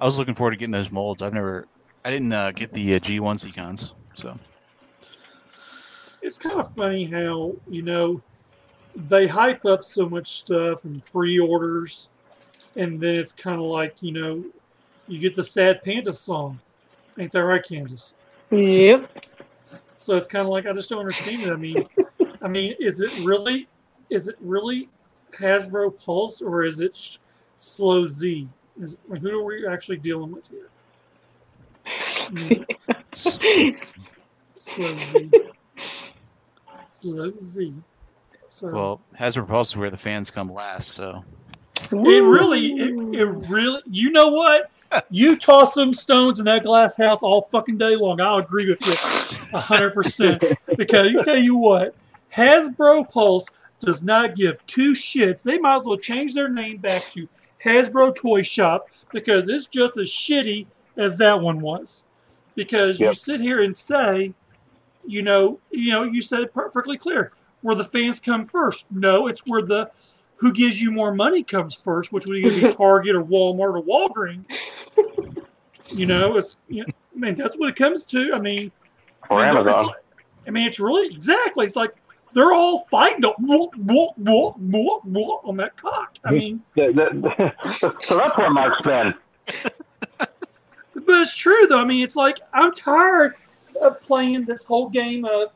I 0.02 0.06
was 0.06 0.18
looking 0.18 0.34
forward 0.34 0.52
to 0.52 0.58
getting 0.58 0.72
those 0.72 0.92
molds. 0.92 1.22
I've 1.22 1.34
never, 1.34 1.68
I 2.04 2.10
didn't 2.10 2.34
uh, 2.34 2.50
get 2.50 2.74
the 2.74 2.96
uh, 2.96 3.00
G1 3.00 3.40
Seacons, 3.40 3.94
so 4.16 4.38
it's 6.24 6.40
kind 6.40 6.60
of 6.60 6.74
funny 6.76 7.06
how 7.06 7.56
you 7.70 7.84
know 7.84 8.20
they 8.96 9.28
hype 9.28 9.64
up 9.64 9.84
so 9.84 10.10
much 10.10 10.40
stuff 10.40 10.84
and 10.86 11.06
pre-orders, 11.06 12.10
and 12.76 13.00
then 13.00 13.14
it's 13.14 13.32
kind 13.32 13.62
of 13.62 13.68
like 13.68 13.96
you 14.02 14.12
know 14.12 14.44
you 15.08 15.20
get 15.20 15.36
the 15.36 15.44
sad 15.44 15.84
panda 15.84 16.14
song, 16.14 16.60
ain't 17.20 17.32
that 17.34 17.44
right, 17.44 17.64
Candace? 17.64 18.16
Yep. 18.50 19.28
So 19.98 20.18
it's 20.18 20.28
kind 20.28 20.48
of 20.48 20.52
like 20.52 20.66
I 20.66 20.74
just 20.74 20.90
don't 20.90 21.00
understand 21.00 21.44
it. 21.44 21.52
I 21.52 21.56
mean, 21.56 21.84
I 22.42 22.48
mean, 22.48 22.74
is 22.80 23.02
it 23.02 23.16
really, 23.20 23.68
is 24.10 24.28
it 24.28 24.36
really 24.42 24.90
Hasbro 25.32 25.96
Pulse 26.04 26.42
or 26.42 26.64
is 26.64 26.80
it 26.80 27.20
Slow 27.60 28.08
Z? 28.08 28.50
Is 28.80 28.98
who 29.10 29.40
are 29.40 29.44
we 29.44 29.68
actually 29.68 29.98
dealing 29.98 30.32
with 30.32 30.48
here? 30.48 30.70
Slow 34.56 34.94
Z. 34.94 35.34
Slow 36.96 37.32
So 38.48 38.70
well, 38.70 39.02
Hasbro 39.18 39.48
Pulse 39.48 39.70
is 39.70 39.78
where 39.78 39.90
the 39.90 39.98
fans 39.98 40.30
come 40.30 40.52
last. 40.52 40.90
So 40.90 41.24
it 41.92 41.96
really, 41.96 42.74
it, 42.74 43.20
it 43.20 43.26
really, 43.26 43.82
you 43.90 44.12
know 44.12 44.30
what? 44.30 44.72
You 45.10 45.38
toss 45.38 45.74
them 45.74 45.94
stones 45.94 46.40
in 46.40 46.46
that 46.46 46.64
glass 46.64 46.98
house 46.98 47.24
all 47.24 47.44
fucking 47.52 47.78
day 47.78 47.96
long. 47.96 48.20
I'll 48.20 48.38
agree 48.38 48.70
with 48.70 48.86
you 48.86 48.94
a 49.54 49.60
hundred 49.60 49.94
percent. 49.94 50.44
Because 50.78 51.12
you 51.12 51.24
tell 51.24 51.38
you 51.38 51.56
what, 51.56 51.96
Hasbro 52.34 53.10
Pulse 53.10 53.48
does 53.80 54.04
not 54.04 54.36
give 54.36 54.66
two 54.68 54.92
shits. 54.92 55.44
They 55.44 55.58
might 55.58 55.78
as 55.78 55.84
well 55.84 55.98
change 55.98 56.34
their 56.34 56.50
name 56.50 56.78
back 56.78 57.04
to 57.14 57.28
Hasbro 57.64 58.16
Toy 58.16 58.42
Shop 58.42 58.88
because 59.12 59.48
it's 59.48 59.66
just 59.66 59.98
as 59.98 60.10
shitty 60.10 60.66
as 60.98 61.18
that 61.18 61.40
one 61.40 61.60
was. 61.62 62.04
Because 62.56 63.00
you 63.00 63.14
sit 63.14 63.40
here 63.40 63.62
and 63.64 63.76
say, 63.76 64.34
you 65.06 65.22
know, 65.22 65.60
you 65.72 65.92
know, 65.92 66.04
you 66.04 66.22
said 66.22 66.42
it 66.42 66.54
perfectly 66.54 66.98
clear 66.98 67.32
where 67.62 67.76
the 67.76 67.84
fans 67.84 68.20
come 68.20 68.46
first. 68.46 68.86
No, 68.92 69.28
it's 69.28 69.42
where 69.48 69.62
the 69.62 69.90
who 70.36 70.52
gives 70.52 70.82
you 70.82 70.92
more 70.92 71.14
money 71.14 71.44
comes 71.44 71.76
first, 71.76 72.12
which 72.12 72.26
would 72.26 72.38
either 72.38 72.70
be 72.70 72.74
Target 72.76 73.16
or 73.16 73.24
Walmart 73.24 73.80
or 73.80 73.84
Walgreens. 73.84 74.46
You 75.90 76.06
know, 76.06 76.38
it's 76.38 76.56
you 76.68 76.82
know, 76.86 76.94
I 77.16 77.20
mean 77.20 77.36
that's 77.36 77.56
what 77.58 77.70
it 77.70 77.76
comes 77.76 78.04
to. 78.06 78.32
I 78.34 78.40
mean, 78.40 78.72
Or 79.30 79.42
I 79.44 79.50
mean, 79.52 79.58
Amazon. 79.60 79.86
like- 79.88 79.96
I 80.48 80.50
mean, 80.50 80.66
it's 80.68 80.80
really 80.80 81.14
exactly. 81.14 81.66
It's 81.66 81.76
like 81.76 81.94
they're 82.34 82.54
all 82.54 82.86
fighting 82.90 83.22
the 83.22 83.34
whoop, 83.40 83.76
whoop, 83.78 84.12
whoop, 84.18 84.58
whoop, 84.58 85.02
whoop 85.06 85.42
on 85.44 85.58
that 85.58 85.76
cock. 85.78 86.16
I 86.24 86.32
mean, 86.32 86.62
Th- 86.76 86.96
th- 86.96 87.12
so 88.00 88.18
that's 88.18 88.38
where 88.38 88.50
Mark's 88.50 88.82
been. 88.86 89.14
but 90.18 90.30
it's 91.22 91.36
true 91.36 91.68
though. 91.68 91.80
I 91.80 91.86
mean, 91.86 92.04
it's 92.04 92.16
like 92.16 92.40
I'm 92.54 92.72
tired 92.74 93.36
of 93.84 94.00
playing 94.02 94.46
this 94.46 94.64
whole 94.64 94.90
game 94.90 95.26
of, 95.26 95.50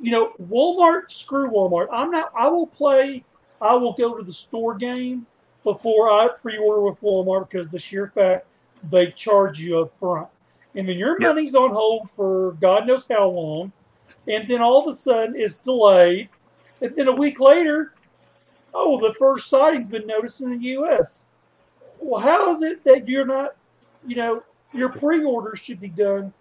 you 0.00 0.10
know, 0.10 0.32
Walmart. 0.42 1.10
Screw 1.10 1.50
Walmart. 1.50 1.88
I'm 1.92 2.10
not. 2.10 2.32
I 2.36 2.48
will 2.48 2.66
play. 2.66 3.24
I 3.60 3.74
will 3.74 3.92
go 3.94 4.16
to 4.16 4.22
the 4.22 4.32
store 4.32 4.74
game 4.74 5.26
before 5.62 6.10
I 6.10 6.28
pre-order 6.28 6.82
with 6.82 7.00
Walmart 7.00 7.48
because 7.48 7.68
the 7.68 7.78
sheer 7.78 8.12
fact 8.14 8.46
they 8.90 9.10
charge 9.12 9.60
you 9.60 9.80
up 9.80 9.98
front, 9.98 10.28
and 10.74 10.86
then 10.88 10.98
your 10.98 11.18
money's 11.18 11.54
on 11.54 11.70
hold 11.70 12.10
for 12.10 12.52
God 12.60 12.86
knows 12.86 13.06
how 13.08 13.28
long, 13.28 13.72
and 14.28 14.48
then 14.48 14.60
all 14.60 14.80
of 14.80 14.92
a 14.92 14.96
sudden 14.96 15.34
it's 15.36 15.56
delayed, 15.56 16.28
and 16.80 16.94
then 16.96 17.08
a 17.08 17.12
week 17.12 17.40
later, 17.40 17.94
oh, 18.72 19.00
the 19.00 19.14
first 19.18 19.48
sighting's 19.48 19.88
been 19.88 20.06
noticed 20.06 20.40
in 20.40 20.50
the 20.50 20.64
U.S. 20.68 21.24
Well, 22.00 22.20
how 22.20 22.50
is 22.50 22.62
it 22.62 22.84
that 22.84 23.08
you're 23.08 23.26
not, 23.26 23.56
you 24.06 24.16
know, 24.16 24.42
your 24.72 24.88
pre-orders 24.88 25.60
should 25.60 25.80
be 25.80 25.88
done 25.88 26.32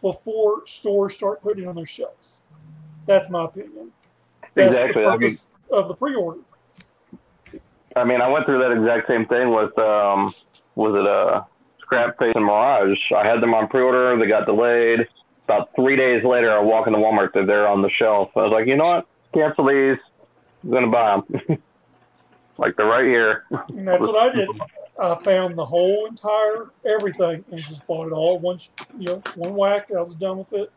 before 0.00 0.66
stores 0.66 1.14
start 1.14 1.42
putting 1.42 1.68
on 1.68 1.76
their 1.76 1.86
shelves? 1.86 2.40
That's 3.06 3.30
my 3.30 3.44
opinion. 3.44 3.92
That's 4.54 4.74
Exactly. 4.74 5.02
the 5.02 5.08
I 5.08 5.16
mean, 5.16 5.36
of 5.70 5.88
the 5.88 5.94
pre-order. 5.94 6.40
I 7.94 8.04
mean, 8.04 8.20
I 8.20 8.28
went 8.28 8.46
through 8.46 8.60
that 8.60 8.72
exact 8.72 9.06
same 9.06 9.26
thing 9.26 9.50
with 9.50 9.76
um, 9.78 10.34
was 10.74 10.94
it 10.94 11.06
uh, 11.06 11.42
Scrap 11.80 12.18
Face 12.18 12.34
and 12.34 12.44
Mirage? 12.44 13.12
I 13.12 13.26
had 13.26 13.40
them 13.40 13.54
on 13.54 13.68
pre-order. 13.68 14.16
They 14.18 14.26
got 14.26 14.46
delayed. 14.46 15.06
About 15.52 15.68
three 15.76 15.96
days 15.96 16.24
later, 16.24 16.50
I 16.50 16.60
walk 16.60 16.86
into 16.86 16.98
Walmart. 16.98 17.34
They're 17.34 17.44
there 17.44 17.68
on 17.68 17.82
the 17.82 17.90
shelf. 17.90 18.30
I 18.36 18.40
was 18.44 18.52
like, 18.52 18.66
you 18.66 18.74
know 18.74 18.84
what? 18.84 19.06
Cancel 19.34 19.66
these. 19.66 19.98
I'm 20.64 20.70
gonna 20.70 20.86
buy 20.86 21.20
them. 21.28 21.62
like 22.58 22.74
they're 22.76 22.86
right 22.86 23.04
here. 23.04 23.44
And 23.68 23.86
that's 23.86 24.00
what 24.00 24.16
I 24.16 24.34
did. 24.34 24.48
I 24.98 25.22
found 25.22 25.58
the 25.58 25.64
whole 25.64 26.06
entire 26.06 26.70
everything 26.86 27.44
and 27.50 27.60
just 27.60 27.86
bought 27.86 28.06
it 28.06 28.12
all 28.12 28.38
one, 28.38 28.58
you 28.98 29.06
know, 29.06 29.22
one 29.34 29.54
whack. 29.54 29.88
I 29.94 30.00
was 30.00 30.14
done 30.14 30.38
with 30.38 30.54
it. 30.54 30.72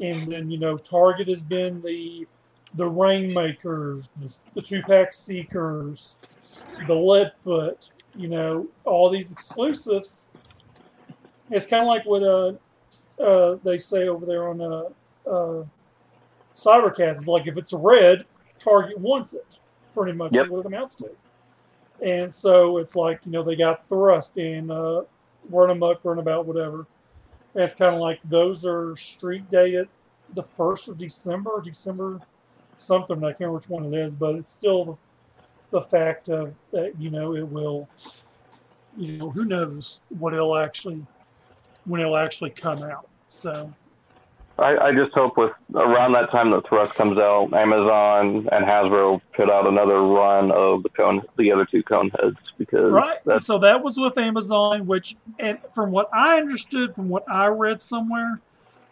And 0.00 0.32
then 0.32 0.50
you 0.50 0.58
know, 0.58 0.78
Target 0.78 1.28
has 1.28 1.42
been 1.42 1.82
the 1.82 2.26
the 2.72 2.86
Rainmakers, 2.86 4.08
the, 4.18 4.34
the 4.54 4.62
two 4.62 4.82
pack 4.82 5.12
Seekers, 5.12 6.16
the 6.86 6.94
Leadfoot. 6.94 7.90
You 8.16 8.28
know, 8.28 8.66
all 8.86 9.10
these 9.10 9.30
exclusives. 9.30 10.24
It's 11.50 11.66
kind 11.66 11.82
of 11.82 11.88
like 11.88 12.06
what 12.06 12.22
uh, 12.22 12.54
uh, 13.22 13.56
they 13.64 13.78
say 13.78 14.08
over 14.08 14.26
there 14.26 14.48
on 14.48 14.60
uh, 14.60 14.84
uh, 15.28 15.64
Cybercast. 16.56 17.16
It's 17.16 17.28
like 17.28 17.46
if 17.46 17.56
it's 17.56 17.72
a 17.72 17.76
red, 17.76 18.24
Target 18.58 18.98
wants 18.98 19.34
it. 19.34 19.58
Pretty 19.94 20.12
much 20.12 20.32
Yep. 20.32 20.48
what 20.48 20.60
it 20.60 20.66
amounts 20.66 20.96
to. 20.96 21.10
And 22.02 22.32
so 22.32 22.78
it's 22.78 22.96
like, 22.96 23.20
you 23.24 23.32
know, 23.32 23.42
they 23.42 23.54
got 23.56 23.88
Thrust 23.88 24.36
and 24.36 24.70
uh, 24.70 25.02
Runamuck, 25.50 25.98
Runabout, 26.02 26.46
whatever. 26.46 26.86
And 27.54 27.62
it's 27.62 27.74
kind 27.74 27.94
of 27.94 28.00
like 28.00 28.18
those 28.24 28.66
are 28.66 28.96
street 28.96 29.48
dated 29.50 29.88
the 30.34 30.42
1st 30.42 30.88
of 30.88 30.98
December, 30.98 31.62
December 31.64 32.20
something. 32.74 33.18
I 33.18 33.28
can't 33.28 33.40
remember 33.40 33.56
which 33.58 33.68
one 33.68 33.92
it 33.92 33.96
is, 33.96 34.14
but 34.14 34.34
it's 34.34 34.50
still 34.50 34.84
the, 35.70 35.78
the 35.78 35.80
fact 35.82 36.28
of 36.28 36.52
that, 36.72 36.98
you 37.00 37.10
know, 37.10 37.36
it 37.36 37.46
will, 37.46 37.88
you 38.96 39.12
know, 39.18 39.30
who 39.30 39.44
knows 39.44 40.00
what 40.18 40.34
it'll 40.34 40.56
actually 40.58 41.04
when 41.84 42.00
it'll 42.00 42.16
actually 42.16 42.50
come 42.50 42.82
out. 42.82 43.08
So 43.28 43.72
I, 44.58 44.76
I 44.76 44.94
just 44.94 45.12
hope 45.12 45.36
with 45.36 45.52
around 45.74 46.12
that 46.12 46.30
time 46.30 46.50
that 46.52 46.66
Thrust 46.68 46.94
comes 46.94 47.18
out, 47.18 47.52
Amazon 47.52 48.48
and 48.52 48.64
Hasbro 48.64 49.20
put 49.32 49.50
out 49.50 49.66
another 49.66 50.00
run 50.02 50.52
of 50.52 50.84
the 50.84 50.90
cone, 50.90 51.22
the 51.36 51.50
other 51.50 51.64
two 51.64 51.82
cone 51.82 52.10
heads 52.10 52.36
because 52.56 52.92
right. 52.92 53.18
So 53.42 53.58
that 53.58 53.82
was 53.82 53.96
with 53.96 54.16
Amazon, 54.16 54.86
which, 54.86 55.16
and 55.40 55.58
from 55.74 55.90
what 55.90 56.08
I 56.14 56.36
understood, 56.36 56.94
from 56.94 57.08
what 57.08 57.28
I 57.28 57.46
read 57.46 57.82
somewhere, 57.82 58.38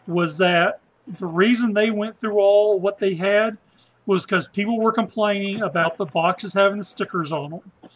was 0.08 0.38
that 0.38 0.80
the 1.06 1.26
reason 1.26 1.74
they 1.74 1.90
went 1.90 2.18
through 2.18 2.38
all 2.38 2.80
what 2.80 2.98
they 2.98 3.14
had 3.14 3.56
was 4.06 4.24
because 4.24 4.48
people 4.48 4.80
were 4.80 4.92
complaining 4.92 5.62
about 5.62 5.96
the 5.96 6.06
boxes 6.06 6.52
having 6.52 6.78
the 6.78 6.84
stickers 6.84 7.30
on 7.30 7.50
them, 7.50 7.90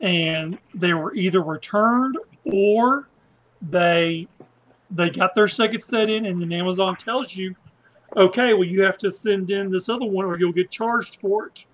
and 0.00 0.58
they 0.74 0.92
were 0.92 1.14
either 1.14 1.40
returned 1.40 2.18
or 2.44 3.06
they 3.70 4.28
they 4.90 5.10
got 5.10 5.34
their 5.34 5.48
second 5.48 5.80
set 5.80 6.08
in, 6.08 6.26
and 6.26 6.40
then 6.40 6.52
Amazon 6.52 6.96
tells 6.96 7.34
you, 7.36 7.56
okay, 8.16 8.54
well 8.54 8.64
you 8.64 8.82
have 8.82 8.98
to 8.98 9.10
send 9.10 9.50
in 9.50 9.70
this 9.70 9.88
other 9.88 10.06
one, 10.06 10.24
or 10.24 10.38
you'll 10.38 10.52
get 10.52 10.70
charged 10.70 11.16
for 11.20 11.46
it. 11.48 11.64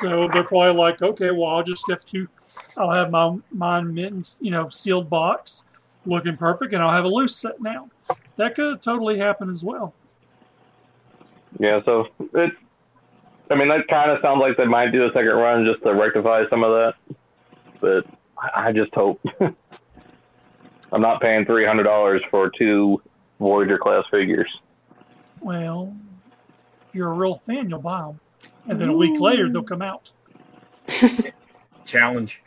So 0.00 0.28
they're 0.32 0.44
probably 0.44 0.78
like, 0.78 1.00
okay, 1.02 1.30
well 1.30 1.46
I'll 1.48 1.62
just 1.62 1.84
have 1.88 2.04
to, 2.06 2.28
I'll 2.76 2.90
have 2.90 3.10
my 3.10 3.38
mine 3.50 3.94
mittens, 3.94 4.38
you 4.42 4.50
know, 4.50 4.68
sealed 4.68 5.08
box, 5.08 5.64
looking 6.04 6.36
perfect, 6.36 6.74
and 6.74 6.82
I'll 6.82 6.92
have 6.92 7.04
a 7.04 7.08
loose 7.08 7.36
set 7.36 7.60
now. 7.60 7.88
That 8.36 8.54
could 8.54 8.82
totally 8.82 9.18
happen 9.18 9.48
as 9.50 9.64
well. 9.64 9.94
yeah. 11.58 11.80
So 11.84 12.08
it, 12.34 12.52
I 13.50 13.54
mean, 13.54 13.68
that 13.68 13.88
kind 13.88 14.10
of 14.10 14.20
sounds 14.20 14.40
like 14.40 14.56
they 14.58 14.66
might 14.66 14.92
do 14.92 15.06
a 15.06 15.12
second 15.12 15.32
run 15.34 15.64
just 15.64 15.82
to 15.82 15.94
rectify 15.94 16.44
some 16.50 16.62
of 16.62 16.72
that, 16.72 17.16
but 17.80 18.04
I 18.38 18.68
I 18.68 18.72
just 18.72 18.94
hope. 18.94 19.20
I'm 20.92 21.00
not 21.02 21.20
paying 21.20 21.44
three 21.44 21.64
hundred 21.64 21.84
dollars 21.84 22.22
for 22.30 22.50
two 22.50 23.00
Voyager 23.40 23.78
class 23.78 24.04
figures. 24.10 24.48
Well, 25.40 25.94
if 26.88 26.94
you're 26.94 27.10
a 27.10 27.14
real 27.14 27.36
fan, 27.36 27.68
you'll 27.70 27.78
buy 27.80 28.00
them, 28.02 28.20
and 28.66 28.80
then 28.80 28.88
a 28.88 28.96
week 28.96 29.20
later 29.20 29.48
they'll 29.50 29.62
come 29.62 29.82
out. 29.82 30.10
Challenge. 31.84 32.42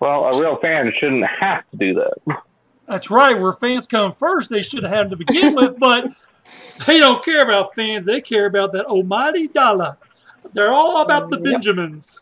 Well, 0.00 0.24
a 0.24 0.40
real 0.40 0.56
fan 0.56 0.92
shouldn't 0.94 1.26
have 1.26 1.68
to 1.72 1.76
do 1.76 1.94
that. 1.94 2.42
That's 2.86 3.10
right. 3.10 3.38
Where 3.38 3.52
fans 3.52 3.86
come 3.86 4.12
first, 4.12 4.48
they 4.48 4.62
should 4.62 4.82
have 4.84 4.92
had 4.92 5.10
them 5.10 5.18
to 5.18 5.24
begin 5.24 5.54
with, 5.54 5.78
but 5.78 6.04
they 6.86 6.98
don't 6.98 7.24
care 7.24 7.42
about 7.42 7.74
fans. 7.74 8.04
They 8.06 8.20
care 8.20 8.46
about 8.46 8.72
that 8.72 8.86
almighty 8.86 9.48
dollar. 9.48 9.96
They're 10.52 10.72
all 10.72 11.02
about 11.02 11.28
the 11.30 11.36
Yep. 11.36 11.44
Benjamins. 11.44 12.20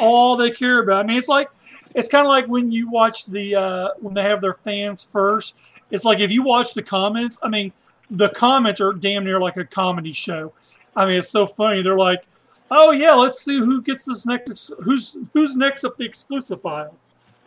all 0.00 0.36
they 0.36 0.50
care 0.50 0.82
about. 0.82 1.04
I 1.04 1.08
mean, 1.08 1.16
it's 1.18 1.28
like 1.28 1.48
it's 1.94 2.08
kind 2.08 2.26
of 2.26 2.28
like 2.28 2.46
when 2.46 2.70
you 2.70 2.88
watch 2.88 3.26
the 3.26 3.54
uh, 3.54 3.88
when 4.00 4.14
they 4.14 4.22
have 4.22 4.40
their 4.40 4.54
fans 4.54 5.02
first. 5.02 5.54
It's 5.90 6.04
like 6.04 6.20
if 6.20 6.30
you 6.30 6.42
watch 6.42 6.74
the 6.74 6.82
comments. 6.82 7.36
I 7.42 7.48
mean, 7.48 7.72
the 8.10 8.28
comments 8.28 8.80
are 8.80 8.92
damn 8.92 9.24
near 9.24 9.40
like 9.40 9.56
a 9.56 9.64
comedy 9.64 10.12
show. 10.12 10.52
I 10.94 11.06
mean, 11.06 11.18
it's 11.18 11.30
so 11.30 11.46
funny. 11.46 11.82
They're 11.82 11.96
like, 11.96 12.24
"Oh 12.70 12.92
yeah, 12.92 13.14
let's 13.14 13.42
see 13.42 13.58
who 13.58 13.82
gets 13.82 14.04
this 14.04 14.26
next. 14.26 14.70
Who's 14.82 15.16
who's 15.32 15.56
next 15.56 15.84
up 15.84 15.96
the 15.96 16.04
exclusive 16.04 16.60
file? 16.62 16.96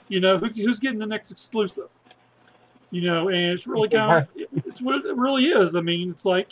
You 0.08 0.20
know, 0.20 0.38
who, 0.38 0.48
who's 0.48 0.80
getting 0.80 1.00
the 1.00 1.06
next 1.06 1.32
exclusive? 1.32 1.90
You 2.92 3.02
know, 3.02 3.30
and 3.30 3.52
it's 3.52 3.66
really 3.66 3.90
kind 3.90 4.24
of 4.24 4.28
it's 4.66 4.82
what 4.82 5.06
it 5.06 5.16
really 5.16 5.46
is. 5.46 5.76
I 5.76 5.82
mean, 5.82 6.12
it's 6.12 6.26
like, 6.26 6.50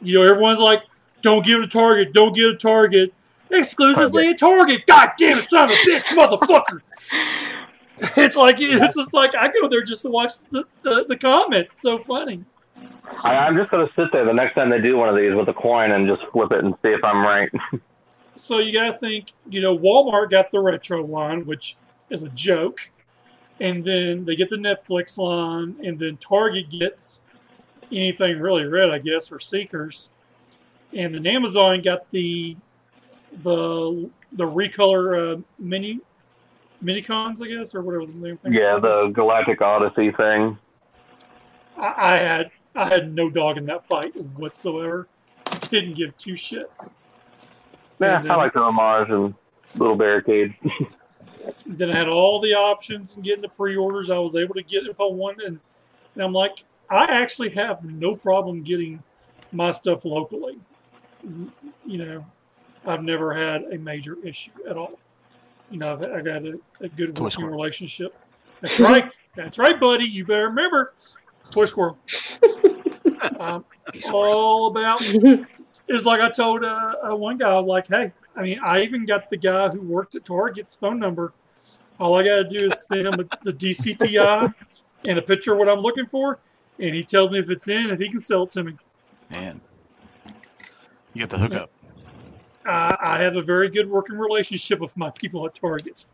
you 0.00 0.18
know, 0.18 0.24
everyone's 0.24 0.60
like, 0.60 0.82
"Don't 1.22 1.44
give 1.44 1.58
it 1.60 1.64
a 1.64 1.68
Target. 1.68 2.12
Don't 2.12 2.34
give 2.34 2.44
it 2.50 2.54
a 2.54 2.58
Target." 2.58 3.14
Exclusively 3.52 4.28
at 4.28 4.38
Target. 4.38 4.86
God 4.86 5.10
damn 5.18 5.38
it, 5.38 5.48
son 5.48 5.64
of 5.64 5.70
a 5.70 5.74
bitch, 5.74 6.02
motherfucker. 6.02 6.80
It's 8.16 8.34
like 8.34 8.56
it's 8.58 8.96
just 8.96 9.12
like 9.14 9.32
I 9.38 9.46
go 9.52 9.68
there 9.68 9.84
just 9.84 10.02
to 10.02 10.10
watch 10.10 10.32
the, 10.50 10.64
the, 10.82 11.04
the 11.08 11.16
comments. 11.16 11.72
It's 11.74 11.82
so 11.82 11.98
funny. 12.00 12.44
I, 13.22 13.36
I'm 13.36 13.56
just 13.56 13.70
gonna 13.70 13.88
sit 13.94 14.10
there 14.10 14.24
the 14.24 14.32
next 14.32 14.54
time 14.54 14.70
they 14.70 14.80
do 14.80 14.96
one 14.96 15.08
of 15.08 15.14
these 15.14 15.32
with 15.34 15.48
a 15.48 15.54
coin 15.54 15.92
and 15.92 16.08
just 16.08 16.22
flip 16.32 16.50
it 16.50 16.64
and 16.64 16.74
see 16.82 16.88
if 16.88 17.04
I'm 17.04 17.22
right. 17.22 17.50
So 18.34 18.58
you 18.58 18.72
gotta 18.72 18.98
think, 18.98 19.32
you 19.48 19.60
know, 19.60 19.76
Walmart 19.76 20.30
got 20.30 20.50
the 20.50 20.58
retro 20.58 21.04
line, 21.04 21.44
which 21.44 21.76
is 22.08 22.22
a 22.22 22.30
joke. 22.30 22.90
And 23.60 23.84
then 23.84 24.24
they 24.24 24.34
get 24.36 24.50
the 24.50 24.56
Netflix 24.56 25.18
line, 25.18 25.76
and 25.84 25.98
then 25.98 26.16
Target 26.16 26.70
gets 26.70 27.20
anything 27.92 28.40
really 28.40 28.64
red, 28.64 28.90
I 28.90 28.98
guess, 28.98 29.30
or 29.30 29.38
Seekers. 29.38 30.08
And 30.92 31.14
then 31.14 31.26
Amazon 31.26 31.82
got 31.82 32.10
the 32.10 32.56
the 33.42 34.10
the 34.32 34.44
recolor 34.44 35.36
uh, 35.36 35.40
mini 35.58 36.00
minicons, 36.82 37.42
I 37.42 37.48
guess, 37.48 37.74
or 37.74 37.82
whatever 37.82 38.06
the 38.06 38.12
name. 38.12 38.36
thing 38.36 38.52
yeah, 38.52 38.78
the 38.78 39.08
Galactic 39.08 39.60
Odyssey 39.62 40.10
thing. 40.10 40.58
I, 41.76 41.94
I 41.96 42.18
had 42.18 42.50
I 42.74 42.88
had 42.88 43.14
no 43.14 43.30
dog 43.30 43.58
in 43.58 43.66
that 43.66 43.86
fight 43.86 44.14
whatsoever. 44.36 45.08
Didn't 45.70 45.94
give 45.94 46.16
two 46.16 46.32
shits. 46.32 46.90
Yeah, 48.00 48.20
And 48.20 48.32
I 48.32 48.36
like 48.36 48.52
the 48.52 48.60
homage 48.60 49.10
and 49.10 49.34
little 49.76 49.96
barricade. 49.96 50.54
Then 51.66 51.90
I 51.90 51.96
had 51.96 52.08
all 52.08 52.40
the 52.40 52.54
options 52.54 53.16
and 53.16 53.24
getting 53.24 53.42
the 53.42 53.48
pre-orders 53.48 54.10
I 54.10 54.18
was 54.18 54.36
able 54.36 54.54
to 54.54 54.62
get 54.62 54.84
if 54.84 55.00
I 55.00 55.06
wanted, 55.06 55.46
and, 55.46 55.60
and 56.14 56.24
I'm 56.24 56.32
like, 56.32 56.62
I 56.88 57.04
actually 57.04 57.50
have 57.50 57.84
no 57.84 58.14
problem 58.14 58.62
getting 58.62 59.02
my 59.50 59.72
stuff 59.72 60.04
locally. 60.04 60.54
You 61.84 61.98
know, 61.98 62.26
I've 62.86 63.02
never 63.02 63.34
had 63.34 63.72
a 63.72 63.78
major 63.78 64.16
issue 64.24 64.50
at 64.68 64.76
all. 64.76 64.98
You 65.70 65.78
know, 65.78 65.92
I've, 65.92 66.02
I 66.02 66.20
got 66.20 66.44
a, 66.44 66.58
a 66.80 66.88
good 66.88 67.14
Toy 67.14 67.24
working 67.24 67.30
Squirrel. 67.30 67.52
relationship. 67.52 68.14
That's 68.60 68.78
right. 68.78 69.16
That's 69.34 69.58
right, 69.58 69.78
buddy. 69.78 70.04
You 70.04 70.24
better 70.24 70.48
remember, 70.48 70.94
Toy 71.50 71.64
Squirrel. 71.64 71.98
um, 73.40 73.64
all 74.12 74.68
about 74.68 75.00
it's 75.88 76.04
like 76.04 76.20
I 76.20 76.30
told 76.30 76.64
uh, 76.64 76.94
uh, 77.10 77.16
one 77.16 77.38
guy, 77.38 77.50
I 77.50 77.60
was 77.60 77.66
like, 77.66 77.88
hey, 77.88 78.12
I 78.36 78.42
mean, 78.42 78.58
I 78.64 78.82
even 78.82 79.04
got 79.04 79.30
the 79.30 79.36
guy 79.36 79.68
who 79.68 79.80
works 79.80 80.14
at 80.14 80.24
Target's 80.24 80.74
phone 80.74 80.98
number. 80.98 81.32
All 82.00 82.14
I 82.14 82.22
got 82.22 82.36
to 82.36 82.44
do 82.44 82.66
is 82.66 82.86
send 82.90 83.06
him 83.06 83.12
the, 83.12 83.28
the 83.44 83.52
DCPI 83.52 84.54
and 85.04 85.18
a 85.18 85.22
picture 85.22 85.52
of 85.52 85.58
what 85.58 85.68
I'm 85.68 85.80
looking 85.80 86.06
for, 86.06 86.38
and 86.78 86.94
he 86.94 87.04
tells 87.04 87.30
me 87.30 87.38
if 87.38 87.50
it's 87.50 87.68
in, 87.68 87.90
if 87.90 87.98
he 88.00 88.08
can 88.08 88.20
sell 88.20 88.44
it 88.44 88.50
to 88.52 88.64
me. 88.64 88.76
Man, 89.30 89.60
you 91.12 91.26
got 91.26 91.30
the 91.30 91.38
hookup. 91.38 91.70
I, 92.64 92.96
I 93.00 93.22
have 93.22 93.36
a 93.36 93.42
very 93.42 93.68
good 93.68 93.88
working 93.88 94.18
relationship 94.18 94.80
with 94.80 94.96
my 94.96 95.10
people 95.10 95.46
at 95.46 95.54
Target. 95.54 96.04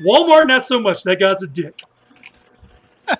Walmart, 0.00 0.46
not 0.46 0.64
so 0.64 0.80
much. 0.80 1.02
That 1.02 1.18
guy's 1.18 1.42
a 1.42 1.46
dick. 1.46 1.82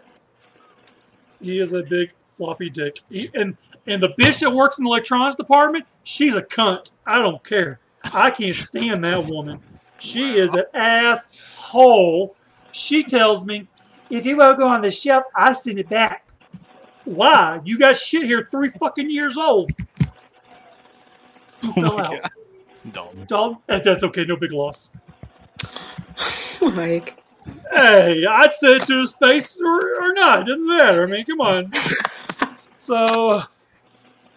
he 1.41 1.59
is 1.59 1.73
a 1.73 1.83
big 1.83 2.11
floppy 2.37 2.71
dick. 2.71 3.01
He, 3.11 3.31
and 3.35 3.57
and 3.87 4.03
the 4.03 4.11
bitch 4.11 4.41
that 4.41 4.51
works 4.51 4.79
in 4.79 4.85
the 4.85 4.91
electronics 4.91 5.37
department, 5.37 5.87
she's 6.05 6.35
a 6.35 6.43
cunt. 6.43 6.91
I 7.07 7.19
don't 7.21 7.43
care. 7.43 7.81
I 8.05 8.31
can't 8.31 8.55
stand 8.55 9.03
that 9.05 9.25
woman. 9.27 9.61
She 9.99 10.39
is 10.39 10.53
an 10.53 10.65
asshole. 10.75 12.37
She 12.71 13.03
tells 13.03 13.45
me, 13.45 13.67
if 14.11 14.25
you 14.25 14.37
won't 14.37 14.59
go 14.59 14.69
on 14.69 14.83
the 14.83 14.91
shelf, 14.91 15.25
I 15.35 15.53
send 15.55 15.79
it 15.79 15.89
back. 15.89 16.29
Why? 17.05 17.61
You 17.65 17.79
got 17.79 17.97
shit 17.97 18.25
here 18.25 18.43
three 18.43 18.69
fucking 18.69 19.11
years 19.11 19.37
old. 19.37 19.73
You 21.63 21.73
Oh 21.77 21.81
fell 21.81 21.97
my 21.97 22.03
out. 22.05 22.23
god, 22.23 22.31
Dalton. 22.93 23.25
Dog, 23.27 23.57
eh, 23.69 23.81
that's 23.85 24.03
okay. 24.05 24.25
No 24.25 24.37
big 24.37 24.53
loss. 24.53 24.91
Mike. 26.63 27.23
Hey, 27.73 28.25
I'd 28.27 28.53
say 28.55 28.77
it 28.77 28.87
to 28.87 29.01
his 29.01 29.13
face 29.13 29.59
or, 29.61 30.03
or 30.03 30.13
not. 30.13 30.47
Doesn't 30.47 30.67
matter. 30.67 31.03
I 31.05 31.07
mean, 31.07 31.25
come 31.25 31.41
on. 31.41 31.71
So, 32.81 33.43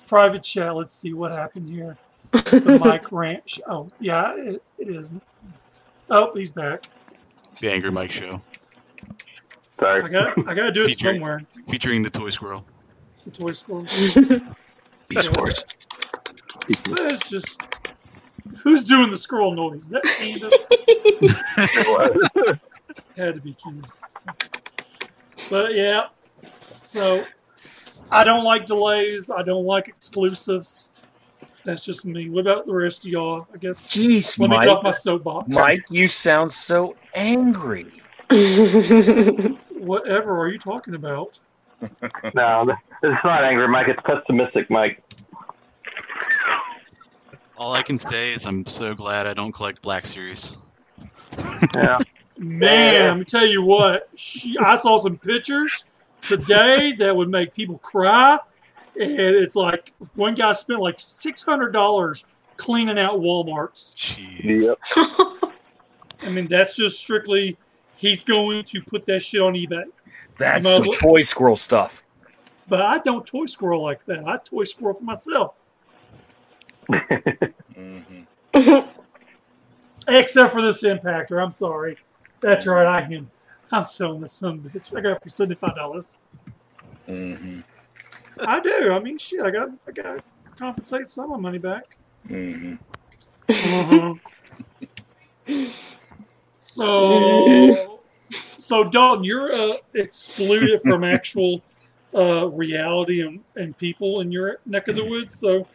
private 0.08 0.44
chat. 0.44 0.76
Let's 0.76 0.92
see 0.92 1.14
what 1.14 1.32
happened 1.32 1.70
here. 1.70 1.98
The 2.34 2.78
Mike 2.84 3.10
Ranch. 3.12 3.62
Oh, 3.66 3.88
yeah, 4.02 4.34
it, 4.36 4.62
it 4.78 4.90
is. 4.90 5.10
Oh, 6.10 6.34
he's 6.36 6.52
back. 6.52 6.86
The 7.62 7.72
Angry 7.72 7.92
Mike 7.92 8.12
Show, 8.12 8.42
I 9.80 10.00
Sorry. 10.00 10.10
got. 10.12 10.38
I 10.50 10.54
got 10.54 10.64
to 10.64 10.72
do 10.74 10.84
it 10.84 10.88
Featuring- 10.88 11.16
somewhere. 11.16 11.42
featuring 11.70 12.02
the 12.02 12.10
Toy 12.10 12.30
Squirrel. 12.30 12.66
The 13.24 13.32
toy 13.32 13.54
school. 13.54 13.86
Esports. 16.72 17.12
It's 17.14 17.30
just. 17.30 17.62
Who's 18.64 18.84
doing 18.84 19.10
the 19.10 19.18
scroll 19.18 19.56
noise? 19.56 19.84
Is 19.84 19.90
that 19.90 20.04
Candace? 20.04 20.68
Had 23.18 23.36
to 23.36 23.42
be 23.42 23.56
Candace. 23.64 24.14
But 25.50 25.74
yeah, 25.74 26.08
so 26.84 27.24
I 28.12 28.24
don't 28.24 28.44
like 28.44 28.66
delays. 28.66 29.30
I 29.32 29.44
don't 29.44 29.66
like 29.66 29.88
exclusives. 29.88 30.92
That's 31.64 31.84
just 31.84 32.06
me. 32.06 32.30
What 32.30 32.42
about 32.42 32.66
the 32.66 32.74
rest 32.74 33.06
of 33.06 33.12
y'all? 33.12 33.48
I 33.54 33.58
guess 33.58 33.86
Jeez, 33.88 34.38
let 34.40 34.50
me 34.50 34.60
get 34.60 34.70
off 34.70 34.84
my 34.84 34.90
Mike. 34.90 35.00
soapbox. 35.00 35.48
Mike, 35.50 35.84
you 35.90 36.08
sound 36.08 36.52
so 36.52 36.96
angry. 37.14 37.88
Whatever 38.30 40.40
are 40.40 40.50
you 40.50 40.60
talking 40.60 40.96
about? 40.96 41.40
no, 42.34 42.76
it's 43.04 43.24
not 43.24 43.44
angry, 43.44 43.68
Mike. 43.68 43.88
It's 43.88 44.02
pessimistic, 44.04 44.70
Mike. 44.70 45.04
All 47.62 47.74
I 47.74 47.84
can 47.84 48.00
say 48.00 48.34
is 48.34 48.48
I'm 48.48 48.66
so 48.66 48.96
glad 48.96 49.28
I 49.28 49.36
don't 49.36 49.52
collect 49.52 49.84
Black 49.84 50.08
Series. 50.08 50.58
Yeah. 51.76 52.00
Man, 52.40 53.10
let 53.10 53.18
me 53.20 53.24
tell 53.24 53.46
you 53.46 53.62
what. 53.62 54.10
She, 54.16 54.58
I 54.58 54.76
saw 54.78 54.98
some 54.98 55.16
pictures 55.20 55.86
today 56.24 56.94
that 56.94 57.16
would 57.16 57.30
make 57.30 57.54
people 57.54 57.78
cry, 57.78 58.40
and 59.00 59.12
it's 59.12 59.56
like 59.56 59.94
one 60.16 60.34
guy 60.34 60.54
spent 60.54 60.80
like 60.80 61.00
six 61.00 61.44
hundred 61.44 61.70
dollars 61.72 62.26
cleaning 62.58 62.98
out 62.98 63.20
WalMarts. 63.20 63.94
Jeez. 63.94 64.68
Yep. 64.96 65.54
I 66.24 66.30
mean, 66.30 66.48
that's 66.48 66.76
just 66.76 67.00
strictly 67.00 67.60
he's 67.96 68.24
going 68.24 68.64
to 68.64 68.82
put 68.82 69.06
that 69.06 69.20
shit 69.20 69.40
on 69.40 69.54
eBay. 69.54 69.84
That's 70.40 70.66
Well, 70.66 70.78
some 70.80 70.88
what- 70.88 70.98
toy 71.00 71.22
squirrel 71.22 71.56
stuff. 71.58 72.02
But 72.68 72.82
I 72.82 72.98
don't 72.98 73.24
toy 73.28 73.46
squirrel 73.46 73.84
like 73.84 74.04
that. 74.08 74.28
I 74.28 74.38
toy 74.38 74.64
squirrel 74.64 74.96
for 74.96 75.04
myself. 75.04 75.58
Hmm 77.76 78.20
Except 80.08 80.54
for 80.54 80.62
this 80.62 80.84
impactor. 80.84 81.42
I'm 81.42 81.52
sorry. 81.52 81.98
That's 82.42 82.66
right. 82.66 82.86
I 82.86 83.02
am. 83.14 83.30
I'm 83.72 83.86
selling 83.86 84.22
this 84.22 84.34
son 84.34 84.60
bitch. 84.60 84.96
I 84.96 85.02
got 85.02 85.12
it 85.18 85.24
for 85.24 85.30
seventy 85.30 85.56
five 85.56 85.76
dollars. 85.76 86.20
hmm 87.06 87.60
I 88.40 88.60
do. 88.60 88.92
I 88.92 89.00
mean, 89.00 89.18
shit. 89.18 89.42
I 89.42 89.52
got. 89.52 89.70
I 89.88 89.92
got 89.92 90.04
to 90.04 90.24
compensate 90.58 91.10
some 91.10 91.26
of 91.26 91.40
my 91.40 91.50
money 91.50 91.60
back. 91.60 91.84
hmm 92.28 92.74
Uh-huh. 93.50 94.14
So, 96.60 98.00
so 98.60 98.84
Dalton, 98.86 99.24
you're 99.24 99.54
uh, 99.54 99.76
excluded 99.94 100.82
from 100.84 101.04
actual 101.04 101.62
uh, 102.16 102.48
reality 102.48 103.22
and, 103.22 103.42
and 103.56 103.78
people 103.78 104.22
in 104.22 104.32
your 104.32 104.60
neck 104.66 104.88
of 104.88 104.96
the 104.96 105.06
woods. 105.06 105.36
So, 105.36 105.68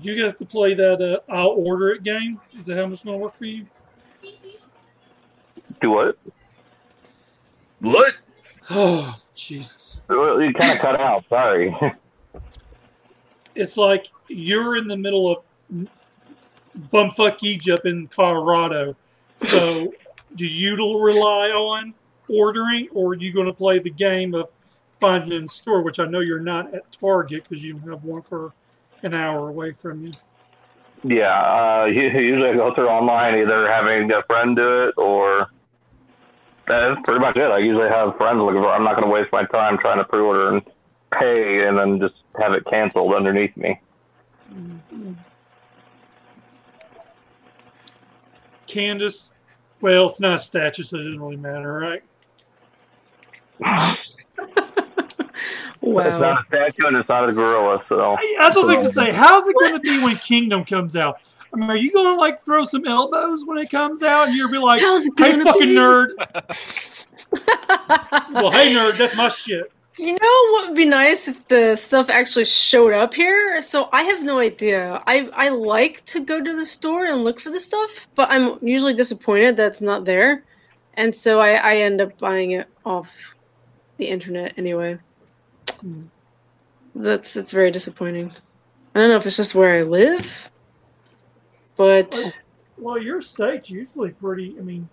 you 0.00 0.14
guys 0.14 0.32
have 0.32 0.38
to 0.38 0.46
play 0.46 0.74
that 0.74 1.00
uh, 1.00 1.32
"I'll 1.32 1.48
order 1.48 1.90
it" 1.90 2.02
game. 2.02 2.40
Is 2.58 2.66
that 2.66 2.76
how 2.76 2.90
it's 2.90 3.04
going 3.04 3.18
to 3.18 3.24
work 3.24 3.36
for 3.36 3.44
you? 3.44 3.66
Do 5.80 5.90
what? 5.90 6.18
What? 7.80 8.14
Oh, 8.70 9.16
Jesus! 9.34 10.00
You 10.08 10.52
kind 10.52 10.72
of 10.72 10.78
cut 10.78 11.00
out. 11.00 11.24
Sorry. 11.28 11.76
It's 13.54 13.76
like 13.76 14.08
you're 14.28 14.76
in 14.78 14.88
the 14.88 14.96
middle 14.96 15.30
of 15.30 15.88
bumfuck 16.90 17.42
Egypt 17.42 17.86
in 17.86 18.08
Colorado. 18.08 18.96
So, 19.42 19.92
do 20.36 20.46
you 20.46 20.74
rely 20.98 21.50
on 21.50 21.94
ordering, 22.28 22.88
or 22.92 23.10
are 23.10 23.14
you 23.14 23.32
going 23.32 23.46
to 23.46 23.52
play 23.52 23.78
the 23.78 23.90
game 23.90 24.34
of 24.34 24.50
finding 25.00 25.32
it 25.32 25.36
in 25.36 25.48
store? 25.48 25.82
Which 25.82 25.98
I 25.98 26.06
know 26.06 26.20
you're 26.20 26.40
not 26.40 26.74
at 26.74 26.90
Target 26.92 27.44
because 27.46 27.62
you 27.62 27.74
don't 27.74 27.90
have 27.90 28.04
one 28.04 28.22
for 28.22 28.54
an 29.02 29.14
hour 29.14 29.48
away 29.48 29.72
from 29.72 30.06
you. 30.06 30.12
yeah. 31.02 31.82
Uh, 31.82 31.84
usually 31.86 32.48
I 32.48 32.54
go 32.54 32.74
through 32.74 32.88
online, 32.88 33.38
either 33.38 33.70
having 33.70 34.10
a 34.12 34.22
friend 34.24 34.56
do 34.56 34.84
it 34.88 34.94
or. 34.96 35.48
That's 36.68 37.00
pretty 37.04 37.18
much 37.18 37.36
it. 37.36 37.50
I 37.50 37.58
usually 37.58 37.88
have 37.88 38.16
friends 38.16 38.38
looking 38.38 38.62
for. 38.62 38.70
I'm 38.70 38.84
not 38.84 38.94
going 38.94 39.06
to 39.06 39.12
waste 39.12 39.32
my 39.32 39.44
time 39.44 39.78
trying 39.78 39.98
to 39.98 40.04
pre-order 40.04 40.48
and 40.48 40.62
pay, 41.10 41.66
and 41.66 41.76
then 41.76 41.98
just 41.98 42.14
have 42.40 42.52
it 42.52 42.64
canceled 42.66 43.12
underneath 43.12 43.56
me. 43.56 43.80
Candace, 48.68 49.34
well, 49.80 50.08
it's 50.08 50.20
not 50.20 50.34
a 50.34 50.38
statue, 50.38 50.84
so 50.84 50.98
it 50.98 51.02
doesn't 51.02 51.20
really 51.20 51.36
matter, 51.36 51.72
right? 51.72 52.02
It's 55.82 55.90
wow. 55.90 56.18
not 56.18 56.42
a 56.42 56.46
statue 56.46 56.86
and 56.86 56.96
it's 56.96 57.08
not 57.08 57.28
a 57.28 57.32
gorilla, 57.32 57.82
so. 57.88 58.16
I, 58.16 58.36
that's 58.38 58.54
what 58.54 58.68
things 58.68 58.84
to 58.84 58.92
say. 58.92 59.10
How's 59.12 59.48
it 59.48 59.56
going 59.58 59.72
to 59.72 59.80
be 59.80 60.00
when 60.02 60.16
Kingdom 60.16 60.64
comes 60.64 60.94
out? 60.94 61.16
I 61.52 61.56
mean, 61.56 61.68
are 61.68 61.76
you 61.76 61.92
going 61.92 62.14
to 62.14 62.20
like 62.20 62.40
throw 62.40 62.64
some 62.64 62.86
elbows 62.86 63.44
when 63.44 63.58
it 63.58 63.68
comes 63.68 64.02
out? 64.02 64.28
And 64.28 64.36
you're 64.36 64.46
gonna 64.46 64.60
be 64.60 64.64
like, 64.64 64.80
How's 64.80 65.06
it 65.06 65.12
"Hey, 65.18 65.32
gonna 65.32 65.44
fucking 65.44 65.68
be?" 65.68 65.74
nerd!" 65.74 66.10
Well, 68.32 68.50
hey, 68.50 68.72
nerd, 68.72 68.96
that's 68.98 69.14
my 69.16 69.28
shit. 69.28 69.72
You 69.98 70.12
know 70.12 70.52
what 70.52 70.68
would 70.68 70.76
be 70.76 70.86
nice 70.86 71.28
if 71.28 71.46
the 71.48 71.76
stuff 71.76 72.08
actually 72.08 72.46
showed 72.46 72.92
up 72.92 73.12
here? 73.12 73.60
So 73.60 73.88
I 73.92 74.04
have 74.04 74.22
no 74.22 74.38
idea. 74.38 75.02
I 75.06 75.28
I 75.34 75.48
like 75.50 76.04
to 76.06 76.20
go 76.20 76.42
to 76.42 76.56
the 76.56 76.64
store 76.64 77.04
and 77.04 77.24
look 77.24 77.40
for 77.40 77.50
the 77.50 77.60
stuff, 77.60 78.06
but 78.14 78.30
I'm 78.30 78.58
usually 78.62 78.94
disappointed 78.94 79.56
that 79.58 79.72
it's 79.72 79.80
not 79.82 80.06
there, 80.06 80.44
and 80.94 81.14
so 81.14 81.40
I 81.40 81.52
I 81.54 81.76
end 81.76 82.00
up 82.00 82.18
buying 82.18 82.52
it 82.52 82.68
off 82.86 83.34
the 83.98 84.06
internet 84.06 84.54
anyway. 84.56 84.98
Hmm. 85.82 86.02
That's 86.94 87.34
that's 87.34 87.52
very 87.52 87.70
disappointing. 87.70 88.32
I 88.94 89.00
don't 89.00 89.08
know 89.10 89.16
if 89.16 89.26
it's 89.26 89.36
just 89.36 89.54
where 89.54 89.72
I 89.72 89.82
live, 89.82 90.50
but 91.76 92.18
Well, 92.78 93.00
your 93.00 93.20
state's 93.20 93.70
usually 93.70 94.10
pretty. 94.10 94.54
I 94.58 94.62
mean, 94.62 94.88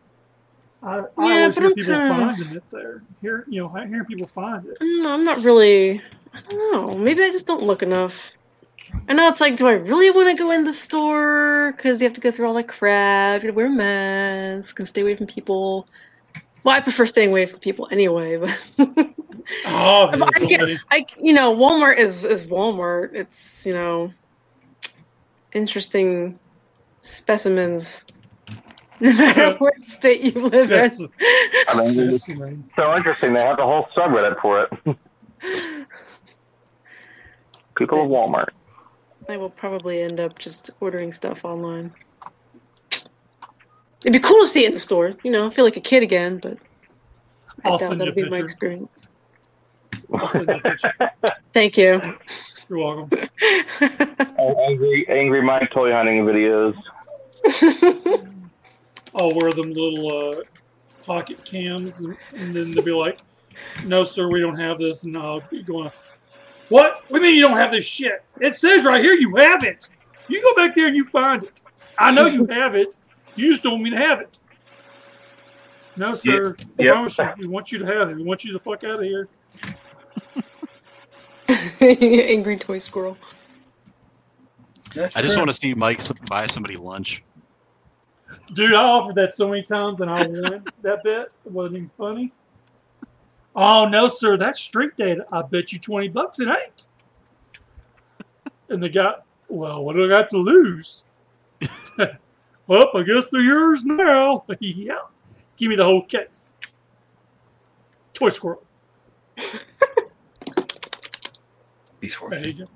I, 0.82 0.88
I 0.88 1.00
Yeah, 1.00 1.04
always 1.18 1.58
hear 1.58 1.66
I'm 1.68 1.74
people 1.74 1.94
kinda- 1.96 2.10
finding 2.38 2.56
it 2.56 2.64
there. 2.72 3.04
Here, 3.22 3.44
you 3.50 3.62
know, 3.62 3.72
I 3.76 3.86
hear 3.88 4.04
people 4.06 4.28
find 4.28 4.66
it. 4.66 4.78
No, 4.82 5.12
I'm 5.14 5.26
not 5.26 5.44
really. 5.44 6.02
I 6.34 6.40
don't 6.50 6.72
know. 6.74 6.98
Maybe 6.98 7.24
I 7.24 7.32
just 7.32 7.48
don't 7.48 7.64
look 7.64 7.84
enough. 7.84 8.32
I 9.08 9.14
know 9.14 9.28
it's 9.28 9.42
like, 9.42 9.58
do 9.58 9.68
I 9.68 9.74
really 9.74 10.10
want 10.12 10.36
to 10.36 10.42
go 10.42 10.52
in 10.52 10.64
the 10.64 10.74
store? 10.74 11.74
Because 11.76 12.02
you 12.02 12.08
have 12.08 12.16
to 12.16 12.22
go 12.22 12.32
through 12.32 12.48
all 12.48 12.54
that 12.56 12.68
crap. 12.68 13.42
You 13.44 13.48
have 13.48 13.56
to 13.56 13.58
wear 13.58 13.66
a 13.68 13.70
mask 13.70 14.80
and 14.80 14.88
stay 14.88 15.02
away 15.02 15.16
from 15.16 15.28
people. 15.28 15.88
Well, 16.64 16.76
I 16.76 16.80
prefer 16.82 17.06
staying 17.06 17.30
away 17.30 17.46
from 17.46 17.60
people 17.60 17.88
anyway. 17.92 18.38
But 18.38 19.10
Oh, 19.66 20.10
I 20.12 20.46
get, 20.46 20.80
I, 20.92 21.06
you 21.22 21.34
know, 21.34 21.56
Walmart 21.56 21.98
is 21.98 22.24
is 22.24 22.46
Walmart. 22.48 23.14
It's 23.14 23.66
you 23.66 23.74
know, 23.74 24.14
interesting 25.54 26.40
specimens. 27.02 28.06
No 29.02 29.14
matter 29.14 29.56
what 29.60 29.82
state 29.82 30.20
you 30.20 30.50
live 30.50 30.74
in. 30.74 31.10
I 31.70 31.86
mean, 31.86 32.10
it's 32.10 32.26
so 32.26 32.98
interesting. 32.98 33.34
They 33.34 33.40
have 33.40 33.58
a 33.58 33.64
whole 33.64 33.88
subreddit 33.96 34.42
for 34.42 34.64
it. 34.64 34.98
People 37.76 38.02
of 38.02 38.10
Walmart. 38.10 38.50
I 39.30 39.38
will 39.38 39.50
probably 39.50 40.02
end 40.02 40.20
up 40.20 40.38
just 40.38 40.72
ordering 40.82 41.14
stuff 41.14 41.46
online. 41.46 41.94
It'd 44.02 44.12
be 44.12 44.20
cool 44.20 44.42
to 44.42 44.48
see 44.48 44.66
it 44.66 44.68
in 44.68 44.74
the 44.74 44.80
store, 44.80 45.12
you 45.24 45.32
know, 45.32 45.48
I 45.48 45.50
feel 45.50 45.64
like 45.64 45.78
a 45.78 45.82
kid 45.82 46.04
again, 46.04 46.40
but 46.40 46.58
I 47.64 47.70
I'll 47.70 47.78
doubt 47.78 47.90
send 47.90 48.02
you 48.02 48.08
a 48.08 48.12
that'll 48.12 48.16
be 48.16 48.30
my 48.30 48.40
experience. 48.40 48.90
I'll 49.00 49.00
send 49.00 49.04
you 49.04 49.08
a 49.08 49.98
picture. 49.98 49.99
Thank 51.54 51.78
you. 51.78 52.02
You're 52.70 52.80
welcome. 52.80 53.10
Angry, 54.40 55.06
angry 55.10 55.42
Mike 55.42 55.72
toy 55.72 55.92
hunting 55.92 56.24
videos. 56.26 56.76
I'll 59.16 59.32
wear 59.36 59.52
them 59.52 59.72
little 59.72 60.34
uh, 60.40 60.44
pocket 61.04 61.44
cams, 61.46 62.00
and, 62.00 62.16
and 62.36 62.56
then 62.56 62.72
they'll 62.72 62.84
be 62.84 62.92
like, 62.92 63.20
"No, 63.86 64.04
sir, 64.04 64.30
we 64.30 64.40
don't 64.40 64.58
have 64.60 64.78
this." 64.78 65.04
And 65.04 65.18
I'll 65.18 65.42
be 65.50 65.64
going, 65.64 65.92
"What? 66.70 67.02
What 67.08 67.20
do 67.20 67.26
you 67.26 67.32
mean 67.32 67.36
you 67.36 67.42
don't 67.48 67.58
have 67.58 67.72
this 67.72 67.86
shit? 67.86 68.24
It 68.40 68.56
says 68.56 68.86
right 68.86 69.04
here 69.04 69.14
you 69.14 69.36
have 69.38 69.64
it. 69.64 69.88
You 70.28 70.42
go 70.44 70.54
back 70.56 70.76
there 70.76 70.88
and 70.88 70.96
you 70.96 71.06
find 71.06 71.44
it. 71.44 71.62
I 71.98 72.12
know 72.12 72.28
you 72.28 72.46
have 72.48 72.76
it. 72.76 72.96
You 73.36 73.50
just 73.50 73.64
don't 73.64 73.74
want 73.74 73.84
me 73.84 73.90
to 73.92 73.98
have 73.98 74.22
it." 74.22 74.38
No, 75.96 76.14
sir. 76.14 76.56
I 76.80 76.84
Yep. 76.84 76.94
promise 76.94 77.18
you, 77.18 77.30
we 77.40 77.48
want 77.48 77.72
you 77.72 77.80
to 77.80 77.86
have 77.86 78.10
it. 78.10 78.16
We 78.16 78.24
want 78.24 78.44
you 78.44 78.54
the 78.54 78.60
fuck 78.60 78.84
out 78.84 79.00
of 79.00 79.06
here. 79.06 79.28
Angry 81.82 82.58
toy 82.58 82.78
squirrel. 82.78 83.18
That's 84.94 85.16
I 85.16 85.22
just 85.22 85.34
true. 85.34 85.42
want 85.42 85.52
to 85.52 85.56
see 85.56 85.74
Mike 85.74 86.02
buy 86.28 86.46
somebody 86.48 86.76
lunch. 86.76 87.24
Dude, 88.54 88.74
I 88.74 88.84
offered 88.84 89.16
that 89.16 89.34
so 89.34 89.48
many 89.48 89.64
times 89.64 90.02
and 90.02 90.10
I 90.10 90.26
won 90.28 90.64
that 90.82 91.04
bet. 91.04 91.30
It 91.46 91.52
wasn't 91.52 91.78
even 91.78 91.90
funny. 91.98 92.34
Oh 93.56 93.88
no, 93.88 94.08
sir, 94.08 94.38
that's 94.38 94.60
street 94.60 94.96
data. 94.98 95.26
I 95.32 95.42
bet 95.42 95.72
you 95.72 95.80
twenty 95.80 96.08
bucks 96.08 96.40
it 96.40 96.48
ain't. 96.48 96.86
And 98.70 98.82
the 98.82 98.90
guy, 98.90 99.16
well, 99.48 99.84
what 99.84 99.96
do 99.96 100.06
I 100.06 100.08
got 100.08 100.30
to 100.32 100.38
lose? 100.38 101.04
well, 102.68 102.90
I 102.94 103.04
guess 103.04 103.30
they're 103.30 103.42
yours 103.42 103.84
now. 103.84 104.44
yeah. 104.60 105.00
Give 105.58 105.70
me 105.70 105.76
the 105.76 105.84
whole 105.84 106.04
case. 106.06 106.54
Toy 108.14 108.30
squirrel. 108.30 108.64
He's 112.02 112.20
worth 112.20 112.32
There 112.32 112.48
you 112.48 112.54
go. 112.54 112.70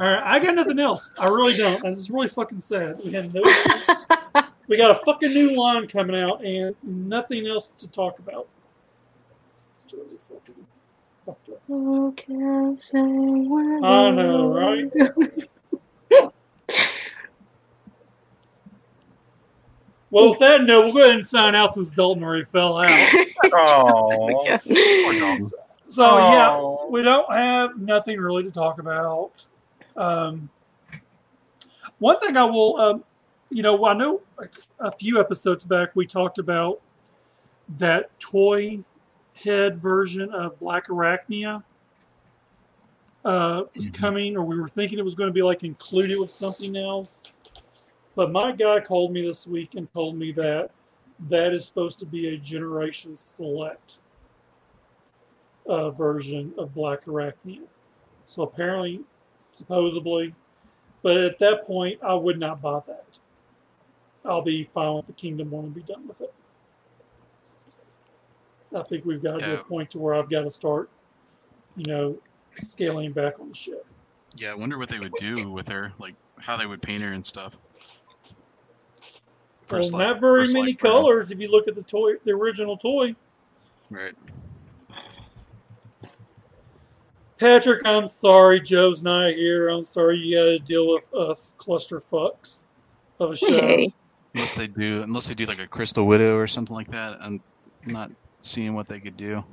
All 0.00 0.10
right, 0.10 0.22
I 0.24 0.38
got 0.40 0.54
nothing 0.54 0.80
else. 0.80 1.12
I 1.18 1.28
really 1.28 1.56
don't. 1.56 1.80
This 1.82 1.98
is 1.98 2.10
really 2.10 2.28
fucking 2.28 2.60
sad. 2.60 3.00
We 3.04 3.12
had 3.12 3.32
no. 3.32 3.42
We 4.66 4.78
got 4.78 4.90
a 4.90 4.94
fucking 5.04 5.32
new 5.32 5.50
line 5.60 5.86
coming 5.88 6.18
out 6.18 6.42
and 6.42 6.74
nothing 6.82 7.46
else 7.46 7.68
to 7.68 7.88
talk 7.88 8.18
about. 8.18 8.48
It's 9.84 9.94
really 9.94 10.16
fucking 10.28 10.66
fucked 11.26 11.48
up. 11.50 11.62
Who 11.66 12.12
can 12.16 12.76
say 12.76 13.02
where 13.02 13.84
I 13.84 14.10
know, 14.10 14.52
right? 14.52 14.90
Well, 20.10 20.30
with 20.30 20.38
that 20.38 20.62
note, 20.62 20.84
we'll 20.84 20.92
go 20.92 21.00
ahead 21.00 21.16
and 21.16 21.26
sign 21.26 21.56
out 21.56 21.74
since 21.74 21.90
Dalton 21.90 22.22
already 22.22 22.44
fell 22.44 22.78
out. 22.78 22.88
Oh, 23.52 24.58
So 25.88 26.18
yeah, 26.18 26.86
we 26.88 27.02
don't 27.02 27.32
have 27.32 27.78
nothing 27.78 28.18
really 28.18 28.42
to 28.44 28.50
talk 28.50 28.78
about. 28.78 29.46
Um, 29.96 30.48
one 31.98 32.18
thing 32.20 32.36
I 32.36 32.44
will, 32.44 32.80
um, 32.80 33.04
you 33.50 33.62
know, 33.62 33.84
I 33.84 33.94
know 33.94 34.20
like, 34.38 34.52
a 34.80 34.90
few 34.90 35.20
episodes 35.20 35.64
back 35.64 35.94
we 35.94 36.06
talked 36.06 36.38
about 36.38 36.80
that 37.78 38.18
toy 38.18 38.80
head 39.34 39.80
version 39.80 40.32
of 40.32 40.58
Black 40.58 40.88
Arachnia 40.88 41.62
uh, 43.24 43.62
was 43.74 43.88
Mhm. 43.88 43.94
coming, 43.94 44.36
or 44.36 44.44
we 44.44 44.58
were 44.60 44.68
thinking 44.68 44.98
it 44.98 45.04
was 45.04 45.14
going 45.14 45.28
to 45.28 45.34
be 45.34 45.42
like 45.42 45.64
included 45.64 46.18
with 46.18 46.30
something 46.30 46.76
else. 46.76 47.32
But 48.14 48.30
my 48.30 48.52
guy 48.52 48.80
called 48.80 49.12
me 49.12 49.22
this 49.22 49.46
week 49.46 49.74
and 49.74 49.90
told 49.92 50.16
me 50.16 50.30
that 50.32 50.70
that 51.28 51.52
is 51.52 51.64
supposed 51.64 51.98
to 52.00 52.06
be 52.06 52.28
a 52.28 52.36
Generation 52.36 53.16
Select 53.16 53.98
uh, 55.66 55.90
version 55.90 56.52
of 56.58 56.74
Black 56.74 57.04
Arachnia. 57.06 57.62
So 58.26 58.42
apparently, 58.42 59.00
supposedly, 59.50 60.34
but 61.02 61.16
at 61.18 61.38
that 61.38 61.66
point, 61.66 61.98
I 62.02 62.14
would 62.14 62.38
not 62.38 62.60
buy 62.62 62.80
that. 62.86 63.04
I'll 64.24 64.42
be 64.42 64.68
fine 64.72 64.96
with 64.96 65.06
the 65.06 65.12
Kingdom 65.12 65.50
one 65.50 65.64
and 65.66 65.74
be 65.74 65.82
done 65.82 66.08
with 66.08 66.20
it. 66.22 66.32
I 68.74 68.82
think 68.82 69.04
we've 69.04 69.22
got 69.22 69.40
to 69.40 69.46
Yeah. 69.46 69.52
a 69.60 69.64
point 69.64 69.90
to 69.92 69.98
where 69.98 70.14
I've 70.14 70.30
got 70.30 70.42
to 70.42 70.50
start, 70.50 70.88
you 71.76 71.84
know, 71.86 72.16
scaling 72.60 73.12
back 73.12 73.38
on 73.38 73.50
the 73.50 73.54
ship. 73.54 73.86
Yeah, 74.36 74.50
I 74.50 74.54
wonder 74.54 74.78
what 74.78 74.88
they 74.88 74.98
would 74.98 75.12
do 75.18 75.50
with 75.50 75.68
her, 75.68 75.92
like 75.98 76.14
how 76.38 76.56
they 76.56 76.66
would 76.66 76.82
paint 76.82 77.02
her 77.04 77.12
and 77.12 77.24
stuff. 77.24 77.56
Well, 79.70 79.80
First, 79.80 79.92
like- 79.92 80.08
not 80.08 80.20
very 80.20 80.46
many 80.48 80.72
like, 80.72 80.78
brown. 80.80 80.92
colors 80.94 81.30
if 81.30 81.38
you 81.38 81.48
look 81.48 81.68
at 81.68 81.74
the 81.74 81.82
toy, 81.82 82.14
the 82.24 82.32
original 82.32 82.76
toy. 82.76 83.14
Right. 83.90 84.14
Patrick, 87.38 87.84
I'm 87.84 88.06
sorry, 88.06 88.60
Joe's 88.60 89.02
not 89.02 89.32
here. 89.34 89.68
I'm 89.68 89.84
sorry 89.84 90.18
you 90.18 90.36
got 90.36 90.44
to 90.44 90.58
deal 90.60 90.88
with 90.92 91.12
us 91.14 91.56
cluster 91.58 92.00
fucks 92.00 92.64
of 93.18 93.32
a 93.32 93.36
show. 93.36 93.60
Hey. 93.60 93.92
Unless 94.34 94.54
they 94.54 94.66
do, 94.66 95.02
unless 95.02 95.28
they 95.28 95.34
do 95.34 95.46
like 95.46 95.60
a 95.60 95.66
Crystal 95.66 96.06
Widow 96.06 96.36
or 96.36 96.46
something 96.46 96.74
like 96.74 96.90
that, 96.90 97.18
I'm 97.20 97.40
not 97.86 98.10
seeing 98.40 98.74
what 98.74 98.88
they 98.88 99.00
could 99.00 99.16
do. 99.16 99.44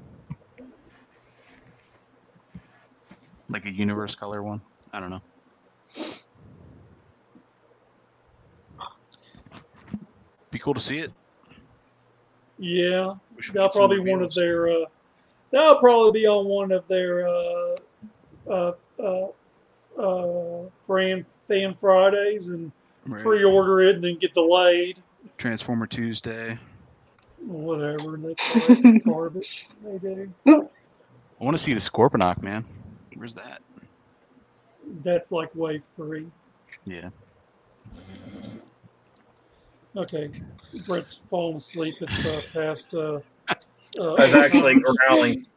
Like 3.50 3.66
a 3.66 3.72
universe 3.72 4.16
color 4.16 4.42
one. 4.42 4.62
I 4.94 5.00
don't 5.00 5.10
know. 5.10 5.22
Be 10.50 10.60
cool 10.60 10.74
to 10.74 10.80
see 10.80 11.00
it. 11.00 11.12
Yeah, 12.58 13.16
We 13.36 13.42
should 13.42 13.56
that'll 13.56 13.70
probably 13.70 14.00
one 14.00 14.22
of 14.22 14.34
their. 14.34 14.70
Uh, 14.70 14.86
that'll 15.52 15.80
probably 15.80 16.22
be 16.22 16.28
on 16.28 16.46
one 16.46 16.72
of 16.72 16.88
their 16.88 17.28
uh, 17.28 17.61
uh, 18.52 18.74
uh, 18.99 19.28
uh, 19.99 20.70
fan 20.88 21.26
fan 21.47 21.76
Fridays 21.80 22.49
and 22.49 22.72
Right. 23.08 23.24
pre-order 23.24 23.82
it 23.82 23.95
and 23.95 24.04
then 24.04 24.18
get 24.20 24.36
delayed. 24.36 25.02
Transformer 25.38 25.88
Tuesday. 25.88 26.60
Whatever 27.43 28.16
they 28.18 28.36
call 28.38 28.62
it, 28.95 29.04
garbage. 29.04 29.68
They 29.84 29.97
do. 29.97 30.32
I 30.45 31.43
want 31.43 31.58
to 31.58 31.64
see 31.64 31.74
the 31.74 31.80
Scorponok, 31.80 32.43
man. 32.43 32.64
Where's 33.16 33.34
that? 33.34 33.62
That's 35.04 35.32
like 35.32 35.49
wave 35.56 35.82
three. 35.95 36.28
Yeah. 36.86 37.10
Okay, 39.95 40.30
Brett's 40.86 41.20
falling 41.30 41.58
asleep. 41.58 41.95
It's 42.02 42.26
uh, 42.26 42.41
past. 42.54 42.93
Uh, 42.93 43.20
uh, 43.49 43.54
I 43.99 44.26
was 44.26 44.36
actually 44.36 44.76
growling. 44.80 45.47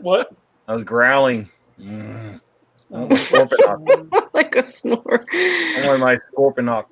what? 0.00 0.32
I 0.68 0.74
was 0.74 0.84
growling. 0.84 1.48
Mm. 1.80 2.40
Oh, 2.92 3.06
Scorponok. 3.06 4.30
like 4.34 4.56
a 4.56 4.62
snore. 4.66 5.26
I 5.32 5.84
want 5.86 6.00
my 6.00 6.18
Scorponok. 6.34 6.86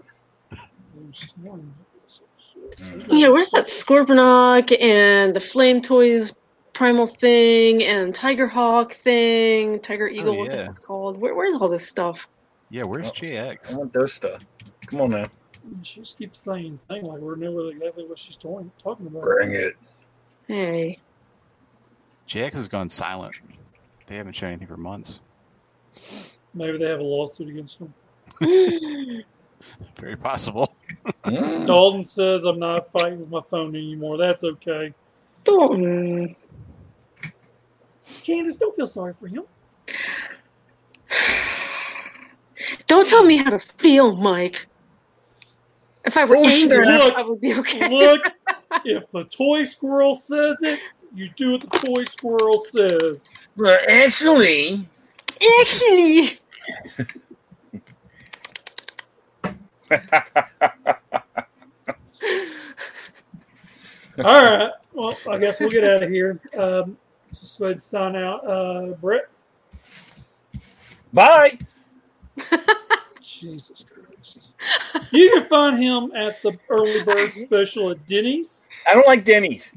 Yeah, 3.10 3.28
where's 3.28 3.50
that 3.50 3.66
Scorponok 3.66 4.80
and 4.80 5.34
the 5.34 5.40
Flame 5.40 5.82
Toys 5.82 6.32
Primal 6.72 7.08
thing 7.08 7.82
and 7.82 8.14
Tiger 8.14 8.46
Hawk 8.46 8.92
thing, 8.92 9.80
Tiger 9.80 10.06
Eagle, 10.06 10.38
what 10.38 10.52
yeah. 10.52 10.70
it's 10.70 10.78
called? 10.78 11.20
Where, 11.20 11.34
where's 11.34 11.54
all 11.54 11.68
this 11.68 11.84
stuff? 11.84 12.28
Yeah, 12.70 12.84
where's 12.84 13.10
Oh. 13.10 13.74
I 13.74 13.78
want 13.78 13.92
those 13.92 14.12
stuff. 14.12 14.42
Come 14.86 15.00
on 15.00 15.10
now. 15.10 15.26
She 15.82 16.00
just 16.00 16.18
keeps 16.18 16.38
saying 16.38 16.78
thing 16.88 17.04
like 17.04 17.18
we're 17.18 17.34
never 17.34 17.70
exactly 17.70 18.06
what 18.06 18.18
she's 18.18 18.36
talking 18.36 18.70
talking 18.80 19.08
about. 19.08 19.22
Bring 19.22 19.52
it. 19.52 19.76
Hey. 20.46 21.00
JX 22.28 22.52
has 22.54 22.68
gone 22.68 22.88
silent. 22.88 23.34
They 24.08 24.16
haven't 24.16 24.32
shown 24.34 24.50
anything 24.50 24.66
for 24.68 24.76
months. 24.76 25.20
Maybe 26.54 26.78
they 26.78 26.86
have 26.86 27.00
a 27.00 27.04
lawsuit 27.04 27.48
against 27.50 27.78
them. 27.78 27.92
Very 30.00 30.16
possible. 30.16 30.74
Mm. 31.24 31.66
Dalton 31.66 32.04
says 32.04 32.44
I'm 32.44 32.58
not 32.58 32.90
fighting 32.90 33.18
with 33.20 33.30
my 33.30 33.42
phone 33.50 33.76
anymore. 33.76 34.16
That's 34.16 34.42
okay. 34.44 34.94
Don't. 35.44 36.34
Candace, 38.22 38.56
don't 38.56 38.74
feel 38.74 38.86
sorry 38.86 39.14
for 39.14 39.26
him. 39.28 39.42
Don't 42.86 43.06
tell 43.06 43.24
me 43.24 43.36
how 43.36 43.50
to 43.50 43.58
feel, 43.58 44.16
Mike. 44.16 44.66
If 46.04 46.16
I 46.16 46.24
were 46.24 46.36
Oh, 46.36 46.44
angry, 46.48 46.86
Look. 46.86 47.14
I 47.14 47.22
would 47.22 47.40
be 47.40 47.54
okay. 47.54 47.88
Look, 47.88 48.22
if 48.84 49.10
the 49.10 49.24
toy 49.24 49.64
squirrel 49.64 50.14
says 50.14 50.56
it, 50.62 50.80
you 51.14 51.30
do 51.36 51.52
what 51.52 51.60
the 51.62 51.66
toy 51.68 52.04
squirrel 52.04 52.58
says. 52.60 53.28
But 53.56 53.92
actually, 53.92 54.88
Actually, 55.60 56.38
All 64.18 64.24
right. 64.24 64.70
Well, 64.92 65.16
I 65.30 65.38
guess 65.38 65.60
we'll 65.60 65.70
get 65.70 65.84
out 65.84 66.02
of 66.02 66.10
here. 66.10 66.40
Um, 66.58 66.98
just 67.32 67.58
go 67.58 67.66
ahead 67.66 67.76
and 67.76 67.82
sign 67.82 68.16
out. 68.16 68.44
Uh, 68.46 68.86
Brett. 69.00 69.28
bye. 71.12 71.56
Jesus 73.22 73.84
Christ. 73.88 74.50
You 75.12 75.30
can 75.30 75.44
find 75.44 75.80
him 75.82 76.10
at 76.16 76.42
the 76.42 76.58
early 76.68 77.04
bird 77.04 77.32
special 77.36 77.90
at 77.90 78.06
Denny's. 78.06 78.68
I 78.86 78.94
don't 78.94 79.06
like 79.06 79.24
Denny's. 79.24 79.72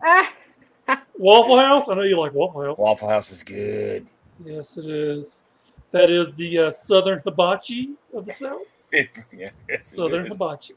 Waffle 1.17 1.59
House. 1.59 1.89
I 1.89 1.95
know 1.95 2.01
you 2.01 2.19
like 2.19 2.33
Waffle 2.33 2.63
House. 2.63 2.77
Waffle 2.77 3.09
House 3.09 3.31
is 3.31 3.43
good. 3.43 4.07
Yes, 4.43 4.77
it 4.77 4.85
is. 4.85 5.43
That 5.91 6.09
is 6.09 6.35
the 6.35 6.57
uh, 6.57 6.71
Southern 6.71 7.19
Hibachi 7.19 7.95
of 8.13 8.25
the 8.25 8.33
South. 8.33 8.61
It, 8.93 9.07
yeah, 9.31 9.51
yes, 9.69 9.87
Southern 9.87 10.25
is. 10.27 10.33
Hibachi. 10.33 10.73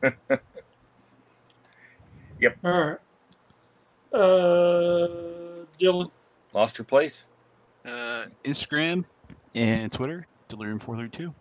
Yep. 2.40 2.56
All 2.64 2.70
right. 2.70 2.98
Uh, 4.12 5.66
Dylan. 5.78 6.10
Lost 6.54 6.78
your 6.78 6.86
place. 6.86 7.24
Uh, 7.84 8.26
Instagram 8.44 9.04
and 9.54 9.92
Twitter, 9.92 10.26
Delirium432. 10.48 11.34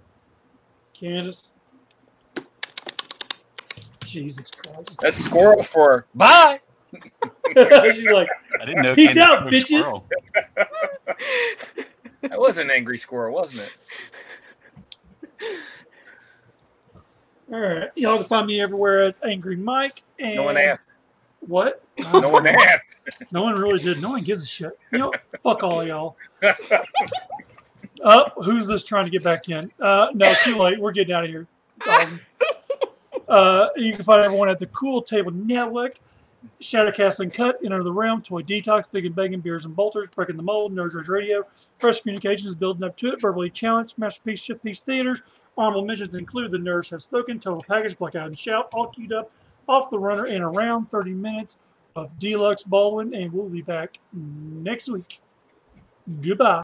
Candace. 0.93 1.53
Jesus 4.05 4.51
Christ. 4.51 4.99
That's 5.01 5.17
squirrel 5.17 5.63
for 5.63 6.05
bye. 6.13 6.59
She's 7.94 8.06
like, 8.06 8.28
I 8.62 8.66
didn't 8.66 8.84
know. 8.84 8.96
Peace 8.96 9.18
out, 9.18 9.48
bitches. 9.48 9.84
squirrel. 9.84 10.10
That 12.22 12.40
was 12.40 12.58
an 12.58 12.70
angry 12.70 12.98
squirrel, 12.98 13.34
wasn't 13.34 13.62
it? 13.62 13.72
all 17.52 17.60
right. 17.60 17.90
Y'all 17.96 18.18
can 18.20 18.28
find 18.28 18.46
me 18.48 18.62
everywhere 18.62 19.04
as 19.04 19.22
Angry 19.24 19.56
Mike. 19.56 20.04
And 20.20 20.36
No 20.36 20.44
one 20.44 20.58
asked. 20.58 20.88
What? 21.40 21.84
No 21.98 22.30
one 22.30 22.46
asked. 22.48 22.98
No 23.32 23.44
one 23.44 23.56
really 23.56 23.80
did. 23.82 24.02
No 24.02 24.10
one 24.10 24.24
gives 24.24 24.44
a 24.44 24.46
shit. 24.46 24.78
You 24.92 25.00
know, 25.00 25.14
fuck 25.42 25.64
all 25.64 25.84
y'all. 25.84 26.18
Up, 28.04 28.34
who's 28.44 28.68
this 28.68 28.84
trying 28.84 29.06
to 29.06 29.12
get 29.12 29.24
back 29.24 29.50
in? 29.50 29.72
Uh, 29.80 30.08
no, 30.14 30.34
too 30.44 30.58
late. 30.58 30.80
We're 30.80 30.92
getting 30.92 31.14
out 31.14 31.24
of 31.24 31.30
here. 31.30 31.48
Um, 31.88 32.20
uh, 33.30 33.68
you 33.78 33.94
can 33.94 34.04
find 34.04 34.22
everyone 34.22 34.50
at 34.50 34.60
the 34.60 34.66
Cool 34.68 35.02
Table 35.02 35.32
Network, 35.32 35.94
Shadowcast 36.62 37.20
Uncut, 37.20 37.60
Enter 37.64 37.84
the 37.84 37.92
Realm, 37.92 38.22
Toy 38.22 38.42
Detox, 38.42 38.92
Big 38.92 39.06
and 39.06 39.16
Bacon, 39.16 39.40
Beers 39.42 39.66
and 39.66 39.76
Bolters, 39.76 40.10
Breaking 40.10 40.38
the 40.38 40.44
Mold, 40.44 40.74
Nerds 40.74 40.94
Rush 40.94 41.08
Radio, 41.08 41.46
Fresh 41.80 42.02
Communications, 42.02 42.56
Building 42.56 42.84
Up 42.84 42.96
to 42.98 43.14
It, 43.14 43.22
Verbally 43.22 43.50
Challenged, 43.50 43.98
Masterpiece, 43.98 44.40
Ship 44.40 44.62
Piece 44.62 44.82
Theaters. 44.82 45.22
Honorable 45.58 45.86
mentions 45.86 46.16
include 46.16 46.52
The 46.52 46.58
Nerds 46.58 46.90
Has 46.92 47.04
Spoken, 47.04 47.40
Total 47.40 47.62
Package, 47.62 47.98
Blackout 47.98 48.28
and 48.28 48.38
Shout, 48.38 48.70
all 48.74 48.88
queued 48.88 49.12
up, 49.12 49.32
off 49.68 49.90
the 49.90 50.00
runner, 50.00 50.26
in 50.28 50.42
around 50.42 50.86
30 50.88 51.12
minutes 51.12 51.58
of 51.96 52.18
Deluxe 52.20 52.64
Baldwin, 52.64 53.14
and 53.14 53.32
we'll 53.34 53.50
be 53.50 53.62
back 53.62 54.00
next 54.14 54.90
week. 54.90 55.22
Goodbye. 56.22 56.58